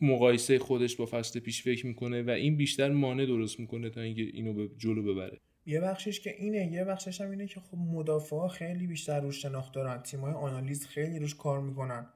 مقایسه 0.01 0.59
خودش 0.59 0.97
با 0.97 1.07
فصل 1.07 1.41
پیش 1.41 1.62
فکر 1.62 1.87
می‌کنه 1.87 2.22
و 2.22 2.30
این 2.30 2.57
بیشتر 2.57 2.91
مانع 2.91 3.26
درست 3.26 3.61
می‌کنه 3.61 3.91
تا 3.91 4.01
اینکه 4.01 4.22
اینو 4.22 4.53
به 4.53 4.68
جلو 4.78 5.03
ببره. 5.03 5.39
یه 5.66 5.80
بخشش 5.80 6.20
که 6.20 6.34
اینه 6.39 6.72
یه 6.72 6.84
بخشش 6.84 7.20
هم 7.20 7.30
اینه 7.30 7.47
که 7.47 7.61
خب 7.61 7.76
مدافعا 7.76 8.49
خیلی 8.49 8.87
بیشتر 8.87 9.20
روش 9.20 9.43
شناخت 9.43 9.74
دارن. 9.74 10.03
تیمای 10.03 10.32
آنالیز 10.32 10.87
خیلی 10.87 11.18
روش 11.18 11.34
کار 11.34 11.61
می‌کنن. 11.61 12.07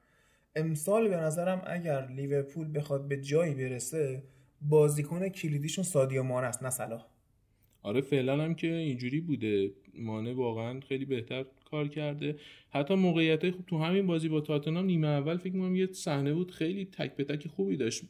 امسال 0.56 1.08
به 1.08 1.16
نظرم 1.16 1.62
اگر 1.66 2.06
لیورپول 2.06 2.78
بخواد 2.78 3.08
به 3.08 3.16
جایی 3.16 3.54
برسه 3.54 4.22
بازیکن 4.60 5.28
کلیدیشون 5.28 5.84
سادیو 5.84 6.22
مان 6.22 6.44
است 6.44 6.62
نه 6.62 6.70
صلاح. 6.70 7.06
آره 7.82 8.00
فعلا 8.00 8.44
هم 8.44 8.54
که 8.54 8.66
اینجوری 8.72 9.20
بوده. 9.20 9.70
مانه 9.94 10.34
واقعا 10.34 10.80
خیلی 10.80 11.04
بهتر 11.04 11.44
کار 11.70 11.88
کرده. 11.88 12.36
حتی 12.70 12.94
موقعیت 12.94 13.50
خوب 13.50 13.66
تو 13.66 13.78
همین 13.78 14.06
بازی 14.06 14.28
با 14.28 14.40
تاتنهام 14.40 14.84
نیمه 14.84 15.08
اول 15.08 15.36
فکر 15.36 15.52
می‌کنم 15.52 15.76
یه 15.76 15.88
صحنه 15.92 16.32
بود 16.32 16.50
خیلی 16.50 16.84
تک 16.84 17.16
به 17.16 17.24
تک 17.24 17.48
خوبی 17.48 17.76
داشت. 17.76 18.04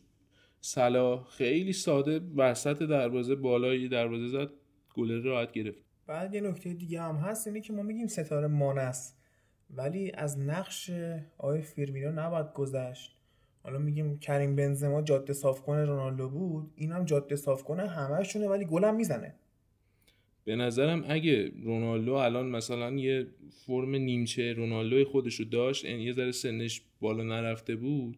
صلاح 0.60 1.24
خیلی 1.24 1.72
ساده 1.72 2.20
وسط 2.36 2.82
دروازه 2.82 3.34
بالای 3.34 3.88
دروازه 3.88 4.28
زد 4.28 4.50
گل 4.94 5.22
راحت 5.22 5.52
گرفت. 5.52 5.84
بعد 6.06 6.34
یه 6.34 6.40
نکته 6.40 6.74
دیگه 6.74 7.02
هم 7.02 7.16
هست 7.16 7.46
اینه 7.46 7.60
که 7.60 7.72
ما 7.72 7.82
میگیم 7.82 8.06
ستاره 8.06 8.46
مانه 8.46 8.80
است. 8.80 9.19
ولی 9.76 10.12
از 10.14 10.38
نقش 10.38 10.90
آقای 11.38 11.62
فیرمینو 11.62 12.12
نباید 12.12 12.52
گذشت. 12.54 13.16
حالا 13.62 13.78
میگیم 13.78 14.18
کریم 14.18 14.56
بنزما 14.56 15.02
جاده 15.02 15.32
صاف 15.32 15.62
کنه 15.62 15.84
رونالدو 15.84 16.28
بود 16.28 16.70
اینم 16.76 17.04
جاده 17.04 17.36
صاف 17.36 17.64
کنه 17.64 17.88
همهشونه 17.88 18.48
ولی 18.48 18.64
گلم 18.64 18.96
می‌زنه. 18.96 19.34
به 20.44 20.56
نظرم 20.56 21.04
اگه 21.08 21.50
رونالدو 21.62 22.12
الان 22.12 22.46
مثلا 22.46 22.90
یه 22.90 23.26
فرم 23.66 23.94
نیمچه 23.94 24.52
رونالدو 24.52 25.04
خودش 25.04 25.34
رو 25.34 25.44
داشت 25.44 25.84
یعنی 25.84 26.02
یه 26.02 26.12
ذره 26.12 26.32
سنش 26.32 26.82
بالا 27.00 27.22
نرفته 27.22 27.76
بود 27.76 28.16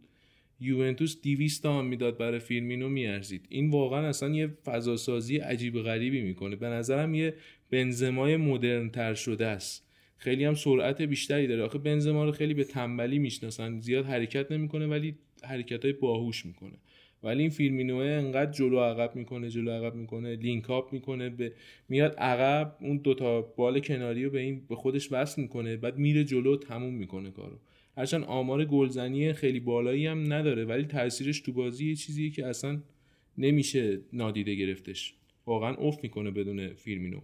یوونتوس 0.61 1.21
200 1.23 1.67
هم 1.67 1.85
می‌داد 1.85 2.19
برای 2.19 2.39
فیرمینو 2.39 2.89
میارزید. 2.89 3.47
این 3.49 3.71
واقعا 3.71 4.09
اصلا 4.09 4.29
یه 4.29 4.47
فضاسازی 4.47 5.37
عجیب 5.37 5.83
غریبی 5.83 6.23
می‌کنه. 6.23 6.57
به 6.57 6.67
نظرم 6.67 7.15
یه 7.15 7.35
بنزمای 7.71 8.37
مدرن 8.37 8.91
تر 8.91 9.15
شده 9.15 9.47
است. 9.47 9.92
خیلی 10.23 10.45
هم 10.45 10.55
سرعت 10.55 11.03
بیشتری 11.03 11.47
داره. 11.47 11.63
آخه 11.63 11.79
بنزما 11.79 12.25
رو 12.25 12.33
خیلی 12.33 12.55
به 12.55 12.65
تنبلی 12.65 13.19
می‌شناسن. 13.19 13.81
زیاد 13.81 14.05
حرکت 14.05 14.53
نمی‌کنه 14.53 14.87
ولی 14.87 15.15
حرکت 15.45 15.85
های 15.85 15.93
باهوش 15.93 16.47
می‌کنه. 16.47 16.73
ولی 17.23 17.41
این 17.41 17.51
فیلمینوه 17.51 18.05
انقدر 18.05 18.53
جلو 18.53 18.81
عقب 18.81 19.17
می‌کنه 19.17 19.51
جلو 19.51 19.71
عقب 19.71 19.95
می‌کنه 19.95 20.37
لینک 20.37 20.71
اپ 20.71 20.93
می‌کنه 20.93 21.31
به 21.31 21.53
میاد 21.89 22.15
عقب 22.15 22.77
اون 22.81 22.97
دوتا 22.97 23.43
بال 23.43 23.81
کناری 23.81 24.25
رو 24.25 24.31
به 24.31 24.41
این 24.41 24.63
به 24.69 24.77
خودش 24.77 25.13
وصل 25.13 25.43
می‌کنه 25.43 25.77
بعد 25.77 25.99
میره 25.99 26.25
جلو 26.25 26.57
تموم 26.57 26.95
می‌کنه 26.95 27.31
کارو. 27.31 27.59
هرچند 27.97 28.25
آمار 28.25 28.65
گلزنی 28.65 29.33
خیلی 29.33 29.61
بالایی 29.61 30.07
هم 30.07 30.33
نداره 30.33 30.65
ولی 30.65 30.85
تاثیرش 30.85 31.41
تو 31.41 31.53
بازی 31.53 31.89
یه 31.89 31.95
چیزیه 31.95 32.31
که 32.31 32.47
اصلا 32.47 32.83
نمیشه 33.39 34.01
نادیده 34.13 34.55
گرفتش. 34.55 35.15
واقعا 35.47 35.75
افت 35.75 36.03
می‌کنه 36.03 36.31
بدون 36.31 36.69
فیرمینو 36.69 37.21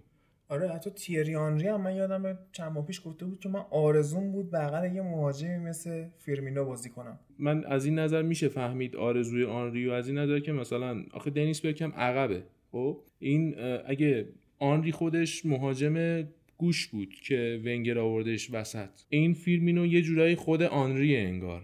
آره 0.48 0.68
حتی 0.68 0.90
تیری 0.90 1.34
آنری 1.34 1.68
هم 1.68 1.80
من 1.80 1.96
یادم 1.96 2.38
چند 2.52 2.72
ماه 2.72 2.86
پیش 2.86 3.02
گفته 3.04 3.24
بود 3.26 3.40
که 3.40 3.48
من 3.48 3.64
آرزوم 3.70 4.32
بود 4.32 4.50
بغل 4.50 4.94
یه 4.94 5.02
مهاجمی 5.02 5.56
مثل 5.56 6.04
فیرمینو 6.18 6.64
بازی 6.64 6.90
کنم. 6.90 7.18
من 7.38 7.64
از 7.64 7.84
این 7.84 7.98
نظر 7.98 8.22
میشه 8.22 8.48
فهمید 8.48 8.96
آرزوی 8.96 9.44
آنری 9.44 9.88
و 9.88 9.92
از 9.92 10.08
این 10.08 10.18
نظر 10.18 10.40
که 10.40 10.52
مثلا 10.52 11.04
آخه 11.12 11.30
دنیس 11.30 11.66
برکمپ 11.66 11.92
عقبه. 11.92 12.42
خب؟ 12.72 13.00
این 13.18 13.54
اگه 13.86 14.28
آنری 14.58 14.92
خودش 14.92 15.46
مهاجم 15.46 16.24
گوش 16.58 16.86
بود 16.86 17.14
که 17.14 17.60
ونگر 17.64 17.98
آوردش 17.98 18.50
وسط 18.52 18.90
این 19.08 19.34
فیرمینو 19.34 19.86
یه 19.86 20.02
جورایی 20.02 20.34
خود 20.34 20.62
آنری 20.62 21.16
انگار. 21.16 21.62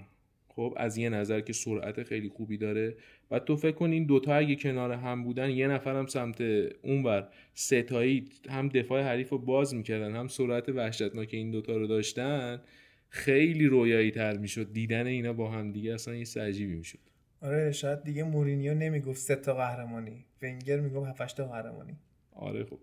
خب؟ 0.49 0.75
از 0.77 0.97
یه 0.97 1.09
نظر 1.09 1.41
که 1.41 1.53
سرعت 1.53 2.03
خیلی 2.03 2.29
خوبی 2.29 2.59
داره. 2.59 2.97
و 3.31 3.39
تو 3.39 3.57
فکر 3.57 3.77
کن 3.77 3.91
این 3.91 4.07
دوتا 4.07 4.35
اگه 4.35 4.57
کنار 4.57 4.93
هم 4.93 5.25
بودن 5.25 5.51
یه 5.51 5.69
نفرم 5.69 6.07
سمت 6.07 6.41
اونور. 6.83 7.29
ستایی 7.55 8.29
هم 8.51 8.69
دفاع 8.69 9.03
حریف 9.03 9.29
رو 9.29 9.39
باز 9.39 9.75
می‌کردن 9.75 10.17
هم 10.17 10.29
سرعت 10.29 10.69
وحشتناک 10.69 11.29
این 11.33 11.51
دوتا 11.51 11.77
رو 11.77 11.87
داشتن. 11.87 12.61
خیلی 13.09 13.67
رویایی 13.67 14.11
تر 14.11 14.37
می‌شد. 14.37 14.73
دیدن 14.73 15.07
اینا 15.07 15.33
با 15.33 15.51
هم 15.51 15.73
دیگه 15.73 15.95
اصلا 15.95 16.15
یه 16.15 16.27
عجیبی 16.37 16.75
می‌شد. 16.75 16.99
آره 17.43 17.73
شاید 17.73 18.03
دیگه 18.05 18.25
مورینیو 18.25 18.75
نمی‌گفت 18.75 19.19
سه 19.19 19.37
تا 19.37 19.55
قهرمانی. 19.55 20.25
ونگر 20.43 20.81
می‌گفت 20.81 21.21
هفت 21.21 21.37
تا 21.37 21.47
قهرمانی. 21.49 21.97
آره 22.33 22.65
خب. 22.65 22.79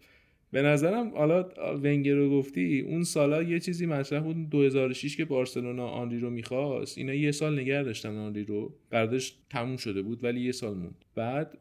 به 0.52 0.62
نظرم 0.62 1.10
حالا 1.10 1.44
ونگر 1.84 2.16
رو 2.16 2.30
گفتی 2.30 2.82
اون 2.82 3.04
سالا 3.04 3.44
یه 3.44 3.60
چیزی 3.60 3.86
مطرح 3.86 4.20
بود 4.20 4.50
2006 4.50 5.18
که 5.18 5.26
بارسلونا 5.26 5.88
آنری 5.88 6.20
رو 6.20 6.30
می‌خواست. 6.30 6.98
اینا 6.98 7.14
یه 7.14 7.32
سال 7.32 7.60
نگه 7.60 7.84
داشتن 7.84 8.18
آنری 8.18 8.44
رو. 8.44 8.74
قراردادش 8.92 9.38
تموم 9.50 9.78
شده 9.78 10.02
بود 10.02 10.24
ولی 10.24 10.42
یه 10.42 10.52
سال 10.52 10.74
موند. 10.74 11.06
بعد 11.16 11.58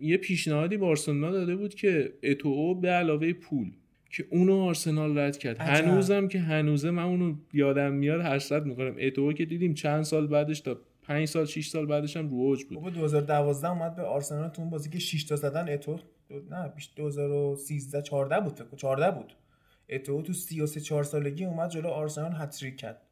یه 0.00 0.16
پیشنهادی 0.16 0.76
بارسلونا 0.76 1.30
داده 1.30 1.56
بود 1.56 1.74
که 1.74 2.12
اتو 2.22 2.74
به 2.74 2.88
علاوه 2.88 3.32
پول 3.32 3.70
که 4.10 4.26
اونو 4.30 4.56
آرسنال 4.56 5.18
رد 5.18 5.38
کرد. 5.38 5.58
هنوزم 5.58 6.28
که 6.28 6.38
هنوزه 6.38 6.90
من 6.90 7.02
اونو 7.02 7.34
یادم 7.52 7.92
میاد 7.92 8.20
حسرت 8.20 8.62
می‌کنم. 8.62 8.94
اتو 8.98 9.32
که 9.32 9.44
دیدیم 9.44 9.74
چند 9.74 10.02
سال 10.02 10.26
بعدش 10.26 10.60
تا 10.60 10.80
5 11.02 11.28
سال 11.28 11.44
6 11.44 11.66
سال 11.66 11.86
بعدش 11.86 12.16
هم 12.16 12.28
رو 12.28 12.36
اوج 12.36 12.64
بود 12.64 12.94
2012 12.94 13.70
اومد 13.70 13.96
به 13.96 14.02
آرسنال 14.02 14.48
تو 14.48 14.62
اون 14.62 14.70
بازی 14.70 14.90
که 14.90 14.98
6 14.98 15.24
تا 15.24 15.36
زدن 15.36 15.72
اتو 15.72 15.98
نه 16.50 16.68
بیش 16.68 16.90
2013 16.96 18.02
14 18.02 18.40
بود 18.40 18.52
فکر 18.52 18.76
14 18.76 19.10
بود. 19.10 19.32
اتو 19.88 20.22
تو 20.22 20.32
33 20.32 20.80
4 20.80 21.04
سالگی 21.04 21.44
اومد 21.44 21.70
جلو 21.70 21.88
آرسنال 21.88 22.32
هتریک 22.34 22.76
کرد. 22.76 23.02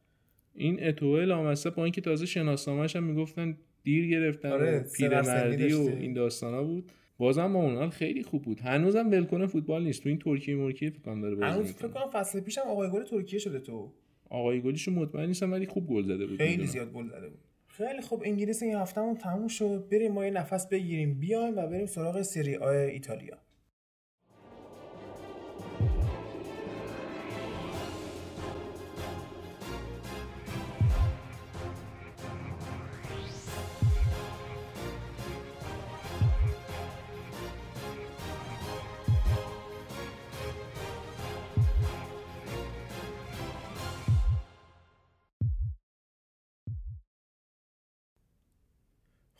این 0.55 0.87
اتو 0.89 1.17
لامصب 1.17 1.75
با 1.75 1.85
اینکه 1.85 2.01
تازه 2.01 2.27
شناسنامه‌ش 2.27 2.97
هم 2.97 3.05
می‌گفتن 3.05 3.57
دیر 3.83 4.09
گرفتن 4.09 4.53
آره 4.53 4.87
پیرمردی 4.97 5.73
و 5.73 5.81
این 5.81 6.13
داستانا 6.13 6.63
بود. 6.65 6.93
بازم 7.19 7.53
با 7.53 7.59
اونال 7.59 7.91
خیلی 7.91 8.23
خوب 8.23 8.43
بود. 8.43 8.61
هنوزم 8.61 9.11
ولکنه 9.11 9.47
فوتبال 9.47 9.85
نیست. 9.85 10.03
تو 10.03 10.09
این 10.09 10.19
ترکیه 10.19 10.57
مرکیه 10.57 10.91
فکر 10.91 11.01
کنم 11.01 11.21
داره 11.21 11.35
بازی 11.35 11.47
هنوز 11.47 11.73
فکر 11.73 11.89
کنم 11.89 12.11
فصل 12.13 12.41
پیشم 12.41 12.61
آقای 12.61 12.91
گل 12.91 13.05
ترکیه 13.05 13.39
شده 13.39 13.59
تو. 13.59 13.93
آقای 14.31 14.61
گلیشو 14.61 14.91
مطمئن 14.91 15.27
نیستم 15.27 15.53
ولی 15.53 15.67
خوب 15.67 15.87
گل 15.87 16.03
زده 16.03 16.27
بود 16.27 16.37
خیلی 16.37 16.67
زیاد 16.67 16.93
گل 16.93 17.09
زده 17.09 17.29
بود. 17.29 17.39
خیلی 17.79 18.01
خوب 18.01 18.23
انگلیس 18.25 18.63
این 18.63 18.75
هفتهمون 18.75 19.17
تموم 19.17 19.49
شد. 19.49 19.89
بریم 19.93 20.13
ما 20.13 20.25
یه 20.25 20.31
نفس 20.31 20.69
بگیریم 20.69 21.21
بیایم 21.21 21.57
و 21.57 21.67
بریم 21.67 21.87
سراغ 21.87 22.23
سری 22.23 22.57
آ 22.57 22.69
ایتالیا. 22.69 23.37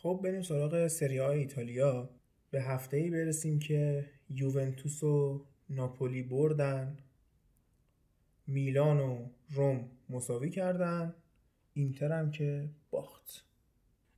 خب 0.09 0.21
بریم 0.23 0.41
سراغ 0.41 0.87
سری 0.87 1.17
های 1.17 1.39
ایتالیا. 1.39 2.09
به 2.51 2.61
هفته 2.61 2.97
ای 2.97 3.09
برسیم 3.09 3.59
که 3.59 4.05
یوونتوس 4.29 5.03
و 5.03 5.45
ناپولی 5.69 6.23
بردن 6.23 6.97
میلان 8.47 8.99
و 8.99 9.29
روم 9.49 9.89
مساوی 10.09 10.49
کردن 10.49 11.13
اینتر 11.73 12.11
هم 12.11 12.31
که 12.31 12.69
باخت. 12.91 13.45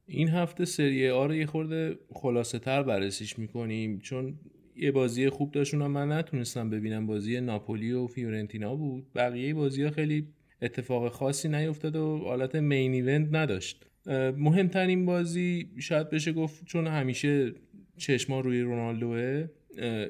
این 0.06 0.30
هفته 0.30 0.66
سری 0.66 1.10
آ 1.10 1.26
رو 1.26 1.36
یه 1.36 1.46
خورده 1.46 2.00
خلاصه 2.14 2.60
تر 2.60 2.84
بررسیش 2.84 3.40
می‌کنیم 3.40 4.00
چون 4.00 4.40
یه 4.76 4.92
بازی 4.92 5.30
خوب 5.30 5.52
داشتون 5.52 5.88
من 5.88 6.12
نتونستم 6.12 6.70
ببینم. 6.70 7.08
بازی 7.08 7.42
ناپولی 7.42 7.92
و 7.92 8.08
فیورنتینا 8.08 8.76
بود. 8.76 9.14
بقیه 9.16 9.54
بازی 9.54 9.84
ها 9.84 9.92
خیلی 9.92 10.28
اتفاق 10.62 11.12
خاصی 11.12 11.50
نیفتاد 11.50 11.96
و 11.96 12.18
حالت 12.18 12.56
مین 12.56 12.94
ایونت 12.94 13.30
نداشت. 13.32 13.91
مهمترین 14.38 15.06
بازی 15.06 15.70
شاید 15.80 16.10
بشه 16.10 16.32
گفت 16.32 16.66
چون 16.66 16.88
همیشه 16.88 17.54
چشما 17.98 18.40
روی 18.40 18.62
رونالدوه 18.62 19.48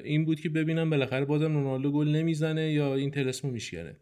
این 0.04 0.24
بود 0.24 0.40
که 0.40 0.48
ببینم 0.48 0.90
بالاخره 0.90 1.24
بازم 1.24 1.54
رونالدو 1.54 1.92
گل 1.92 2.08
نمی‌زنه 2.08 2.72
یا 2.72 2.94
این 2.94 3.10
تلسمو 3.10 3.50
میشکنه. 3.50 3.96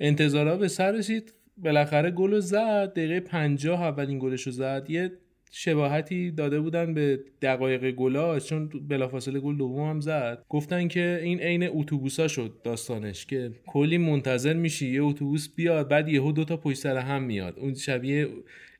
انتظارا 0.00 0.56
به 0.56 0.68
سر 0.68 0.92
رسید 0.92 1.32
بالاخره 1.56 2.10
گل 2.10 2.40
زد 2.40 2.92
دقیقه 2.92 3.20
50 3.20 3.82
اولین 3.82 4.18
گلش 4.18 4.42
رو 4.42 4.52
زد. 4.52 4.86
یه 4.88 5.12
شباهتی 5.50 6.30
داده 6.30 6.60
بودن 6.60 6.94
به 6.94 7.20
دقایق 7.42 7.90
گلاش 7.90 8.46
چون 8.46 8.68
بلافاصله 8.88 9.40
گل 9.40 9.56
دوم 9.56 9.90
هم 9.90 10.00
زد. 10.00 10.44
گفتن 10.48 10.88
که 10.88 11.20
این 11.22 11.40
عین 11.40 11.68
اتوبوسا 11.72 12.28
شد 12.28 12.52
داستانش 12.64 13.26
که 13.26 13.50
کلی 13.66 13.98
منتظر 13.98 14.54
میشی 14.54 14.94
یه 14.94 15.02
اتوبوس 15.02 15.48
بیاد 15.54 15.88
بعد 15.88 16.08
یهو 16.08 16.32
دو 16.32 16.44
تا 16.44 16.56
پشت 16.56 16.78
سر 16.78 16.96
هم 16.96 17.22
میاد. 17.22 17.58
اون 17.58 17.74
شبیه 17.74 18.28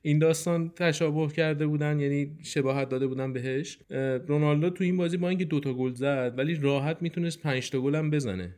این 0.02 0.18
داستان 0.18 0.72
تشابه 0.76 1.32
کرده 1.34 1.66
بودن 1.66 2.00
یعنی 2.00 2.30
شباهت 2.42 2.88
داده 2.88 3.06
بودن 3.06 3.32
بهش. 3.32 3.78
رونالدو 4.26 4.70
تو 4.70 4.84
این 4.84 4.96
بازی 4.96 5.16
با 5.16 5.28
اینکه 5.28 5.44
دوتا 5.44 5.74
گل 5.74 5.94
زد 5.94 6.34
ولی 6.36 6.54
راحت 6.54 7.02
می‌تونست 7.02 7.42
پنج 7.42 7.70
تا 7.70 7.80
گل 7.80 7.94
هم 7.94 8.10
بزنه. 8.10 8.54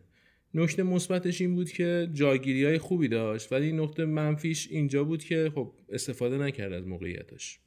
نکته 0.54 0.82
مثبتش 0.82 1.40
این 1.40 1.54
بود 1.54 1.70
که 1.70 2.08
جاگیری 2.12 2.64
های 2.64 2.78
خوبی 2.78 3.08
داشت 3.08 3.52
ولی 3.52 3.72
نقطه 3.72 4.04
منفیش 4.04 4.68
اینجا 4.70 5.04
بود 5.04 5.24
که 5.24 5.52
خب 5.54 5.72
استفاده 5.92 6.38
نکرد 6.38 6.72
از 6.72 6.86
موقعیتش. 6.86 7.60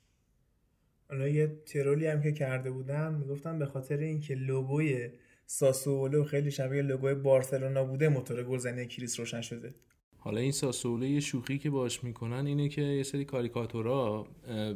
حالا 1.12 1.28
یه 1.28 1.52
ترولی 1.66 2.08
هم 2.08 2.22
که 2.22 2.32
کرده 2.32 2.72
بودن 2.72 3.14
می‌گفتن 3.14 3.60
به 3.60 3.66
خاطر 3.66 3.98
اینکه 3.98 4.36
لوگوی 4.36 5.10
ساسولو 5.46 6.24
خیلی 6.24 6.52
شبیه 6.52 6.82
لوگوی 6.82 7.14
بارسلونا 7.14 7.84
بوده 7.84 8.10
موتور 8.10 8.44
گلزنی 8.44 8.86
کریس 8.86 9.20
روشن 9.20 9.42
شده. 9.42 9.74
حالا 10.18 10.40
این 10.40 10.52
ساسولو 10.52 11.06
یه 11.06 11.20
شوخی 11.20 11.58
که 11.58 11.70
باش 11.70 12.04
می‌کنن 12.04 12.48
اینه 12.48 12.70
که 12.70 12.82
یه 12.82 13.04
سری 13.04 13.26
کاریکاتورا 13.26 14.28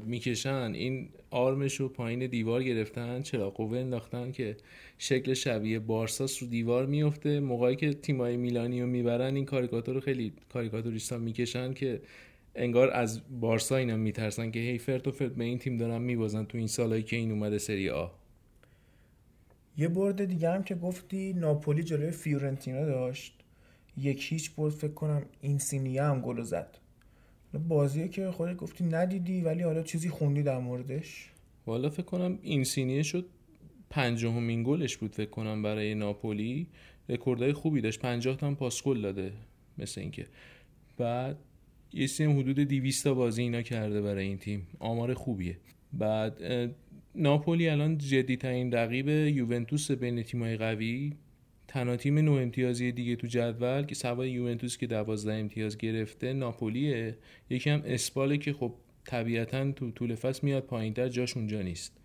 می‌کشن. 0.05 0.71
این 0.73 1.09
آرمش 1.29 1.75
رو 1.75 1.89
پایین 1.89 2.27
دیوار 2.27 2.63
گرفتن 2.63 3.21
چرا 3.21 3.49
قوه 3.49 3.77
انداختن 3.77 4.31
که 4.31 4.57
شکل 4.97 5.33
شبیه 5.33 5.79
بارساس 5.79 6.43
رو 6.43 6.49
دیوار 6.49 6.85
میفته 6.85 7.39
موقعی 7.39 7.75
که 7.75 7.93
تیمای 7.93 8.37
میلانی 8.37 8.81
رو 8.81 8.87
می‌برن 8.87 9.35
این 9.35 9.45
کاریکاتور 9.45 9.95
رو 9.95 10.01
خیلی 10.01 10.33
کاریکاتوریستان 10.53 11.21
می‌کشن 11.21 11.73
که 11.73 12.01
انگار 12.55 12.89
از 12.91 13.21
بارسا 13.39 13.75
اینا 13.75 13.95
میترسن 13.95 14.51
که 14.51 14.59
هی 14.59 14.77
فرت 14.77 15.07
و 15.07 15.11
فرت 15.11 15.31
به 15.31 15.43
این 15.43 15.59
تیم 15.59 15.77
دارن 15.77 16.01
میبازن 16.01 16.45
تو 16.45 16.57
این 16.57 16.67
سالهایی 16.67 17.03
که 17.03 17.15
این 17.15 17.31
اومده 17.31 17.57
سری 17.57 17.89
آ. 17.89 18.07
یه 19.77 19.87
برد 19.87 20.25
دیگه 20.25 20.49
هم 20.49 20.63
که 20.63 20.75
گفتی 20.75 21.33
ناپولی 21.33 21.83
جلوی 21.83 22.11
فیورنتینا 22.11 22.85
داشت. 22.85 23.43
یک 23.97 24.31
هیچ 24.31 24.55
برد 24.55 24.73
فکر 24.73 24.93
کنم 24.93 25.25
این 25.41 25.57
سینیه 25.57 26.03
هم 26.03 26.21
گل 26.21 26.41
زد. 26.41 26.77
بازیه 27.67 28.07
که 28.07 28.31
خودت 28.31 28.55
گفتی 28.55 28.83
ندیدی 28.83 29.41
ولی 29.41 29.63
حالا 29.63 29.83
چیزی 29.83 30.09
خوندی 30.09 30.43
در 30.43 30.59
موردش. 30.59 31.31
والا 31.65 31.89
فکر 31.89 32.05
کنم 32.05 32.39
این 32.41 32.63
سینیه 32.63 33.03
شد 33.03 33.25
پنجاهمین 33.89 34.63
گلش 34.63 34.97
بود 34.97 35.11
فکر 35.11 35.29
کنم 35.29 35.61
برای 35.61 35.95
ناپولی. 35.95 36.67
رکوردای 37.09 37.53
خوبی 37.53 37.81
داشت. 37.81 37.99
50 37.99 38.37
تا 38.37 38.47
هم 38.47 38.55
پاس 38.55 38.83
گل 38.83 39.01
داده. 39.01 39.33
مثل 39.77 40.01
اینکه. 40.01 40.27
بعد 40.97 41.37
یه 41.93 42.07
سیم 42.07 42.39
حدود 42.39 42.59
200 42.59 43.03
تا 43.03 43.13
بازی 43.13 43.41
اینا 43.41 43.61
کرده 43.61 44.01
برای 44.01 44.27
این 44.27 44.37
تیم. 44.37 44.67
آمار 44.79 45.13
خوبیه. 45.13 45.57
بعد 45.93 46.41
ناپولی 47.15 47.69
الان 47.69 47.97
جدی 47.97 48.37
ترین 48.37 48.71
رقیب 48.71 49.09
یوونتوس 49.09 49.91
بین 49.91 50.23
تیمای 50.23 50.57
قوی. 50.57 51.13
تنها 51.67 51.95
تیم 51.95 52.19
نو 52.19 52.31
امتیازی 52.31 52.91
دیگه 52.91 53.15
تو 53.15 53.27
جدول 53.27 53.85
که 53.85 53.95
سوای 53.95 54.31
یوونتوس 54.31 54.77
که 54.77 54.87
12 54.87 55.33
امتیاز 55.33 55.77
گرفته 55.77 56.33
ناپولیه. 56.33 57.17
یکی 57.49 57.69
هم 57.69 57.81
اسپاله 57.85 58.37
که 58.37 58.53
خب 58.53 58.73
طبیعتا 59.05 59.71
تو 59.71 59.91
طول 59.91 60.15
فصل 60.15 60.39
میاد 60.43 60.63
پایینتر 60.63 61.07
جاش 61.07 61.37
اونجا 61.37 61.61
نیست. 61.61 61.97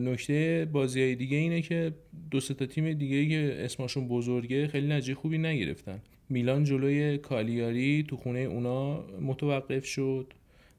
نکته 0.00 0.68
بازی 0.72 1.02
های 1.02 1.14
دیگه 1.14 1.36
اینه 1.36 1.62
که 1.62 1.92
دو 2.30 2.40
تا 2.40 2.66
تیم 2.66 2.92
دیگه 2.92 3.28
که 3.28 3.56
اسمشون 3.64 4.08
بزرگه 4.08 4.68
خیلی 4.68 4.86
نتیجه 4.86 5.14
خوبی 5.14 5.38
نگرفتن. 5.38 6.02
میلان 6.28 6.64
جلوی 6.64 7.18
کالیاری 7.18 8.04
تو 8.08 8.16
خونه 8.16 8.38
اونا 8.38 9.04
متوقف 9.20 9.84
شد. 9.84 10.32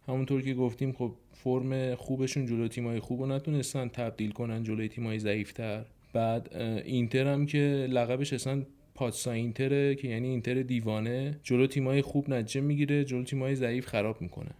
همونطور 0.08 0.41
که 0.41 0.54
گفتیم 0.54 0.91
خب 0.91 1.12
فرم 1.34 1.95
خوبشون 1.95 2.45
جلو 2.45 2.68
تیمای 2.68 3.00
خوب 3.00 3.22
رو 3.22 3.28
نتونستن 3.28 3.88
تبدیل 3.88 4.32
کنن 4.32 4.64
جلوی 4.64 4.88
تیمای 4.88 5.20
ضعیفتر. 5.20 5.86
بعد 6.14 6.56
اینتر 6.86 7.28
هم 7.28 7.45
که 7.45 7.88
لقبش 7.89 8.34
اصلا 8.34 8.64
پاتسا 8.95 9.32
اینتره 9.32 9.95
که 9.95 10.08
یعنی 10.08 10.28
اینتر 10.28 10.62
دیوانه 10.62 11.39
جلو 11.43 11.68
تیمای 11.68 12.02
خوب 12.02 12.30
نجه 12.30 12.62
می‌گیره 12.62 13.04
جلو 13.04 13.24
تیمای 13.24 13.56
ضعیف 13.56 13.86
خراب 13.86 14.22
می‌کنه. 14.22 14.52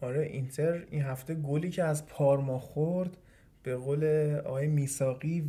آره 0.00 0.22
اینتر 0.32 0.84
این 0.90 1.02
هفته 1.02 1.34
گلی 1.34 1.70
که 1.70 1.84
از 1.84 2.06
پارما 2.06 2.58
خورد 2.58 3.16
به 3.62 3.76
قول 3.76 4.34
آقای 4.44 4.66
میساقی 4.66 5.40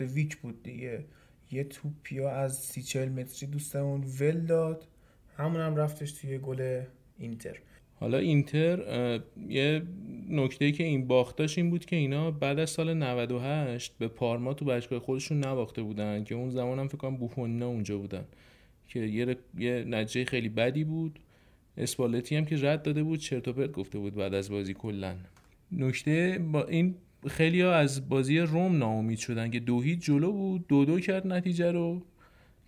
ویک 0.00 0.36
بود 0.36 0.62
دیگه. 0.62 1.04
یه 1.50 1.64
توپیا 1.64 2.30
از 2.30 2.58
سی 2.58 2.82
چل 2.82 3.08
متری 3.08 3.48
دوستمون 3.48 4.04
ول 4.20 4.40
داد. 4.40 4.86
همون 5.36 5.60
هم 5.60 5.76
رفتش 5.76 6.12
توی 6.12 6.38
گل 6.38 6.82
اینتر. 7.18 7.58
حالا 8.00 8.18
اینتر 8.18 9.20
یه 9.48 9.82
نکته 10.28 10.72
که 10.72 10.84
این 10.84 11.06
باختاش 11.06 11.58
این 11.58 11.70
بود 11.70 11.84
که 11.84 11.96
اینا 11.96 12.30
بعد 12.30 12.58
از 12.58 12.70
سال 12.70 12.94
98 12.94 13.94
به 13.98 14.08
پارما 14.08 14.54
تو 14.54 14.64
بچگاه 14.64 14.98
خودشون 14.98 15.38
نباخته 15.38 15.82
بودن 15.82 16.24
که 16.24 16.34
اون 16.34 16.50
زمان 16.50 16.78
هم 16.78 16.88
فکر 16.88 16.96
کنم 16.96 17.16
بوفونینا 17.16 17.66
اونجا 17.66 17.98
بودن 17.98 18.24
که 18.88 19.00
یه, 19.00 19.36
یه 19.58 19.84
نتیجه 19.88 20.24
خیلی 20.24 20.48
بدی 20.48 20.84
بود. 20.84 21.18
اسپالتی 21.76 22.36
هم 22.36 22.44
که 22.44 22.56
رد 22.56 22.82
داده 22.82 23.02
بود 23.02 23.18
چرت 23.18 23.48
و 23.48 23.52
گفته 23.66 23.98
بود 23.98 24.14
بعد 24.14 24.34
از 24.34 24.50
بازی 24.50 24.74
کلا. 24.74 25.16
نکته 25.72 26.38
با 26.52 26.64
این 26.64 26.94
خیلی 27.28 27.60
ها 27.60 27.74
از 27.74 28.08
بازی 28.08 28.38
روم 28.38 28.78
ناامید 28.78 29.18
شدن 29.18 29.50
که 29.50 29.60
دو 29.60 29.80
هیچ 29.80 30.04
جلو 30.04 30.32
بود 30.32 30.66
دو 30.66 30.84
دو 30.84 31.00
کرد 31.00 31.26
نتیجه 31.26 31.72
رو 31.72 32.02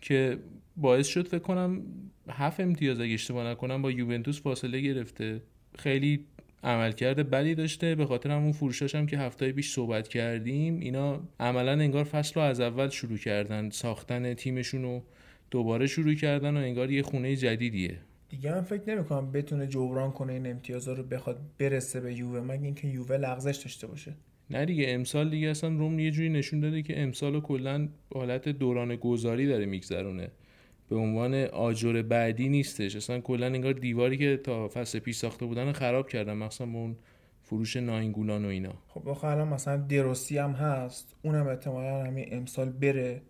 که 0.01 0.39
باعث 0.77 1.07
شد 1.07 1.29
فکر 1.29 1.39
کنم 1.39 1.83
هفت 2.31 2.61
امتیاز 2.61 3.01
اگه 3.01 3.15
اشتباه 3.15 3.47
نکنم 3.47 3.83
با 3.83 3.91
یوونتوس 3.91 4.43
فاصله 4.43 4.81
گرفته. 4.81 5.43
خیلی 5.79 6.25
عملکرد 6.63 7.31
بدی 7.31 7.55
داشته. 7.55 7.95
به 7.95 8.07
خاطر 8.07 8.31
همون 8.31 8.53
فروشاش 8.53 8.95
هم 8.95 9.07
که 9.07 9.19
هفته 9.19 9.53
پیش 9.53 9.73
صحبت 9.73 10.09
کردیم 10.09 10.81
اینا 10.81 11.21
عملا 11.41 11.73
انگار 11.73 12.05
فصل 12.05 12.35
رو 12.35 12.43
از 12.43 12.61
اول 12.61 12.89
شروع 12.89 13.19
کردن. 13.19 13.71
ساختن 13.71 14.35
تیمشون 14.35 14.83
رو 14.83 15.03
دوباره 15.51 15.87
شروع 15.87 16.15
کردن 16.15 16.57
و 16.57 16.61
انگار 16.61 16.91
یه 16.91 17.03
خونه 17.03 17.37
جدیدیه. 17.37 17.99
دیگه 18.29 18.53
من 18.53 18.61
فکر 18.61 18.95
نمی‌کنم 18.95 19.33
بتونه 19.33 19.67
جبران 19.67 20.13
کنه 20.13 20.33
این 20.33 20.47
امتیازا 20.47 20.93
رو 20.93 21.03
بخواد 21.03 21.41
برسه 21.59 22.01
به 22.01 22.15
یووه 22.15 22.41
مگه 22.41 22.65
اینکه 22.65 22.89
یووه 22.89 23.17
لغزش 23.17 23.57
داشته 23.57 23.87
باشه. 23.87 24.15
نه 24.51 24.65
دیگه 24.65 24.85
امسال 24.89 25.31
دیگه 25.31 25.49
اصلا 25.49 25.71
روم 25.71 25.99
یه 25.99 26.11
جوری 26.11 26.29
نشون 26.29 26.61
داده 26.61 26.83
که 26.83 27.03
امسال 27.03 27.41
کلا 27.41 27.89
حالت 28.15 28.49
دوران 28.49 28.97
گذاری 28.97 29.47
داره 29.47 29.67
میگذرونه. 29.67 30.31
به 30.89 30.97
عنوان 30.97 31.35
آجر 31.35 32.03
بعدی 32.03 32.49
نیستش. 32.49 32.97
اصلا 32.97 33.21
کلا 33.21 33.47
انگار 33.47 33.73
دیواری 33.73 34.17
که 34.17 34.37
تا 34.37 34.69
فصل 34.69 34.99
پیش 34.99 35.17
ساخته 35.17 35.47
بودن 35.47 35.73
خراب 35.73 36.09
کردن 36.09 36.37
مثلا 36.37 36.67
اون 36.67 36.97
فروش 37.43 37.77
ناینگولان 37.77 38.45
و 38.45 38.49
اینا. 38.49 38.73
خب 38.89 39.09
آخه 39.09 39.27
الان 39.27 39.49
مثلا 39.49 39.77
دروسی 39.77 40.39
هم 40.39 40.51
هست. 40.51 41.17
اونم 41.23 41.47
احتمالا 41.47 42.05
همین 42.05 42.29
امسال 42.31 42.69
بره 42.69 43.23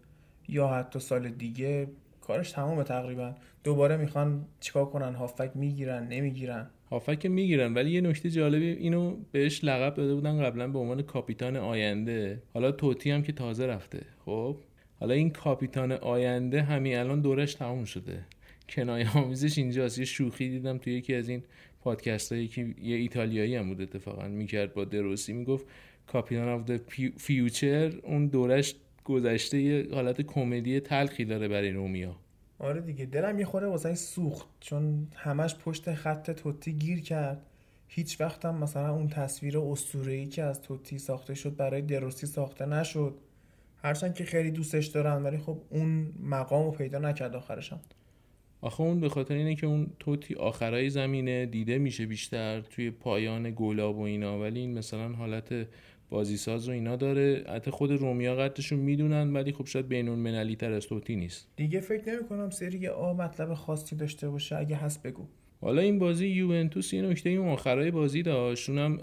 یا 0.49 0.69
حتی 0.69 0.99
سال 0.99 1.29
دیگه. 1.29 1.87
کارش 2.21 2.53
تمامه 2.53 2.85
تقریبا. 2.85 3.35
دوباره 3.65 3.97
می‌خوان 3.97 4.47
چیکار 4.61 4.87
کنن؟ 4.87 5.15
هافک 5.15 5.51
می‌گیرن؟ 5.55 6.09
نمی‌گیرن؟ 6.09 6.71
هافک 6.91 7.27
می‌گیرن 7.27 7.75
ولی 7.75 7.91
یه 7.91 8.01
نکته 8.01 8.31
جالبی 8.31 8.67
اینو 8.67 9.17
بهش 9.33 9.65
لقب 9.65 9.95
داده 9.95 10.15
بودن 10.15 10.43
قبلا 10.43 10.69
به 10.69 10.79
عنوان 10.79 11.03
کاپیتان 11.03 11.57
آینده. 11.57 12.43
حالا 12.55 12.73
توتی 12.73 13.11
هم 13.11 13.23
که 13.23 13.33
تازه 13.33 13.67
رفته 13.67 14.01
خب؟ 14.25 14.57
حالا 15.01 15.15
این 15.15 15.31
کاپیتان 15.31 15.93
آینده 15.93 16.63
همین 16.63 16.97
الان 16.97 17.21
دورش 17.21 17.55
تموم 17.55 17.85
شده. 17.85 18.25
کنایه 18.69 19.17
آمیزش 19.19 19.59
اینجاست. 19.59 19.99
یه 19.99 20.05
شوخی 20.05 20.49
دیدم 20.49 20.79
توی 20.79 20.93
یکی 20.95 21.15
از 21.15 21.29
این 21.29 21.43
پادکست 21.81 22.33
هایی 22.33 22.49
که 22.49 22.75
یه 22.83 22.97
ایتالیایی 22.97 23.57
هم 23.57 23.69
بود 23.69 23.81
اتفاقا 23.81 24.29
می‌کرد 24.29 24.75
با 24.75 24.85
دروسی 24.85 25.33
می‌گفت 25.33 25.67
captain 26.07 26.49
of 26.49 26.71
future 27.17 27.93
اون 28.03 28.27
دورش 28.27 28.75
گذشته 29.05 29.61
یه 29.61 29.87
حالت 29.93 30.23
کمدی 30.23 30.81
تلخی 30.81 31.25
داره 31.25 31.49
برای 31.49 31.71
رومیا. 31.71 32.17
آره 32.59 32.81
دیگه 32.81 33.05
دلم 33.05 33.35
می‌خوره 33.35 33.67
واسش 33.67 33.95
سوخت 33.95 34.49
چون 34.61 35.09
همش 35.15 35.55
پشت 35.55 35.95
خط 35.95 36.31
توتی 36.31 36.73
گیر 36.73 37.01
کرد. 37.01 37.47
هیچ 37.89 38.21
وقتم 38.21 38.55
مثلا 38.55 38.95
اون 38.95 39.09
تصویر 39.09 39.59
اسطوره‌ای 39.59 40.27
که 40.27 40.43
از 40.43 40.63
توتی 40.63 40.99
ساخته 40.99 41.35
شد 41.35 41.57
برای 41.57 41.83
دروسی 41.83 42.27
ساخته 42.27 42.67
نشد. 42.67 43.15
هرچند 43.83 44.15
که 44.15 44.25
خیلی 44.25 44.51
دوستش 44.51 44.87
دارن 44.87 45.23
ولی 45.23 45.39
خب 45.39 45.59
اون 45.71 46.13
مقام 46.23 46.65
رو 46.65 46.71
پیدا 46.71 46.99
نکرد 46.99 47.37
آخرشم. 47.37 47.81
آخه 48.61 48.81
اون 48.81 49.01
به 49.01 49.09
خاطر 49.09 49.35
اینه 49.35 49.55
که 49.55 49.67
اون 49.67 49.87
توتی 49.99 50.35
آخرای 50.35 50.91
زمینه 50.91 51.47
دیده 51.47 51.79
میشه 51.79 52.07
بیشتر 52.07 52.61
توی 52.61 52.91
پایان 52.91 53.53
گلاب 53.57 53.99
و 53.99 54.03
اینا. 54.03 54.41
ولی 54.41 54.61
این 54.61 54.79
مثلا 54.79 55.09
حالت 55.09 55.67
بازیساز 56.11 56.69
و 56.69 56.73
اینا 56.73 56.97
داره. 56.97 57.45
حتی 57.49 57.71
خود 57.71 57.93
رومیا 57.93 58.37
قدرشون 58.37 58.79
می‌دونن 58.79 59.33
ولی 59.33 59.53
خب 59.53 59.67
شاید 59.67 59.89
بینون 59.89 60.19
منالی 60.19 60.57
تر 60.57 60.73
از 60.73 60.87
توتی 60.87 61.17
نیست. 61.17 61.49
دیگه 61.57 61.81
فکر 61.81 62.13
نمی 62.13 62.29
کنم 62.29 62.51
سری 62.51 62.89
آ 62.89 63.13
مطلب 63.13 63.55
خاصی 63.55 63.97
داشته 63.97 64.29
باشه. 64.29 64.57
اگه 64.57 64.77
هست 64.77 65.03
بگو. 65.03 65.27
حالا 65.61 65.83
این 65.83 65.99
بازی 65.99 66.27
یوونتوس 66.27 66.93
یه 66.93 67.03
نکته 67.03 67.31
این 67.31 67.39
آخرای 67.39 67.91
بازی 67.91 68.23
داشت. 68.23 68.71
اونم 68.71 68.99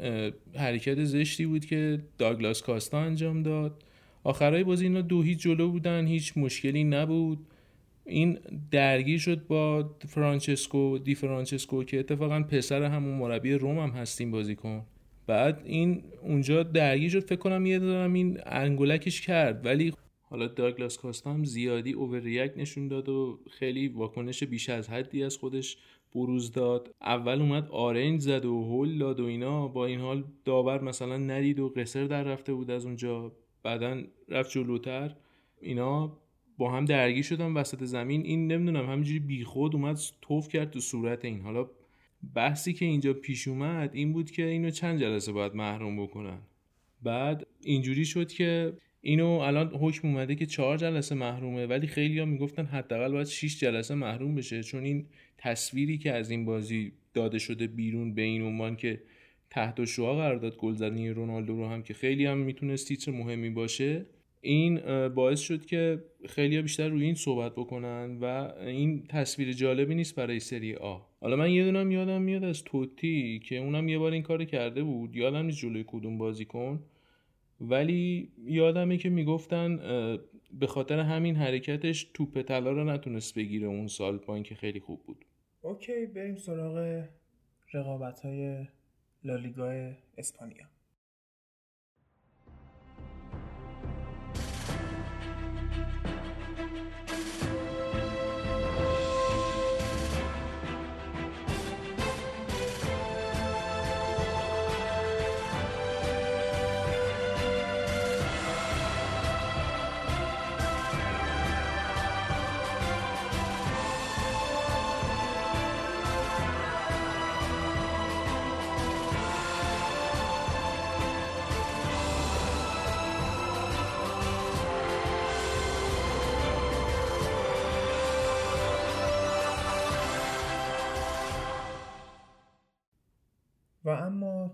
حرکت 0.55 1.03
زشتی 1.03 1.45
بود 1.45 1.65
که 1.65 1.99
داگلاس 2.17 2.61
کاستا 2.61 2.99
انجام 2.99 3.43
داد. 3.43 3.83
آخرای 4.23 4.63
بازی 4.63 4.85
اینا 4.85 5.01
دو 5.01 5.21
هیچ 5.21 5.39
جلو 5.41 5.71
بودن 5.71 6.07
هیچ 6.07 6.37
مشکلی 6.37 6.83
نبود. 6.83 7.47
این 8.05 8.39
درگیر 8.71 9.19
شد 9.19 9.47
با 9.47 9.95
فرانچسکو 10.07 10.97
دی 10.97 11.15
فرانچسکو 11.15 11.83
که 11.83 11.99
اتفاقا 11.99 12.43
پسر 12.43 12.83
همون 12.83 13.17
مربی 13.17 13.53
روم 13.53 13.79
هم 13.79 13.89
هستیم 13.89 14.31
بازیکن. 14.31 14.85
بعد 15.27 15.61
این 15.65 16.03
اونجا 16.21 16.63
درگیر 16.63 17.09
شد. 17.09 17.19
فکر 17.19 17.39
کنم 17.39 17.65
یه 17.65 17.79
دارم 17.79 18.13
این 18.13 18.39
انگولکش 18.45 19.21
کرد. 19.21 19.65
ولی 19.65 19.93
حالا 20.21 20.47
داگلاس 20.47 20.97
کاستا 20.97 21.33
هم 21.33 21.43
زیادی 21.43 21.91
اوور 21.91 22.21
نشون 22.57 22.87
داد 22.87 23.09
و 23.09 23.39
خیلی 23.51 23.87
واکنش 23.87 24.43
بیش 24.43 24.69
از 24.69 24.89
حدی 24.89 25.23
از 25.23 25.37
خودش 25.37 25.77
بروز 26.15 26.51
داد. 26.51 26.91
اول 27.01 27.41
اومد 27.41 27.67
آرنج 27.69 28.21
زد 28.21 28.45
و 28.45 28.63
هول 28.63 28.97
داد 28.97 29.19
و 29.19 29.25
اینا. 29.25 29.67
با 29.67 29.85
این 29.85 29.99
حال 29.99 30.23
داور 30.45 30.81
مثلا 30.81 31.17
ندید 31.17 31.59
و 31.59 31.69
قصر 31.69 32.03
در 32.03 32.23
رفته 32.23 32.53
بود 32.53 32.71
از 32.71 32.85
اونجا. 32.85 33.31
بعدا 33.63 34.03
رفت 34.29 34.51
جلوتر. 34.51 35.15
اینا 35.61 36.17
با 36.57 36.71
هم 36.71 36.85
درگیر 36.85 37.23
شدن 37.23 37.53
وسط 37.53 37.83
زمین. 37.83 38.25
این 38.25 38.51
نمی‌دونم 38.51 38.89
همینجوری 38.89 39.19
بیخود 39.19 39.75
اومد 39.75 39.99
توف 40.21 40.47
کرد 40.47 40.71
تو 40.71 40.79
صورت 40.79 41.25
این. 41.25 41.41
حالا 41.41 41.69
بحثی 42.35 42.73
که 42.73 42.85
اینجا 42.85 43.13
پیش 43.13 43.47
اومد 43.47 43.89
این 43.93 44.13
بود 44.13 44.31
که 44.31 44.45
اینو 44.45 44.69
چند 44.69 44.99
جلسه 44.99 45.31
باید 45.31 45.55
محروم 45.55 46.03
بکنن. 46.03 46.39
بعد 47.03 47.47
اینجوری 47.63 48.05
شد 48.05 48.31
که 48.31 48.73
اینو 49.01 49.27
الان 49.27 49.67
حکم 49.67 50.07
اومده 50.07 50.35
که 50.35 50.45
چهار 50.45 50.77
جلسه 50.77 51.15
محرومه 51.15 51.65
ولی 51.65 51.87
خیلی 51.87 52.19
ها 52.19 52.25
می‌گفتن 52.25 52.65
حداقل 52.65 53.11
باید 53.11 53.27
6 53.27 53.59
جلسه 53.59 53.95
محروم 53.95 54.35
بشه 54.35 54.63
چون 54.63 54.83
این 54.83 55.05
تصویری 55.37 55.97
که 55.97 56.11
از 56.11 56.29
این 56.31 56.45
بازی 56.45 56.91
داده 57.13 57.39
شده 57.39 57.67
بیرون 57.67 58.13
به 58.13 58.21
این 58.21 58.41
عنوان 58.41 58.75
که 58.75 59.01
تحت 59.49 59.85
شعا 59.85 60.15
قرار 60.15 60.35
داد 60.35 60.57
گلزنی 60.57 61.09
رونالدو 61.09 61.55
رو 61.55 61.67
هم 61.67 61.83
که 61.83 61.93
خیلی 61.93 62.25
هم 62.25 62.37
می‌تونست 62.37 62.87
تیتر 62.87 63.11
مهمی 63.11 63.49
باشه 63.49 64.05
این 64.45 65.07
باعث 65.07 65.39
شد 65.39 65.65
که 65.65 66.03
خیلی 66.29 66.61
بیشتر 66.61 66.89
روی 66.89 67.03
این 67.05 67.15
صحبت 67.15 67.51
بکنن 67.51 68.17
و 68.21 68.25
این 68.59 69.03
تصویر 69.09 69.53
جالبی 69.53 69.95
نیست 69.95 70.15
برای 70.15 70.39
سری 70.39 70.75
آ. 70.75 70.97
حالا 71.21 71.35
من 71.35 71.51
یه 71.51 71.63
دونم 71.63 71.91
یادم 71.91 72.21
میاد 72.21 72.43
از 72.43 72.63
توتی 72.63 73.39
که 73.39 73.57
اونم 73.57 73.87
یه 73.87 73.97
بار 73.97 74.11
این 74.11 74.23
کار 74.23 74.45
کرده 74.45 74.83
بود. 74.83 75.15
یادم 75.15 75.45
نیست 75.45 75.57
جلوی 75.57 75.83
کدوم 75.87 76.17
بازی 76.17 76.45
کن. 76.45 76.83
ولی 77.61 78.31
یادمه 78.45 78.97
که 78.97 79.09
می‌گفتن 79.09 79.77
به 80.59 80.67
خاطر 80.67 80.99
همین 80.99 81.35
حرکتش 81.35 82.03
توپ 82.13 82.41
طلا 82.41 82.71
رو 82.71 82.83
نتونست 82.83 83.35
بگیره 83.35 83.67
اون 83.67 83.87
سال 83.87 84.17
با 84.17 84.33
اینکه 84.33 84.55
خیلی 84.55 84.79
خوب 84.79 85.03
بود. 85.03 85.25
اوکی 85.61 86.05
بریم 86.05 86.35
سراغ 86.35 87.03
رقابت 87.73 88.19
های 88.19 88.65
لالیگا 89.23 89.91
اسپانیا. 90.17 90.65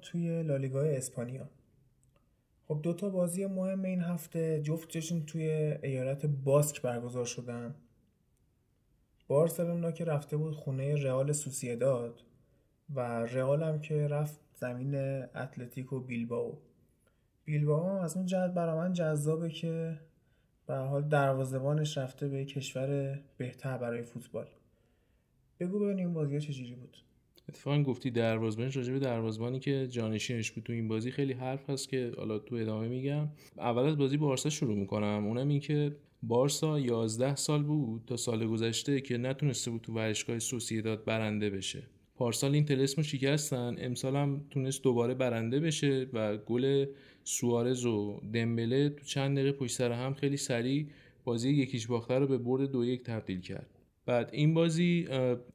توی 0.02 0.44
لالیگای 0.44 0.98
اسپانیا. 0.98 1.50
خب 2.68 2.80
دوتا 2.84 3.10
بازی 3.10 3.46
مهم 3.46 3.84
این 3.84 4.02
هفته 4.02 4.62
جفتشون 4.62 5.26
توی 5.26 5.52
ایالت 5.84 6.26
باسک 6.26 6.82
برگزار 6.82 7.26
شدن. 7.26 7.76
بارسلونا 9.28 9.92
که 9.92 10.06
رفته 10.06 10.38
بود 10.38 10.56
خونه 10.56 10.96
رئال 10.96 11.32
سوسیداد 11.32 12.22
و 12.96 13.00
رئال 13.24 13.64
هم 13.64 13.82
که 13.82 14.08
رفت 14.08 14.40
زمین 14.56 14.96
اتلتیکو 15.36 16.00
بیلباو 16.00 16.58
بیلباو 17.46 17.86
از 17.86 18.18
اون 18.18 18.26
جهت 18.26 18.52
برای 18.52 18.78
من 18.78 18.94
جذابه 18.94 19.50
که 19.50 20.00
به 20.68 20.76
حال 20.76 21.04
دروازبانش 21.04 21.98
رفته 21.98 22.28
به 22.28 22.46
کشور 22.46 23.20
بهتر 23.38 23.78
برای 23.78 24.02
فوتبال. 24.02 24.48
بگو 25.60 25.80
ببینیم 25.80 26.14
بازی 26.14 26.40
چجوری 26.40 26.76
بود. 26.76 26.98
اتفاقا 27.52 27.84
گفتی 27.84 28.12
دروازبانش 28.12 28.78
راجع 28.78 28.94
به 28.94 29.00
دروازبانی 29.00 29.60
که 29.60 29.88
جانشینش 29.88 30.52
بود 30.52 30.64
تو 30.64 30.74
این 30.74 30.88
بازی 30.88 31.12
خیلی 31.12 31.34
حرف 31.34 31.70
هست 31.70 31.90
که 31.90 32.12
حالا 32.18 32.40
تو 32.40 32.56
ادامه 32.56 32.88
میگم. 32.88 33.28
اول 33.58 33.84
از 33.84 33.98
بازی 33.98 34.18
بارسا 34.18 34.50
شروع 34.50 34.76
می‌کنم. 34.76 35.26
اونم 35.26 35.48
این 35.48 35.60
که 35.60 35.96
بارسا 36.24 36.80
11 36.80 37.36
سال 37.36 37.64
بود 37.64 38.04
تا 38.08 38.18
سال 38.18 38.48
گذشته 38.48 39.02
که 39.02 39.18
نتونسته 39.18 39.72
بود 39.72 39.82
تو 39.82 39.94
ورزشگاه 39.94 40.40
سوسیداد 40.40 41.06
برنده 41.06 41.50
بشه. 41.50 41.84
پارسال 42.16 42.54
این 42.54 42.66
تلسمو 42.66 43.04
شکستن. 43.04 43.76
امسال 43.80 44.16
هم 44.16 44.42
تونست 44.50 44.84
دوباره 44.84 45.14
برنده 45.14 45.60
بشه 45.60 46.08
و 46.14 46.38
گل 46.38 46.86
سوارز 47.24 47.86
و 47.86 48.22
دمبله 48.34 48.90
تو 48.90 49.06
چند 49.06 49.38
دقیقه 49.38 49.52
پشت 49.52 49.76
سر 49.76 49.92
هم 49.92 50.14
خیلی 50.14 50.38
سریع 50.38 50.88
بازی 51.24 51.50
یکیش 51.50 51.88
باخته 51.88 52.20
رو 52.20 52.28
به 52.28 52.38
برد 52.38 52.72
دو 52.72 52.86
یک 52.86 53.04
تبدیل 53.04 53.42
کرد. 53.42 53.81
بعد 54.12 54.30
این 54.34 54.54
بازی 54.54 55.08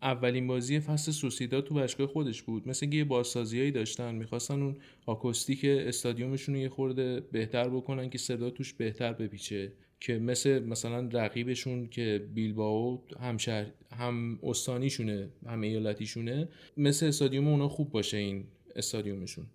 اولین 0.02 0.46
بازی 0.46 0.80
فصل 0.80 1.12
سوسیدا 1.12 1.60
تو 1.60 1.74
ورزشگاه 1.74 2.06
خودش 2.06 2.42
بود. 2.42 2.68
مثل 2.68 2.94
یه 2.94 3.04
بازسازیایی 3.04 3.70
داشتن 3.70 4.14
می‌خواستن 4.14 4.62
اون 4.62 4.76
آکوستیک 5.06 5.64
استادیومشون 5.64 6.54
رو 6.54 6.60
یه 6.60 6.68
خورده 6.68 7.20
بهتر 7.20 7.68
بکنن 7.68 8.10
که 8.10 8.18
صدا 8.18 8.50
توش 8.50 8.72
بهتر 8.72 9.12
بپیچه. 9.12 9.72
که 10.00 10.18
مثل 10.18 10.58
مثلا 10.58 11.08
رقیبشون 11.12 11.88
که 11.88 12.26
بیلباو 12.34 13.02
هم 13.20 13.36
شهر 13.36 13.66
هم 13.92 14.38
استانیشونه 14.42 15.28
هم 15.46 15.60
ایالتیشونه 15.60 16.48
مثل 16.76 17.06
استادیوم 17.06 17.48
اونا 17.48 17.68
خوب 17.68 17.90
باشه 17.90 18.16
این 18.16 18.44
استادیومشون. 18.76 19.46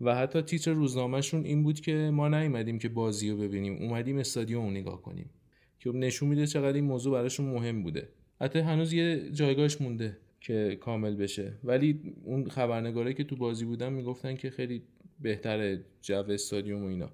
و 0.00 0.14
حتی 0.14 0.42
تیتر 0.42 0.72
روزنامهشون 0.72 1.44
این 1.44 1.62
بود 1.62 1.80
که 1.80 2.10
ما 2.12 2.28
نیومدیم 2.28 2.78
که 2.78 2.88
بازی 2.88 3.30
رو 3.30 3.36
ببینیم 3.36 3.76
اومدیم 3.82 4.18
استادیوم 4.18 4.64
رو 4.64 4.70
نگاه 4.70 5.02
کنیم. 5.02 5.30
که 5.80 5.90
نشون 5.90 6.28
میده 6.28 6.46
چقدر 6.46 6.72
این 6.72 6.84
موضوع 6.84 7.12
براشون 7.12 7.46
مهم 7.46 7.82
بوده. 7.82 8.08
حتی 8.40 8.58
هنوز 8.58 8.92
یه 8.92 9.30
جایگاهش 9.32 9.80
مونده 9.80 10.16
که 10.40 10.78
کامل 10.80 11.16
بشه. 11.16 11.52
ولی 11.64 12.00
اون 12.24 12.48
خبرنگاره 12.48 13.14
که 13.14 13.24
تو 13.24 13.36
بازی 13.36 13.64
بودن 13.64 13.92
می‌گفتن 13.92 14.36
که 14.36 14.50
خیلی 14.50 14.82
بهتره 15.20 15.84
جو 16.02 16.14
استادیوم 16.30 16.84
و 16.84 16.86
اینا. 16.86 17.10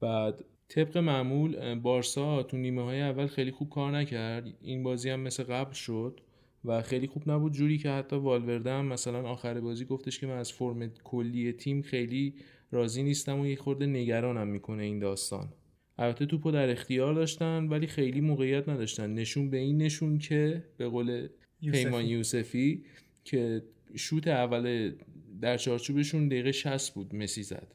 بعد 0.00 0.44
طبق 0.68 0.98
معمول 0.98 1.74
بارسا 1.74 2.42
تو 2.42 2.56
نیمه 2.56 2.82
های 2.82 3.00
اول 3.00 3.26
خیلی 3.26 3.50
خوب 3.50 3.70
کار 3.70 3.92
نکرد. 3.92 4.54
این 4.60 4.82
بازی 4.82 5.10
هم 5.10 5.20
مثل 5.20 5.42
قبل 5.42 5.72
شد 5.72 6.20
و 6.64 6.82
خیلی 6.82 7.06
خوب 7.06 7.30
نبود. 7.30 7.52
جوری 7.52 7.78
که 7.78 7.90
حتی 7.90 8.16
والورده 8.16 8.70
هم 8.70 8.86
مثلا 8.86 9.28
آخر 9.28 9.60
بازی 9.60 9.84
گفتش 9.84 10.18
که 10.18 10.26
من 10.26 10.38
از 10.38 10.52
فرم 10.52 10.88
کلی 10.88 11.52
تیم 11.52 11.82
خیلی 11.82 12.34
راضی 12.70 13.02
نیستم 13.02 13.40
و 13.40 13.46
یه 13.46 13.56
خورده 13.56 13.86
نگرانم 13.86 14.48
می‌کنه 14.48 14.82
این 14.82 14.98
داستان. 14.98 15.48
البته 15.98 16.26
توپو 16.26 16.50
در 16.50 16.70
اختیار 16.70 17.14
داشتن 17.14 17.68
ولی 17.68 17.86
خیلی 17.86 18.20
موقعیت 18.20 18.68
نداشتن. 18.68 19.14
نشون 19.14 19.50
به 19.50 19.56
این 19.56 19.82
نشون 19.82 20.18
که 20.18 20.64
به 20.76 20.88
قول 20.88 21.28
پیمان 21.60 22.04
یوسفی 22.04 22.84
که 23.24 23.62
شوت 23.96 24.28
اول 24.28 24.94
در 25.40 25.56
چارچوبشون 25.56 26.28
دقیقه 26.28 26.52
60 26.52 26.94
بود 26.94 27.14
مسی 27.14 27.42
زد. 27.42 27.74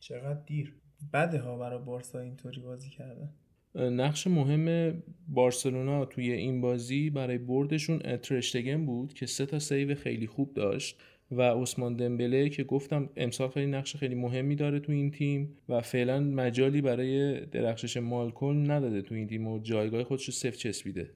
چقدر 0.00 0.40
دیر. 0.46 0.74
بده 1.12 1.38
ها 1.38 1.58
برای 1.58 1.78
بارسا 1.84 2.18
اینطوری 2.18 2.60
بازی 2.60 2.90
کرده 2.90 3.28
نقش 3.74 4.26
مهم 4.26 4.94
بارسلونا 5.28 6.04
توی 6.04 6.32
این 6.32 6.60
بازی 6.60 7.10
برای 7.10 7.38
بردشون 7.38 7.98
ترشتگن 7.98 8.86
بود 8.86 9.14
که 9.14 9.26
سه 9.26 9.46
تا 9.46 9.58
سیو 9.58 9.94
خیلی 9.94 10.26
خوب 10.26 10.54
داشت. 10.54 11.00
و 11.32 11.42
عثمان 11.42 11.96
دمبله 11.96 12.48
که 12.48 12.64
گفتم 12.64 13.10
امسال 13.16 13.48
خیلی 13.48 13.66
نقش 13.66 13.96
خیلی 13.96 14.14
مهمی 14.14 14.56
داره 14.56 14.80
تو 14.80 14.92
این 14.92 15.10
تیم 15.10 15.56
و 15.68 15.80
فعلا 15.80 16.20
مجالی 16.20 16.80
برای 16.80 17.40
درخشش 17.46 17.96
مالکن 17.96 18.70
نداده 18.70 19.02
تو 19.02 19.14
این 19.14 19.26
تیم 19.26 19.46
و 19.46 19.58
جایگاه 19.58 20.04
خودش 20.04 20.24
رو 20.24 20.32
صفر 20.32 20.56
چسبیده. 20.56 21.10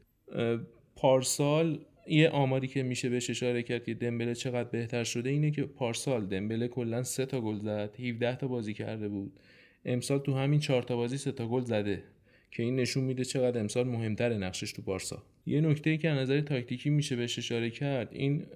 پارسال 0.97 1.79
یه 2.09 2.29
آماری 2.29 2.69
که 2.69 2.83
میشه 2.83 3.09
بهش 3.09 3.31
اشاره 3.31 3.62
کرد 3.62 3.85
که 3.85 3.95
دمبله 3.95 4.35
چقدر 4.35 4.69
بهتر 4.69 5.05
شده 5.05 5.31
اینه 5.31 5.51
که 5.51 5.62
پارسال 5.62 6.27
دمبله 6.27 6.69
کلا 6.69 7.03
سه 7.03 7.27
تا 7.27 7.41
گل 7.41 7.59
زد 7.59 8.01
17 8.01 8.37
تا 8.37 8.49
بازی 8.49 8.75
کرده 8.75 9.09
بود. 9.09 9.41
امسال 9.85 10.19
تو 10.19 10.35
همین 10.35 10.61
چهار 10.61 10.83
تا 10.83 10.97
بازی 10.97 11.19
سه 11.19 11.33
تا 11.33 11.49
گل 11.49 11.61
زده 11.61 12.03
که 12.51 12.62
این 12.62 12.77
نشون 12.77 13.05
میده 13.05 13.25
چقدر 13.25 13.61
امسال 13.61 13.89
مهمتر 13.89 14.37
نقشش 14.37 14.73
تو 14.73 14.83
بارسا 14.83 15.23
یه 15.47 15.61
نکته 15.61 15.97
که 15.97 16.09
از 16.09 16.19
نظر 16.19 16.41
تاکتیکی 16.41 16.91
میشه 16.91 17.17
بهش 17.17 17.39
اشاره 17.39 17.71
کرد 17.71 18.09
این 18.13 18.47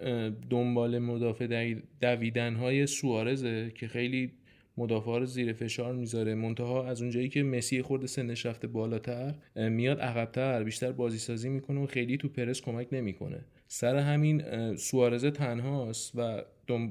دنبال 0.51 0.99
مدافع 0.99 1.75
دویدن 2.01 2.55
های 2.55 2.87
سوارزه 2.87 3.73
که 3.75 3.89
خیلی 3.89 4.33
مدافع 4.77 5.19
رو 5.19 5.27
زیر 5.27 5.53
فشار 5.53 5.95
می‌ذاره. 5.95 6.35
منتها 6.35 6.87
از 6.87 7.03
اونجایی 7.03 7.29
که 7.29 7.43
مسی 7.43 7.83
خورده 7.83 8.07
سنش 8.07 8.47
رفته 8.47 8.67
بالاتر 8.67 9.35
میاد 9.57 10.01
عقبتر 10.01 10.65
بیشتر 10.65 10.93
بازی 10.93 11.19
سازی 11.19 11.49
می‌کنه 11.49 11.81
و 11.81 11.87
خیلی 11.87 12.17
تو 12.17 12.29
پرس 12.29 12.61
کمک 12.61 12.87
نمی‌کنه. 12.93 13.45
سر 13.67 13.97
همین 13.97 14.43
سوارزه 14.77 15.31
تنهاست 15.31 16.13
و 16.17 16.43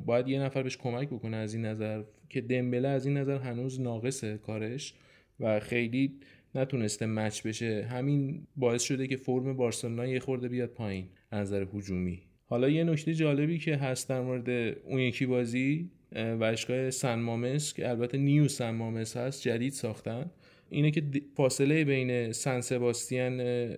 باید 0.05 0.27
یه 0.27 0.39
نفر 0.39 0.63
بهش 0.63 0.77
کمک 0.77 1.07
بکنه 1.07 1.37
از 1.37 1.53
این 1.53 1.65
نظر 1.65 2.03
که 2.29 2.41
دمبله 2.41 2.87
از 2.87 3.05
این 3.05 3.17
نظر 3.17 3.37
هنوز 3.37 3.81
ناقصه 3.81 4.37
کارش 4.37 4.93
و 5.39 5.59
خیلی 5.59 6.13
نتونسته 6.55 7.05
مچ 7.05 7.47
بشه. 7.47 7.87
همین 7.91 8.47
باعث 8.55 8.83
شده 8.83 9.07
که 9.07 9.15
فرم 9.15 9.53
بارسلونا 9.53 10.07
یه 10.07 10.19
خورده 10.19 10.47
بیاد 10.47 10.69
پایین 10.69 11.07
از 11.31 11.47
نظر 11.47 11.65
هجومی. 11.73 12.21
حالا 12.45 12.69
یه 12.69 12.83
نکته 12.83 13.13
جالبی 13.13 13.57
که 13.57 13.75
هست 13.75 14.09
در 14.09 14.21
مورد 14.21 14.49
اون 14.85 14.99
یکی 14.99 15.25
بازی 15.25 15.89
ورزشگاه 16.15 16.89
سن 16.89 17.19
مامس 17.19 17.73
که 17.73 17.89
البته 17.89 18.17
نیو 18.17 18.47
سن 18.47 18.71
مامس 18.71 19.17
هست 19.17 19.41
جدید 19.41 19.73
ساختن 19.73 20.31
اینه 20.69 20.91
که 20.91 21.03
فاصله 21.35 21.85
بین 21.85 22.31
سن 22.31 22.61
سباستیان 22.61 23.69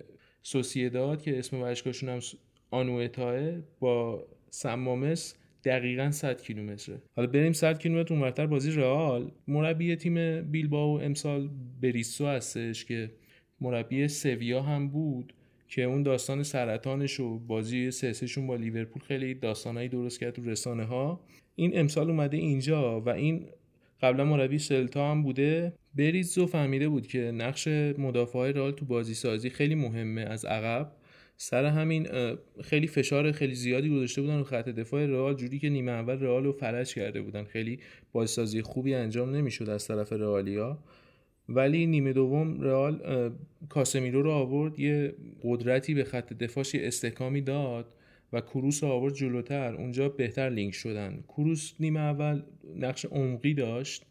سوسیداد 0.42 1.22
که 1.22 1.38
اسم 1.38 1.60
ورزشگاهشون 1.60 2.08
هم 2.08 2.20
آنویتاه 2.70 3.50
با 3.80 4.26
سن 4.50 4.74
مامس 4.74 5.34
دقیقا 5.64 6.10
100 6.10 6.42
کیلومتره. 6.42 7.02
حالا 7.16 7.28
بریم 7.28 7.52
100 7.52 7.78
کیلومتر 7.78 8.14
اونورتر 8.14 8.46
بازی 8.46 8.70
رئال. 8.70 9.30
مربی 9.48 9.96
تیم 9.96 10.42
بیلباو 10.42 11.00
امسال 11.00 11.50
بریسو 11.82 12.26
هستش 12.26 12.84
که 12.84 13.10
مربی 13.60 14.08
سویا 14.08 14.62
هم 14.62 14.88
بود 14.88 15.32
که 15.68 15.82
اون 15.82 16.02
داستان 16.02 16.42
سرطانش 16.42 17.20
و 17.20 17.38
بازی 17.38 17.90
سهسشون 17.90 18.46
با 18.46 18.56
لیورپول 18.56 19.02
خیلی 19.02 19.34
داستانهایی 19.34 19.88
درست 19.88 20.20
کرد 20.20 20.34
تو 20.34 20.50
رسانه 20.50 20.84
ها 20.84 21.20
این 21.54 21.78
امسال 21.78 22.10
اومده 22.10 22.36
اینجا 22.36 23.00
و 23.00 23.08
این 23.08 23.46
قبلا 24.02 24.24
مربی 24.24 24.58
سلتا 24.58 25.10
هم 25.10 25.22
بوده. 25.22 25.72
بریزو 25.94 26.46
فهمیده 26.46 26.88
بود 26.88 27.06
که 27.06 27.18
نقش 27.18 27.68
مدافع 27.98 28.50
رئال 28.50 28.72
تو 28.72 28.84
بازی 28.84 29.14
سازی 29.14 29.50
خیلی 29.50 29.74
مهمه 29.74 30.20
از 30.20 30.44
عقب. 30.44 30.92
سر 31.36 31.64
همین 31.64 32.08
خیلی 32.64 32.86
فشار 32.86 33.32
خیلی 33.32 33.54
زیادی 33.54 33.90
گذاشته 33.90 34.22
بودن 34.22 34.38
رو 34.38 34.44
خط 34.44 34.68
دفاع 34.68 35.06
رئال 35.06 35.34
جوری 35.34 35.58
که 35.58 35.68
نیمه 35.68 35.92
اول 35.92 36.20
رئال 36.20 36.44
رو 36.44 36.52
فلج 36.52 36.94
کرده 36.94 37.22
بودن. 37.22 37.44
خیلی 37.44 37.78
بازسازی 38.12 38.62
خوبی 38.62 38.94
انجام 38.94 39.36
نمی‌شد 39.36 39.68
از 39.68 39.88
طرف 39.88 40.12
رئالیا. 40.12 40.78
ولی 41.48 41.86
نیمه 41.86 42.12
دوم 42.12 42.60
رئال 42.60 43.32
کاسمیرو 43.68 44.22
رو 44.22 44.30
آورد 44.30 44.78
یه 44.78 45.14
قدرتی 45.42 45.94
به 45.94 46.04
خط 46.04 46.32
دفاعش 46.32 46.74
استحکامی 46.74 47.40
داد 47.40 47.94
و 48.32 48.40
کروس 48.40 48.84
رو 48.84 48.90
آورد 48.90 49.14
جلوتر. 49.14 49.74
اونجا 49.74 50.08
بهتر 50.08 50.50
لینک 50.50 50.74
شدن. 50.74 51.24
کروس 51.28 51.72
نیمه 51.80 52.00
اول 52.00 52.42
نقش 52.76 53.04
عمقی 53.04 53.54
داشت 53.54 54.06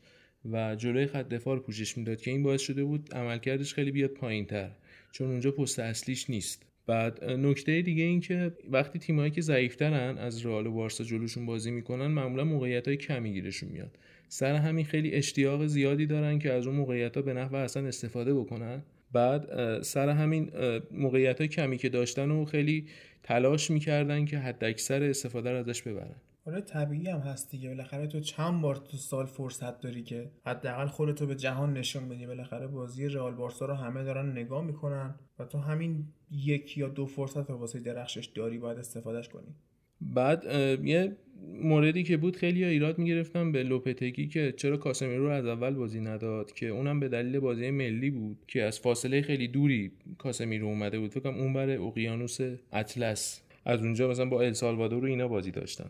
و 0.51 0.75
جلوی 0.75 1.07
خط 1.07 1.29
دفاع 1.29 1.55
رو 1.55 1.61
پوشش 1.61 1.97
می‌داد 1.97 2.21
که 2.21 2.31
این 2.31 2.43
باعث 2.43 2.61
شده 2.61 2.83
بود 2.83 3.13
عملکردش 3.13 3.73
خیلی 3.73 3.91
بیاد 3.91 4.09
پایینتر. 4.09 4.71
چون 5.11 5.29
اونجا 5.29 5.51
پست 5.51 5.79
اصلیش 5.79 6.29
نیست. 6.29 6.70
بعد 6.87 7.23
نکته 7.23 7.81
دیگه 7.81 8.03
این 8.03 8.19
که 8.19 8.51
وقتی 8.69 8.99
تیمایی 8.99 9.31
که 9.31 9.41
ضعیفترن 9.41 10.17
از 10.17 10.45
رئال 10.45 10.67
و 10.67 10.71
بارسا 10.71 11.03
جلوشون 11.03 11.45
بازی 11.45 11.71
می‌کنن 11.71 12.07
معمولا 12.07 12.43
موقعیت 12.43 12.87
های 12.87 12.97
کمی 12.97 13.33
گیرشون 13.33 13.69
میاد. 13.69 13.97
سر 14.27 14.55
همین 14.55 14.85
خیلی 14.85 15.11
اشتیاق 15.11 15.65
زیادی 15.65 16.05
دارن 16.05 16.39
که 16.39 16.53
از 16.53 16.67
اون 16.67 16.75
موقعیت 16.75 17.15
ها 17.15 17.21
به 17.21 17.33
نحو 17.33 17.55
اصلا 17.55 17.87
استفاده 17.87 18.33
بکنن. 18.33 18.83
بعد 19.11 19.81
سر 19.81 20.09
همین 20.09 20.51
موقعیت 20.91 21.37
های 21.37 21.47
کمی 21.47 21.77
که 21.77 21.89
داشتن 21.89 22.31
و 22.31 22.45
خیلی 22.45 22.85
تلاش 23.23 23.71
می‌کردن 23.71 24.25
که 24.25 24.37
حد 24.37 24.63
اکثر 24.63 25.03
استفاده 25.03 25.51
رو 25.51 25.57
ازش 25.57 25.81
ببرن. 25.81 26.15
آره 26.45 26.61
طبیعی 26.61 27.07
هم 27.07 27.19
هست 27.19 27.51
دیگه. 27.51 27.69
بالاخره 27.69 28.07
تو 28.07 28.19
چند 28.19 28.61
بار 28.61 28.75
تو 28.75 28.97
سال 28.97 29.25
فرصت 29.25 29.81
داری 29.81 30.03
که 30.03 30.31
حداقل 30.45 30.87
خودتو 30.87 31.27
به 31.27 31.35
جهان 31.35 31.73
نشون 31.73 32.09
بدی. 32.09 32.25
بالاخره 32.25 32.67
بازی 32.67 33.07
رئال 33.07 33.35
بارسا 33.35 33.65
رو 33.65 33.73
همه 33.73 34.03
دارن 34.03 34.31
نگاه 34.31 34.65
می‌کنن 34.65 35.15
و 35.39 35.45
تو 35.45 35.57
همین 35.57 36.05
یک 36.31 36.77
یا 36.77 36.87
دو 36.87 37.05
فرصت 37.05 37.49
رو 37.49 37.55
واسه 37.55 37.79
درخشش 37.79 38.25
داری 38.25 38.57
باید 38.57 38.77
استفادهش 38.77 39.27
کنی. 39.27 39.55
بعد 40.01 40.43
یه 40.83 41.15
موردی 41.63 42.03
که 42.03 42.17
بود 42.17 42.35
خیلی 42.35 42.65
ایراد 42.65 42.99
می‌گرفتم 42.99 43.51
به 43.51 43.63
لوپتگی 43.63 44.27
که 44.27 44.53
چرا 44.57 44.77
کاسمیرو 44.77 45.27
از 45.27 45.45
اول 45.45 45.73
بازی 45.73 45.99
نداد 45.99 46.53
که 46.53 46.67
اونم 46.67 46.99
به 46.99 47.07
دلیل 47.07 47.39
بازی 47.39 47.71
ملی 47.71 48.09
بود 48.09 48.37
که 48.47 48.63
از 48.63 48.79
فاصله 48.79 49.21
خیلی 49.21 49.47
دوری 49.47 49.91
کاسمیرو 50.17 50.67
اومده 50.67 50.99
بود. 50.99 51.11
فکرم 51.11 51.35
اون 51.35 51.53
بره 51.53 51.81
اقیانوس 51.81 52.37
اطلس. 52.71 53.41
از 53.65 53.81
اونجا 53.81 54.09
مثلا 54.09 54.25
با 54.25 54.41
السالوادور 54.41 55.01
رو 55.01 55.07
اینا 55.07 55.27
بازی 55.27 55.51
داشتن. 55.51 55.89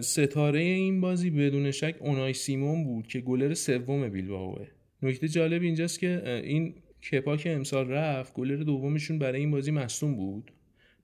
ستاره 0.00 0.60
این 0.60 1.00
بازی 1.00 1.30
بدون 1.30 1.70
شک 1.70 1.96
اونای 2.00 2.32
سیمون 2.32 2.84
بود 2.84 3.06
که 3.06 3.20
گلر 3.20 3.54
سوم 3.54 4.08
بیلبائوه. 4.08 4.66
نکته 5.02 5.28
جالب 5.28 5.62
اینجاست 5.62 6.00
که 6.00 6.40
این 6.44 6.74
کپا 7.12 7.36
که 7.36 7.52
امسال 7.52 7.88
رفت 7.88 8.34
گلر 8.34 8.56
دومشون 8.56 9.18
برای 9.18 9.40
این 9.40 9.50
بازی 9.50 9.70
مصوم 9.70 10.16
بود. 10.16 10.52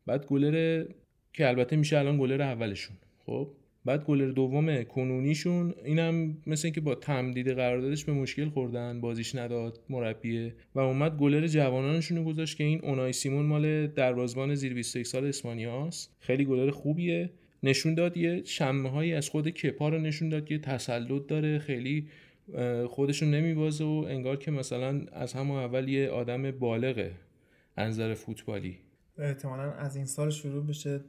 بعد 0.06 0.26
گلر 0.26 0.84
که 1.32 1.48
البته 1.48 1.76
میشه 1.76 1.98
الان 1.98 2.18
گلر 2.18 2.42
اولشون. 2.42 2.96
خب 3.26 3.48
بعد 3.84 4.04
گلر 4.04 4.30
دوم 4.30 4.82
کنونیشون 4.82 5.74
اینم 5.84 6.36
مثل 6.46 6.66
اینکه 6.66 6.80
با 6.80 6.94
تمدید 6.94 7.48
قراردادش 7.48 8.04
به 8.04 8.12
مشکل 8.12 8.48
خوردن 8.48 9.00
بازیش 9.00 9.34
نداد 9.34 9.80
مربیه. 9.88 10.54
و 10.74 10.80
اومد 10.80 11.16
گلر 11.16 11.46
جوانانشون 11.46 12.18
رو 12.18 12.24
گذاشت 12.24 12.56
که 12.56 12.64
این 12.64 12.80
اونای 12.84 13.12
سیمون 13.12 13.46
مال 13.46 13.86
دروازبان 13.86 14.54
زیر 14.54 14.74
21 14.74 15.06
سال 15.06 15.26
اسپانیاست. 15.26 16.16
خیلی 16.20 16.44
گلر 16.44 16.70
خوبیه. 16.70 17.30
نشون 17.62 17.94
داد 17.94 18.16
یه 18.16 18.42
شمه 18.44 18.90
هایی 18.90 19.14
از 19.14 19.28
خود 19.28 19.48
کپا 19.48 19.88
رو 19.88 19.98
نشون 19.98 20.28
داد 20.28 20.44
که 20.44 20.58
تسلط 20.58 21.26
داره. 21.26 21.58
خیلی 21.58 22.08
خودشون 22.88 23.30
نمیبازه 23.30 23.84
و 23.84 24.04
انگار 24.08 24.36
که 24.36 24.50
مثلا 24.50 25.00
از 25.12 25.32
همون 25.32 25.58
اول 25.58 25.88
یه 25.88 26.10
آدم 26.10 26.50
بالغه 26.50 27.12
انظر 27.76 28.14
فوتبالی. 28.14 28.78
احتمالا 29.18 29.72
از 29.72 29.96
این 29.96 30.04
سال 30.04 30.30
شروع 30.30 30.66
بشه 30.66 31.00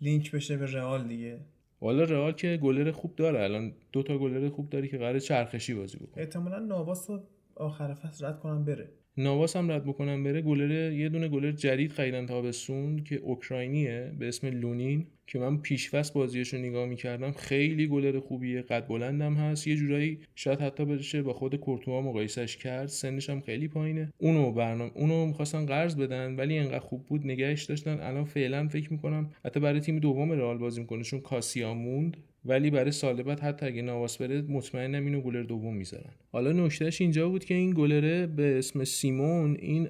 لینک 0.00 0.32
بشه 0.32 0.56
به 0.56 0.66
رئال 0.66 1.08
دیگه. 1.08 1.40
والا 1.80 2.04
رئال 2.04 2.32
که 2.32 2.56
گلر 2.62 2.90
خوب 2.90 3.16
داره 3.16 3.42
الان 3.42 3.72
دو 3.92 4.02
تا 4.02 4.18
گلر 4.18 4.48
خوب 4.48 4.70
داره 4.70 4.88
که 4.88 4.98
قرار 4.98 5.18
چرخشی 5.18 5.74
بازی 5.74 5.98
بکنه. 5.98 6.22
احتمالا 6.22 6.58
نواس 6.58 7.10
رو 7.10 7.22
آخر 7.54 7.94
فصل 7.94 8.26
رد 8.26 8.40
کنم 8.40 8.64
بره. 8.64 8.88
نواس 9.18 9.56
هم 9.56 9.70
رد 9.70 9.84
بکنم 9.84 10.24
بره 10.24 10.42
گلر 10.42 10.92
یه 10.92 11.08
دونه 11.08 11.28
گلر 11.28 11.52
جدید 11.52 11.92
خریدن 11.92 12.26
تابستون 12.26 13.04
که 13.04 13.16
اوکراینیه 13.16 14.12
به 14.18 14.28
اسم 14.28 14.46
لونین 14.46 15.06
که 15.26 15.38
من 15.38 15.56
پیشفست 15.56 16.14
بازیش 16.14 16.54
رو 16.54 16.60
نگاه 16.60 16.86
می‌کردم. 16.86 17.32
خیلی 17.32 17.86
گلر 17.86 18.20
خوبیه 18.20 18.62
قد 18.62 18.86
بلندم 18.86 19.34
هست. 19.34 19.66
یه 19.66 19.76
جورایی 19.76 20.18
شاید 20.34 20.60
حتی 20.60 20.84
بشه 20.84 21.22
با 21.22 21.32
خود 21.32 21.56
کورتوا 21.56 22.02
مقایسش 22.02 22.56
کرد. 22.56 22.86
سنش 22.86 23.30
هم 23.30 23.40
خیلی 23.40 23.68
پایینه. 23.68 24.12
اونو 24.18 24.52
برنامه 24.52 24.90
اونو 24.94 25.26
می‌خواستن 25.26 25.66
قرض 25.66 25.96
بدن 25.96 26.36
ولی 26.36 26.58
انقدر 26.58 26.78
خوب 26.78 27.06
بود. 27.06 27.26
نگهش 27.26 27.64
داشتن. 27.64 28.00
الان 28.00 28.24
فعلا 28.24 28.68
فکر 28.68 28.92
می‌کنم 28.92 29.30
حتی 29.44 29.60
برای 29.60 29.80
تیم 29.80 29.98
دوم 29.98 30.32
رئال 30.32 30.58
بازی 30.58 30.80
می‌کنه 30.80 31.02
چون 31.02 31.20
کاسیا 31.20 31.74
موند 31.74 32.16
ولی 32.48 32.70
برای 32.70 32.90
سال 32.90 33.22
بعد 33.22 33.40
حتی 33.40 33.66
اگه 33.66 33.82
نواس 33.82 34.16
بره 34.16 34.42
مطمئنم 34.42 35.04
اینو 35.04 35.20
گلر 35.20 35.42
دوم 35.42 35.76
می‌ذارن. 35.76 36.10
حالا 36.32 36.52
نکتهش 36.52 37.00
اینجا 37.00 37.28
بود 37.28 37.44
که 37.44 37.54
این 37.54 37.70
گلره 37.70 38.26
به 38.26 38.58
اسم 38.58 38.84
سیمون 38.84 39.56
این 39.60 39.88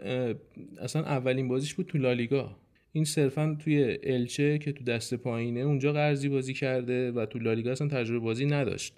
اصلا 0.81 1.03
اولین 1.03 1.49
بازیش 1.49 1.75
بود 1.75 1.87
تو 1.87 1.99
لالیگا. 1.99 2.57
این 2.93 3.05
صرفا 3.05 3.57
توی 3.65 3.99
الچه 4.03 4.59
که 4.59 4.73
تو 4.73 4.85
دست 4.85 5.15
پایینه 5.15 5.61
اونجا 5.61 5.93
قرضی 5.93 6.29
بازی 6.29 6.55
کرده 6.55 7.13
و 7.13 7.27
تو 7.27 7.39
لالیگا 7.39 7.73
اصلا 7.73 7.89
تجربه 7.89 8.19
بازی 8.19 8.47
نداشت. 8.47 8.95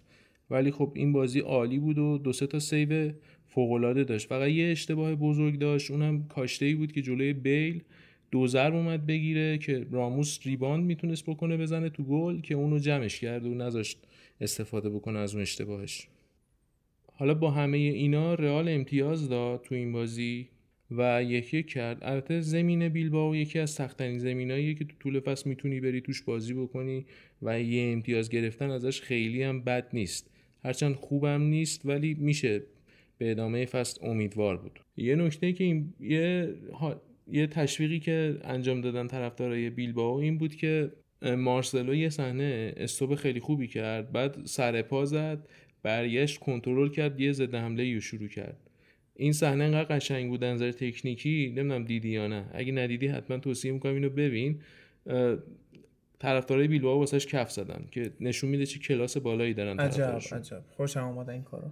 ولی 0.51 0.71
خب 0.71 0.93
این 0.95 1.13
بازی 1.13 1.41
عالی 1.41 1.79
بود 1.79 1.99
و 1.99 2.19
دو 2.19 2.33
سه 2.33 2.47
تا 2.47 2.59
سیو 2.59 3.13
فوق 3.49 3.93
داشت. 4.03 4.29
فقط 4.29 4.49
یه 4.49 4.71
اشتباه 4.71 5.15
بزرگ 5.15 5.59
داشت 5.59 5.91
اونم 5.91 6.25
کاشته 6.29 6.67
ای 6.67 6.75
بود 6.75 6.93
که 6.93 7.03
جلوی 7.03 7.33
بیل 7.33 7.83
دو 8.31 8.47
ضرب 8.47 8.75
اومد 8.75 9.07
بگیره 9.07 9.59
که 9.59 9.87
راموس 9.91 10.39
ریباند 10.47 10.85
می‌تونست 10.85 11.27
بکنه 11.27 11.57
بزنه 11.57 11.91
تو 11.91 12.03
گل 12.03 12.41
که 12.41 12.55
اونو 12.55 12.79
جمعش 12.79 13.21
کرد 13.21 13.47
و 13.47 13.55
نذاشت 13.55 13.99
استفاده 14.41 14.91
بکنه 14.91 15.19
از 15.19 15.35
اون 15.35 15.43
اشتباهش. 15.43 16.09
حالا 17.13 17.35
با 17.35 17.51
همه 17.51 17.79
اینا 17.79 18.35
رئال 18.35 18.69
امتیاز 18.69 19.29
داد 19.29 19.63
تو 19.63 19.75
این 19.75 19.93
بازی 19.93 20.49
و 20.91 21.23
یکی 21.23 21.63
کرد. 21.63 21.99
البته 22.03 22.41
زمین 22.41 22.89
بیلباو 22.89 23.37
یکی 23.37 23.59
از 23.59 23.71
سختترین 23.71 24.19
زمیناییه 24.19 24.75
که 24.75 24.85
تو 24.85 24.95
طول 25.01 25.21
فصل 25.21 25.49
می‌تونی 25.49 25.81
بری 25.81 26.01
توش 26.01 26.23
بازی 26.23 26.55
بکنی 26.55 27.07
و 27.43 27.61
یه 27.61 27.93
امتیاز 27.93 28.31
گرفتن 28.31 28.71
ازش 28.71 29.01
خیلی 29.01 29.43
هم 29.43 29.61
بد 29.61 29.89
نیست. 29.93 30.31
هرچند 30.65 30.95
خوبم 30.95 31.43
نیست 31.43 31.87
ولی 31.87 32.15
میشه 32.15 32.63
به 33.19 33.31
ادامه 33.31 33.67
فصل 33.67 34.07
امیدوار 34.07 34.57
بود. 34.57 34.81
یه 34.97 35.17
نکته 35.17 35.53
که 35.53 35.65
این 35.65 35.95
یه 36.01 36.55
یه 37.27 37.47
تشویقی 37.47 38.01
که 38.01 38.39
انجام 38.45 38.81
دادن 38.81 39.07
طرفدارای 39.07 39.71
بیلباو 39.71 40.21
این 40.21 40.39
بود 40.39 40.55
که 40.55 40.93
مارسلو 41.23 41.95
یه 41.95 42.09
صحنه 42.09 42.75
استوب 42.77 43.15
خیلی 43.15 43.41
خوبی 43.41 43.69
کرد 43.69 44.13
بعد 44.13 44.45
سر 44.45 44.83
پا 44.83 45.05
زد 45.05 45.49
برگشت 45.83 46.39
کنترل 46.39 46.89
کرد 46.89 47.21
یه 47.21 47.33
ضد 47.33 47.55
حمله 47.55 47.87
یو 47.87 48.01
شروع 48.01 48.29
کرد. 48.29 48.57
این 49.17 49.33
صحنه 49.33 49.65
انقدر 49.65 49.97
قشنگ 49.97 50.29
بود 50.29 50.45
نظر 50.45 50.73
تکنیکی 50.73 51.53
نمی‌دونم 51.57 51.85
دیدی 51.85 52.09
یا 52.09 52.27
نه. 52.27 52.45
اگه 52.55 52.73
ندیدی 52.73 53.07
حتما 53.07 53.39
توصیه 53.39 53.73
می‌کنم 53.73 53.95
اینو 53.95 54.11
ببین. 54.11 54.61
طرفدارای 56.19 56.69
بیلبائو 56.69 56.99
واسش 56.99 57.27
کف 57.27 57.51
زدن 57.51 57.85
که 57.91 58.11
نشون 58.21 58.51
میده 58.51 58.67
چه 58.67 58.79
کلاس 58.79 59.17
بالایی 59.17 59.55
دارن 59.55 59.81
عجب 59.81 60.03
عجب. 60.33 60.63
خوشم 60.77 61.05
اومد 61.05 61.31
این 61.31 61.43
کارو. 61.43 61.71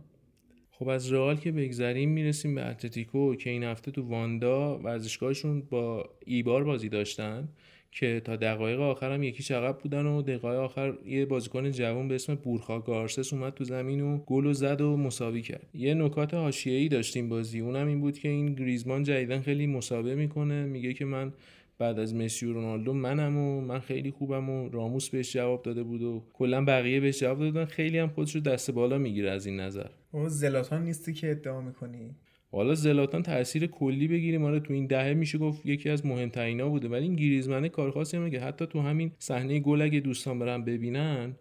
خب 0.78 0.88
از 0.88 1.12
رئال 1.12 1.36
که 1.36 1.52
بگذریم 1.52 2.10
می‌رسیم 2.10 2.54
به 2.54 2.66
اتلتیکو 2.66 3.34
که 3.34 3.50
این 3.50 3.64
هفته 3.64 3.90
تو 3.90 4.02
واندا 4.02 4.78
ورزشگاهشون 4.78 5.60
با 5.70 6.10
ایبار 6.26 6.64
بازی 6.64 6.88
داشتن 6.88 7.48
که 7.90 8.20
تا 8.24 8.36
دقایق 8.36 8.80
آخر 8.80 9.12
هم 9.12 9.22
یکی 9.22 9.54
عقب 9.54 9.78
بودن 9.78 10.06
و 10.06 10.22
دقایق 10.22 10.60
آخر 10.60 10.94
یه 11.06 11.26
بازیکن 11.26 11.70
جوان 11.70 12.08
به 12.08 12.14
اسم 12.14 12.34
بورخا 12.34 12.80
گارسس 12.80 13.32
اومد 13.32 13.54
تو 13.54 13.64
زمین 13.64 14.00
و 14.00 14.18
گل 14.18 14.46
و 14.46 14.52
زد 14.52 14.80
و 14.80 14.96
مساوی 14.96 15.42
کرد. 15.42 15.66
یه 15.74 15.94
نکات 15.94 16.34
حاشیه‌ای 16.34 16.88
داشتیم 16.88 17.28
بازی 17.28 17.60
اونم 17.60 17.86
این 17.86 18.00
بود 18.00 18.18
که 18.18 18.28
این 18.28 18.54
گریزمان 18.54 19.02
جدیدن 19.02 19.40
خیلی 19.40 19.66
مسابقه 19.66 20.14
می‌کنه. 20.14 20.64
میگه 20.64 20.92
که 20.94 21.04
من 21.04 21.32
بعد 21.78 21.98
از 21.98 22.14
مسی 22.14 22.46
و 22.46 22.52
رونالدو 22.52 22.92
منم 22.92 23.36
و 23.36 23.60
من 23.60 23.80
خیلی 23.80 24.10
خوبم 24.10 24.50
و 24.50 24.68
راموس 24.68 25.08
بهش 25.10 25.32
جواب 25.32 25.62
داده 25.62 25.82
بود 25.82 26.02
و 26.02 26.22
کلا 26.32 26.64
بقیه 26.64 27.00
بهش 27.00 27.20
جواب 27.20 27.38
دادن. 27.38 27.64
خیلی 27.64 27.98
هم 27.98 28.08
خودش 28.08 28.34
رو 28.34 28.40
دست 28.40 28.70
بالا 28.70 28.98
می‌گیره 28.98 29.30
از 29.30 29.46
این 29.46 29.60
نظر. 29.60 29.88
او 30.12 30.28
زلاتان 30.28 30.84
نیستی 30.84 31.12
که 31.12 31.30
ادعا 31.30 31.60
می‌کنی؟ 31.60 32.14
حالا 32.52 32.74
زلاتان 32.74 33.22
تاثیر 33.22 33.66
کلی 33.66 34.08
بگیریم. 34.08 34.44
آره 34.44 34.60
تو 34.60 34.72
این 34.72 34.86
دهه 34.86 35.14
میشه 35.14 35.38
گفت 35.38 35.66
یکی 35.66 35.90
از 35.90 36.06
مهمترینا 36.06 36.68
بوده. 36.68 36.88
ولی 36.88 37.02
این 37.02 37.16
گریزمنه 37.16 37.68
کار 37.68 37.90
خاصی 37.90 38.18
میگه 38.18 38.40
حتی 38.40 38.66
تو 38.66 38.80
همین 38.80 39.12
صحنه 39.18 39.60
گل 39.60 39.82
اگه 39.82 40.00
دوستان 40.00 40.38
برن 40.38 40.64
ببینن 40.64 41.36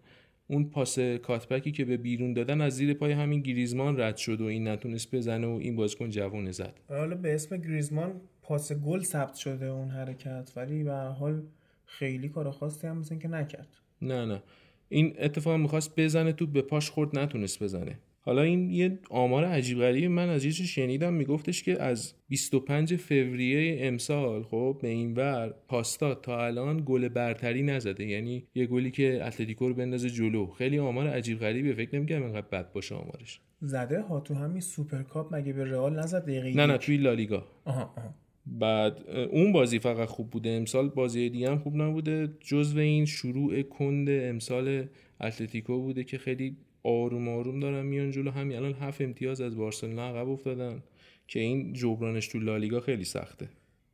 اون 0.47 0.69
پاس 0.69 0.99
کاتبکی 0.99 1.71
که 1.71 1.85
به 1.85 1.97
بیرون 1.97 2.33
دادن 2.33 2.61
از 2.61 2.73
زیر 2.73 2.93
پای 2.93 3.11
همین 3.11 3.41
گریزمان 3.41 3.99
رد 3.99 4.17
شد 4.17 4.41
و 4.41 4.45
این 4.45 4.67
نتونست 4.67 5.15
بزنه 5.15 5.47
و 5.47 5.59
این 5.61 5.75
بازیکن 5.75 6.09
جوونه 6.09 6.51
زد. 6.51 6.79
حالا 6.89 7.15
به 7.15 7.35
اسم 7.35 7.57
گریزمان 7.57 8.21
پاس 8.41 8.73
گل 8.73 8.99
ثبت 8.99 9.35
شده 9.35 9.65
اون 9.65 9.89
حرکت. 9.89 10.51
ولی 10.55 10.83
به 10.83 10.93
حال 10.93 11.43
خیلی 11.85 12.29
کار 12.29 12.51
خاصی 12.51 12.87
هم 12.87 12.97
مثل 12.97 13.17
که 13.17 13.27
نکرد. 13.27 13.67
نه 14.01 14.25
نه. 14.25 14.43
این 14.89 15.15
اتفاق 15.19 15.59
می‌خواست 15.59 15.99
بزنه 15.99 16.33
تو 16.33 16.47
به 16.47 16.61
پاش 16.61 16.89
خورد 16.89 17.19
نتونست 17.19 17.63
بزنه. 17.63 17.99
حالا 18.27 18.41
این 18.41 18.71
یه 18.71 18.99
آمار 19.09 19.45
عجیب 19.45 19.79
غریبی 19.79 20.07
من 20.07 20.29
از 20.29 20.45
یه 20.45 20.51
شنیدم 20.51 21.13
میگفتش 21.13 21.63
که 21.63 21.81
از 21.83 22.13
25 22.29 22.95
فوریه 22.95 23.87
امسال 23.87 24.43
خب 24.43 24.79
به 24.81 24.87
این 24.87 25.13
ور 25.13 25.53
پاستا 25.67 26.15
تا 26.15 26.45
الان 26.45 26.83
گل 26.85 27.07
برتری 27.07 27.63
نزده. 27.63 28.05
یعنی 28.05 28.47
یه 28.55 28.65
گلی 28.65 28.91
که 28.91 29.25
اتلتیکو 29.25 29.67
رو 29.67 29.73
بندازه 29.73 30.09
جلو. 30.09 30.47
خیلی 30.47 30.79
آمار 30.79 31.07
عجیب 31.07 31.39
غریبیه 31.39 31.73
فکر 31.73 31.95
نمی‌کنم 31.95 32.23
اینقدر 32.23 32.47
بد 32.51 32.71
باشه 32.71 32.95
آمارش. 32.95 33.39
زده 33.61 34.01
ها 34.01 34.19
تو 34.19 34.33
همین 34.33 34.61
سوپرکاپ 34.61 35.35
مگه 35.35 35.53
به 35.53 35.63
رئال 35.63 35.99
نزد 35.99 36.23
دقیقه 36.23 36.53
نه 36.53 36.65
نه 36.65 36.77
توی 36.77 36.97
لالیگا. 36.97 37.47
آها 37.65 37.81
آها. 37.97 38.15
بعد 38.45 39.09
اون 39.31 39.51
بازی 39.51 39.79
فقط 39.79 40.07
خوب 40.07 40.29
بوده. 40.29 40.49
امسال 40.49 40.89
بازی 40.89 41.29
دیگه 41.29 41.51
هم 41.51 41.59
خوب 41.59 41.75
نبوده. 41.75 42.29
جزو 42.39 42.79
این 42.79 43.05
شروع 43.05 43.61
کند 43.61 44.09
امسال 44.09 44.85
اتلتیکو 45.21 45.81
بوده 45.81 46.03
که 46.03 46.17
خیلی 46.17 46.57
آروم 46.87 47.29
آروم 47.29 47.59
دارن 47.59 47.85
میان 47.85 48.11
جلو. 48.11 48.31
همین 48.31 48.57
الان 48.57 48.73
هفت 48.73 49.01
امتیاز 49.01 49.41
از 49.41 49.57
بارسلونا 49.57 50.09
عقب 50.09 50.29
افتادن 50.29 50.83
که 51.27 51.39
این 51.39 51.73
جبرانش 51.73 52.27
تو 52.27 52.39
لالیگا 52.39 52.79
خیلی 52.79 53.03
سخته. 53.03 53.49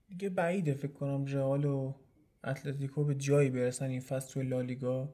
دیگه 0.09 0.29
بعیده 0.29 0.73
فکر 0.73 0.91
کنم 0.91 1.25
رئال 1.25 1.65
و 1.65 1.93
اتلتیکو 2.43 3.03
به 3.03 3.15
جایی 3.15 3.49
برسن 3.49 3.89
این 3.89 3.99
فصل 3.99 4.33
تو 4.33 4.41
لالیگا. 4.41 5.13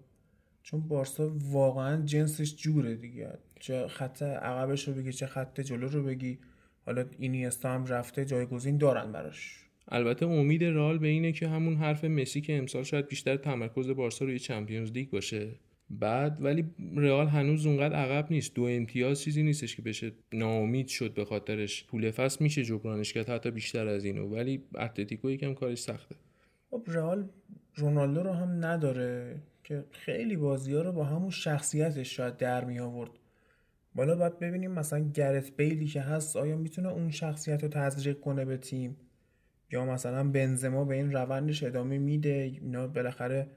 چون 0.64 0.88
بارسا 0.88 1.32
واقعا 1.52 2.06
جنسش 2.06 2.56
جوره 2.56 2.96
دیگه. 2.96 3.30
چه 3.60 3.88
خط 3.88 4.24
عقبش 4.24 4.88
رو 4.88 4.94
بگی 4.94 5.14
چه 5.14 5.26
خط 5.26 5.62
جلو 5.62 5.88
رو 5.88 6.04
بگی. 6.04 6.40
حالا 6.86 7.06
اینیستا 7.20 7.70
هم 7.70 7.86
رفته 7.86 8.26
جایگزین 8.26 8.78
دارن 8.78 9.12
براش. 9.12 9.66
البته 9.88 10.26
امید 10.26 10.64
رئال 10.64 10.98
به 10.98 11.08
اینه 11.08 11.32
که 11.32 11.48
همون 11.48 11.76
حرف 11.76 12.04
مسی 12.04 12.42
که 12.42 12.58
امسال 12.58 12.84
شاید 12.84 13.08
بیشتر 13.08 13.38
تمرکز 13.38 13.90
بارسا 13.90 14.26
روی 14.26 14.40
چمپیونز 14.40 14.92
لیگ 14.92 15.10
باشه. 15.10 15.52
بعد 15.90 16.38
ولی 16.42 16.66
رئال 16.96 17.28
هنوز 17.28 17.66
اونقدر 17.66 17.96
عقب 17.96 18.32
نیست. 18.32 18.54
دو 18.54 18.64
امتیاز 18.64 19.22
چیزی 19.22 19.44
نیستش 19.44 19.76
که 19.76 19.82
بشه 19.82 20.12
ناامید 20.34 20.88
شد 20.88 21.14
به 21.14 21.26
خاطرش. 21.26 21.84
پول 21.84 22.12
فصل 22.12 22.44
میشه 22.44 22.64
جبرانش 22.64 23.14
کرد 23.14 23.30
حتی 23.30 23.52
بیشتر 23.52 23.88
از 23.88 24.06
اینو. 24.06 24.28
ولی 24.28 24.64
اتلتیکو 24.76 25.30
یکم 25.30 25.54
کارش 25.54 25.78
سخته. 25.78 26.16
خب 26.70 26.84
رئال 26.88 27.30
رونالدو 27.76 28.24
رو 28.24 28.34
هم 28.34 28.66
نداره 28.66 29.42
که 29.64 29.86
خیلی 29.92 30.36
بازی 30.36 30.74
ها 30.74 30.82
رو 30.82 30.92
با 30.92 31.04
همون 31.04 31.30
شخصیتش 31.30 32.16
شاید 32.16 32.38
در 32.38 32.66
می 32.66 32.80
آورد. 32.80 33.12
بالا 33.96 34.16
باید 34.16 34.40
ببینیم 34.40 34.72
مثلا 34.72 35.00
گرت 35.00 35.58
بیلی 35.58 35.86
که 35.86 36.02
هست 36.02 36.38
آیا 36.38 36.58
می‌تونه 36.58 36.90
اون 36.90 37.12
شخصیت 37.12 37.64
رو 37.64 37.70
تزریق 37.70 38.20
کنه 38.20 38.46
به 38.46 38.58
تیم؟ 38.58 38.98
یا 39.72 39.86
مثلا 39.86 40.24
بنزما 40.32 40.86
به 40.86 40.96
این 40.96 41.12
روندش 41.12 41.64
ادامه 41.64 41.98
میده؟ 41.98 42.52
اینا 42.62 42.88
بالاخره 42.88 43.48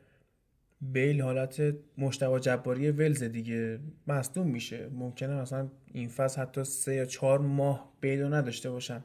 بیل 0.83 1.21
حالت 1.21 1.75
مشتبه 1.99 2.41
جباری 2.41 2.91
ولز 2.91 3.23
دیگه 3.23 3.79
مصدوم 4.07 4.47
میشه. 4.47 4.89
ممکنه 4.93 5.41
مثلا 5.41 5.69
این 5.93 6.09
فصل 6.09 6.41
حتی 6.41 6.65
سه 6.65 6.95
یا 6.95 7.05
چهار 7.05 7.39
ماه 7.39 7.93
بیل 8.01 8.21
رو 8.21 8.35
نداشته 8.35 8.71
باشن. 8.71 9.05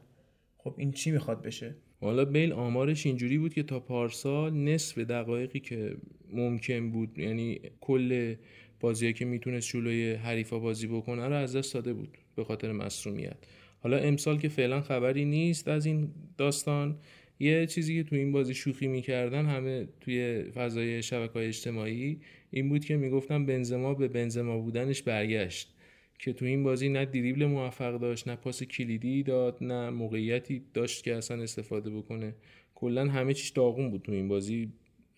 خب 0.56 0.74
این 0.76 0.92
چی 0.92 1.10
می‌خواد 1.10 1.42
بشه؟ 1.42 1.74
حالا 2.00 2.24
بیل 2.24 2.52
آمارش 2.52 3.06
اینجوری 3.06 3.38
بود 3.38 3.54
که 3.54 3.62
تا 3.62 3.80
پارسال 3.80 4.54
نصف 4.54 4.98
دقایقی 4.98 5.60
که 5.60 5.96
ممکن 6.32 6.90
بود 6.90 7.18
یعنی 7.18 7.60
کل 7.80 8.34
بازی 8.80 9.12
که 9.12 9.24
می‌تونست 9.24 9.68
جلوی 9.68 10.12
حریفا 10.12 10.58
بازی 10.58 10.86
بکنه 10.86 11.26
رو 11.26 11.34
از 11.34 11.56
دست 11.56 11.74
داده 11.74 11.92
بود 11.92 12.18
به 12.36 12.44
خاطر 12.44 12.72
مصومیت 12.72 13.36
حالا 13.80 13.96
امسال 13.96 14.38
که 14.38 14.48
فعلا 14.48 14.80
خبری 14.80 15.24
نیست 15.24 15.68
از 15.68 15.86
این 15.86 16.10
داستان 16.38 16.96
یه 17.40 17.66
چیزی 17.66 17.96
که 17.96 18.08
تو 18.08 18.16
این 18.16 18.32
بازی 18.32 18.54
شوخی 18.54 18.88
می‌کردن 18.88 19.46
همه 19.46 19.88
توی 20.00 20.42
فضای 20.54 21.02
شبکه 21.02 21.38
اجتماعی 21.38 22.20
این 22.50 22.68
بود 22.68 22.84
که 22.84 22.96
می‌گفتن 22.96 23.46
بنزما 23.46 23.94
به 23.94 24.08
بنزما 24.08 24.58
بودنش 24.58 25.02
برگشت. 25.02 25.74
که 26.18 26.32
تو 26.32 26.44
این 26.44 26.62
بازی 26.62 26.88
نه 26.88 27.04
دریبل 27.04 27.46
موفق 27.46 27.98
داشت 27.98 28.28
نه 28.28 28.36
پاس 28.36 28.62
کلیدی 28.62 29.22
داد 29.22 29.58
نه 29.60 29.90
موقعیتی 29.90 30.62
داشت 30.74 31.04
که 31.04 31.14
اصلا 31.14 31.42
استفاده 31.42 31.90
بکنه. 31.90 32.34
کلا 32.74 33.04
همه 33.04 33.34
چیش 33.34 33.48
داغون 33.50 33.90
بود 33.90 34.02
تو 34.02 34.12
این 34.12 34.28
بازی. 34.28 34.72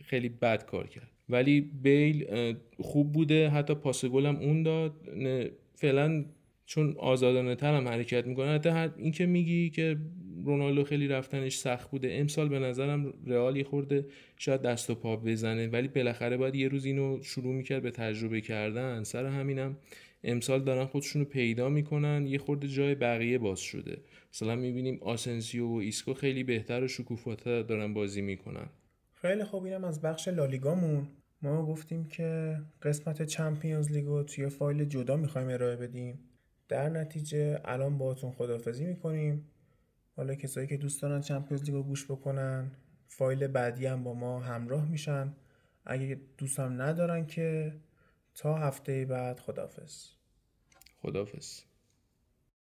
خیلی 0.05 0.29
بد 0.29 0.67
کار 0.67 0.87
کرد. 0.87 1.11
ولی 1.29 1.61
بیل 1.61 2.27
خوب 2.79 3.13
بوده. 3.13 3.49
حتی 3.49 3.75
پاس 3.75 4.05
گلم 4.05 4.37
اون 4.37 4.63
داد. 4.63 4.93
فعلا 5.75 6.25
چون 6.67 6.95
آزادانه 6.99 7.55
تر 7.55 7.75
هم 7.75 7.89
حرکت 7.89 8.27
می‌کنه. 8.27 8.49
حتی 8.49 8.69
این 8.99 9.13
که 9.13 9.27
میگی 9.27 9.71
که 9.71 9.97
رونالدو 10.45 10.85
خیلی 10.85 11.09
رفتنش 11.09 11.57
سخت 11.57 11.91
بوده. 11.91 12.09
امسال 12.13 12.49
به 12.49 12.59
نظرم 12.59 13.15
رئال 13.27 13.63
خورده 13.63 14.07
شاید 14.37 14.63
دست 14.63 14.91
و 14.91 14.95
پا 14.95 15.17
بزنه 15.17 15.67
ولی 15.69 15.89
بالاخره 15.89 16.37
باید 16.37 16.55
یه 16.55 16.69
روز 16.69 16.85
اینو 16.85 17.23
شروع 17.23 17.55
می‌کرد 17.55 17.83
به 17.83 17.91
تجربه 17.91 18.41
کردن. 18.41 19.03
سر 19.03 19.27
همینم 19.27 19.77
امسال 20.25 20.65
دارن 20.65 20.85
خودشونو 20.85 21.25
پیدا 21.25 21.69
می‌کنن 21.69 22.27
یه 22.27 22.39
خورده 22.39 22.69
جای 22.69 22.95
بقیه 22.95 23.39
باز 23.39 23.61
شده. 23.61 23.99
مثلا 24.33 24.57
می‌بینیم 24.57 24.99
آسنسیو 25.03 25.67
و 25.67 25.75
ایسکو 25.75 26.15
خیلی 26.15 26.45
بهتر 26.45 26.85
و 26.85 26.89
شکوفاتر 26.89 27.63
دارن 27.63 27.95
بازی 27.95 28.23
می‌کنن. 28.23 28.67
خیلی 29.15 29.45
خوب 29.45 29.65
اینم 29.65 29.85
از 29.85 30.03
بخش 30.03 30.29
لالیگامون. 30.29 31.09
ما 31.43 31.67
گفتیم 31.67 32.09
که 32.09 32.57
قسمت 32.83 33.23
چمپیونز 33.23 33.93
لیگو 33.93 34.23
توی 34.23 34.49
فایل 34.49 34.85
جدا 34.85 35.17
می‌خوایم 35.17 35.49
ارائه 35.49 35.77
بدیم. 35.77 36.19
در 36.69 36.89
نتیجه 36.89 37.61
الان 37.65 37.99
باهاتون 37.99 38.31
خداحافظی 38.31 38.85
می‌کنیم. 38.85 39.50
حالا 40.17 40.35
کسایی 40.35 40.67
که 40.67 40.77
دوست 40.77 41.03
دارن 41.03 41.21
چمپیونز 41.21 41.65
لیگو 41.65 41.83
گوش 41.83 42.05
بکنن 42.05 42.71
فایل 43.09 43.47
بعدی 43.47 43.87
هم 43.87 44.05
با 44.05 44.15
ما 44.15 44.41
همراه 44.41 44.89
میشن. 44.89 45.37
اگه 45.85 46.21
دوست 46.39 46.61
هم 46.61 46.83
ندارن 46.83 47.27
که 47.27 47.75
تا 48.35 48.59
هفته 48.59 49.05
بعد 49.05 49.39
خدافز 49.39 50.07
خدافز 51.03 51.61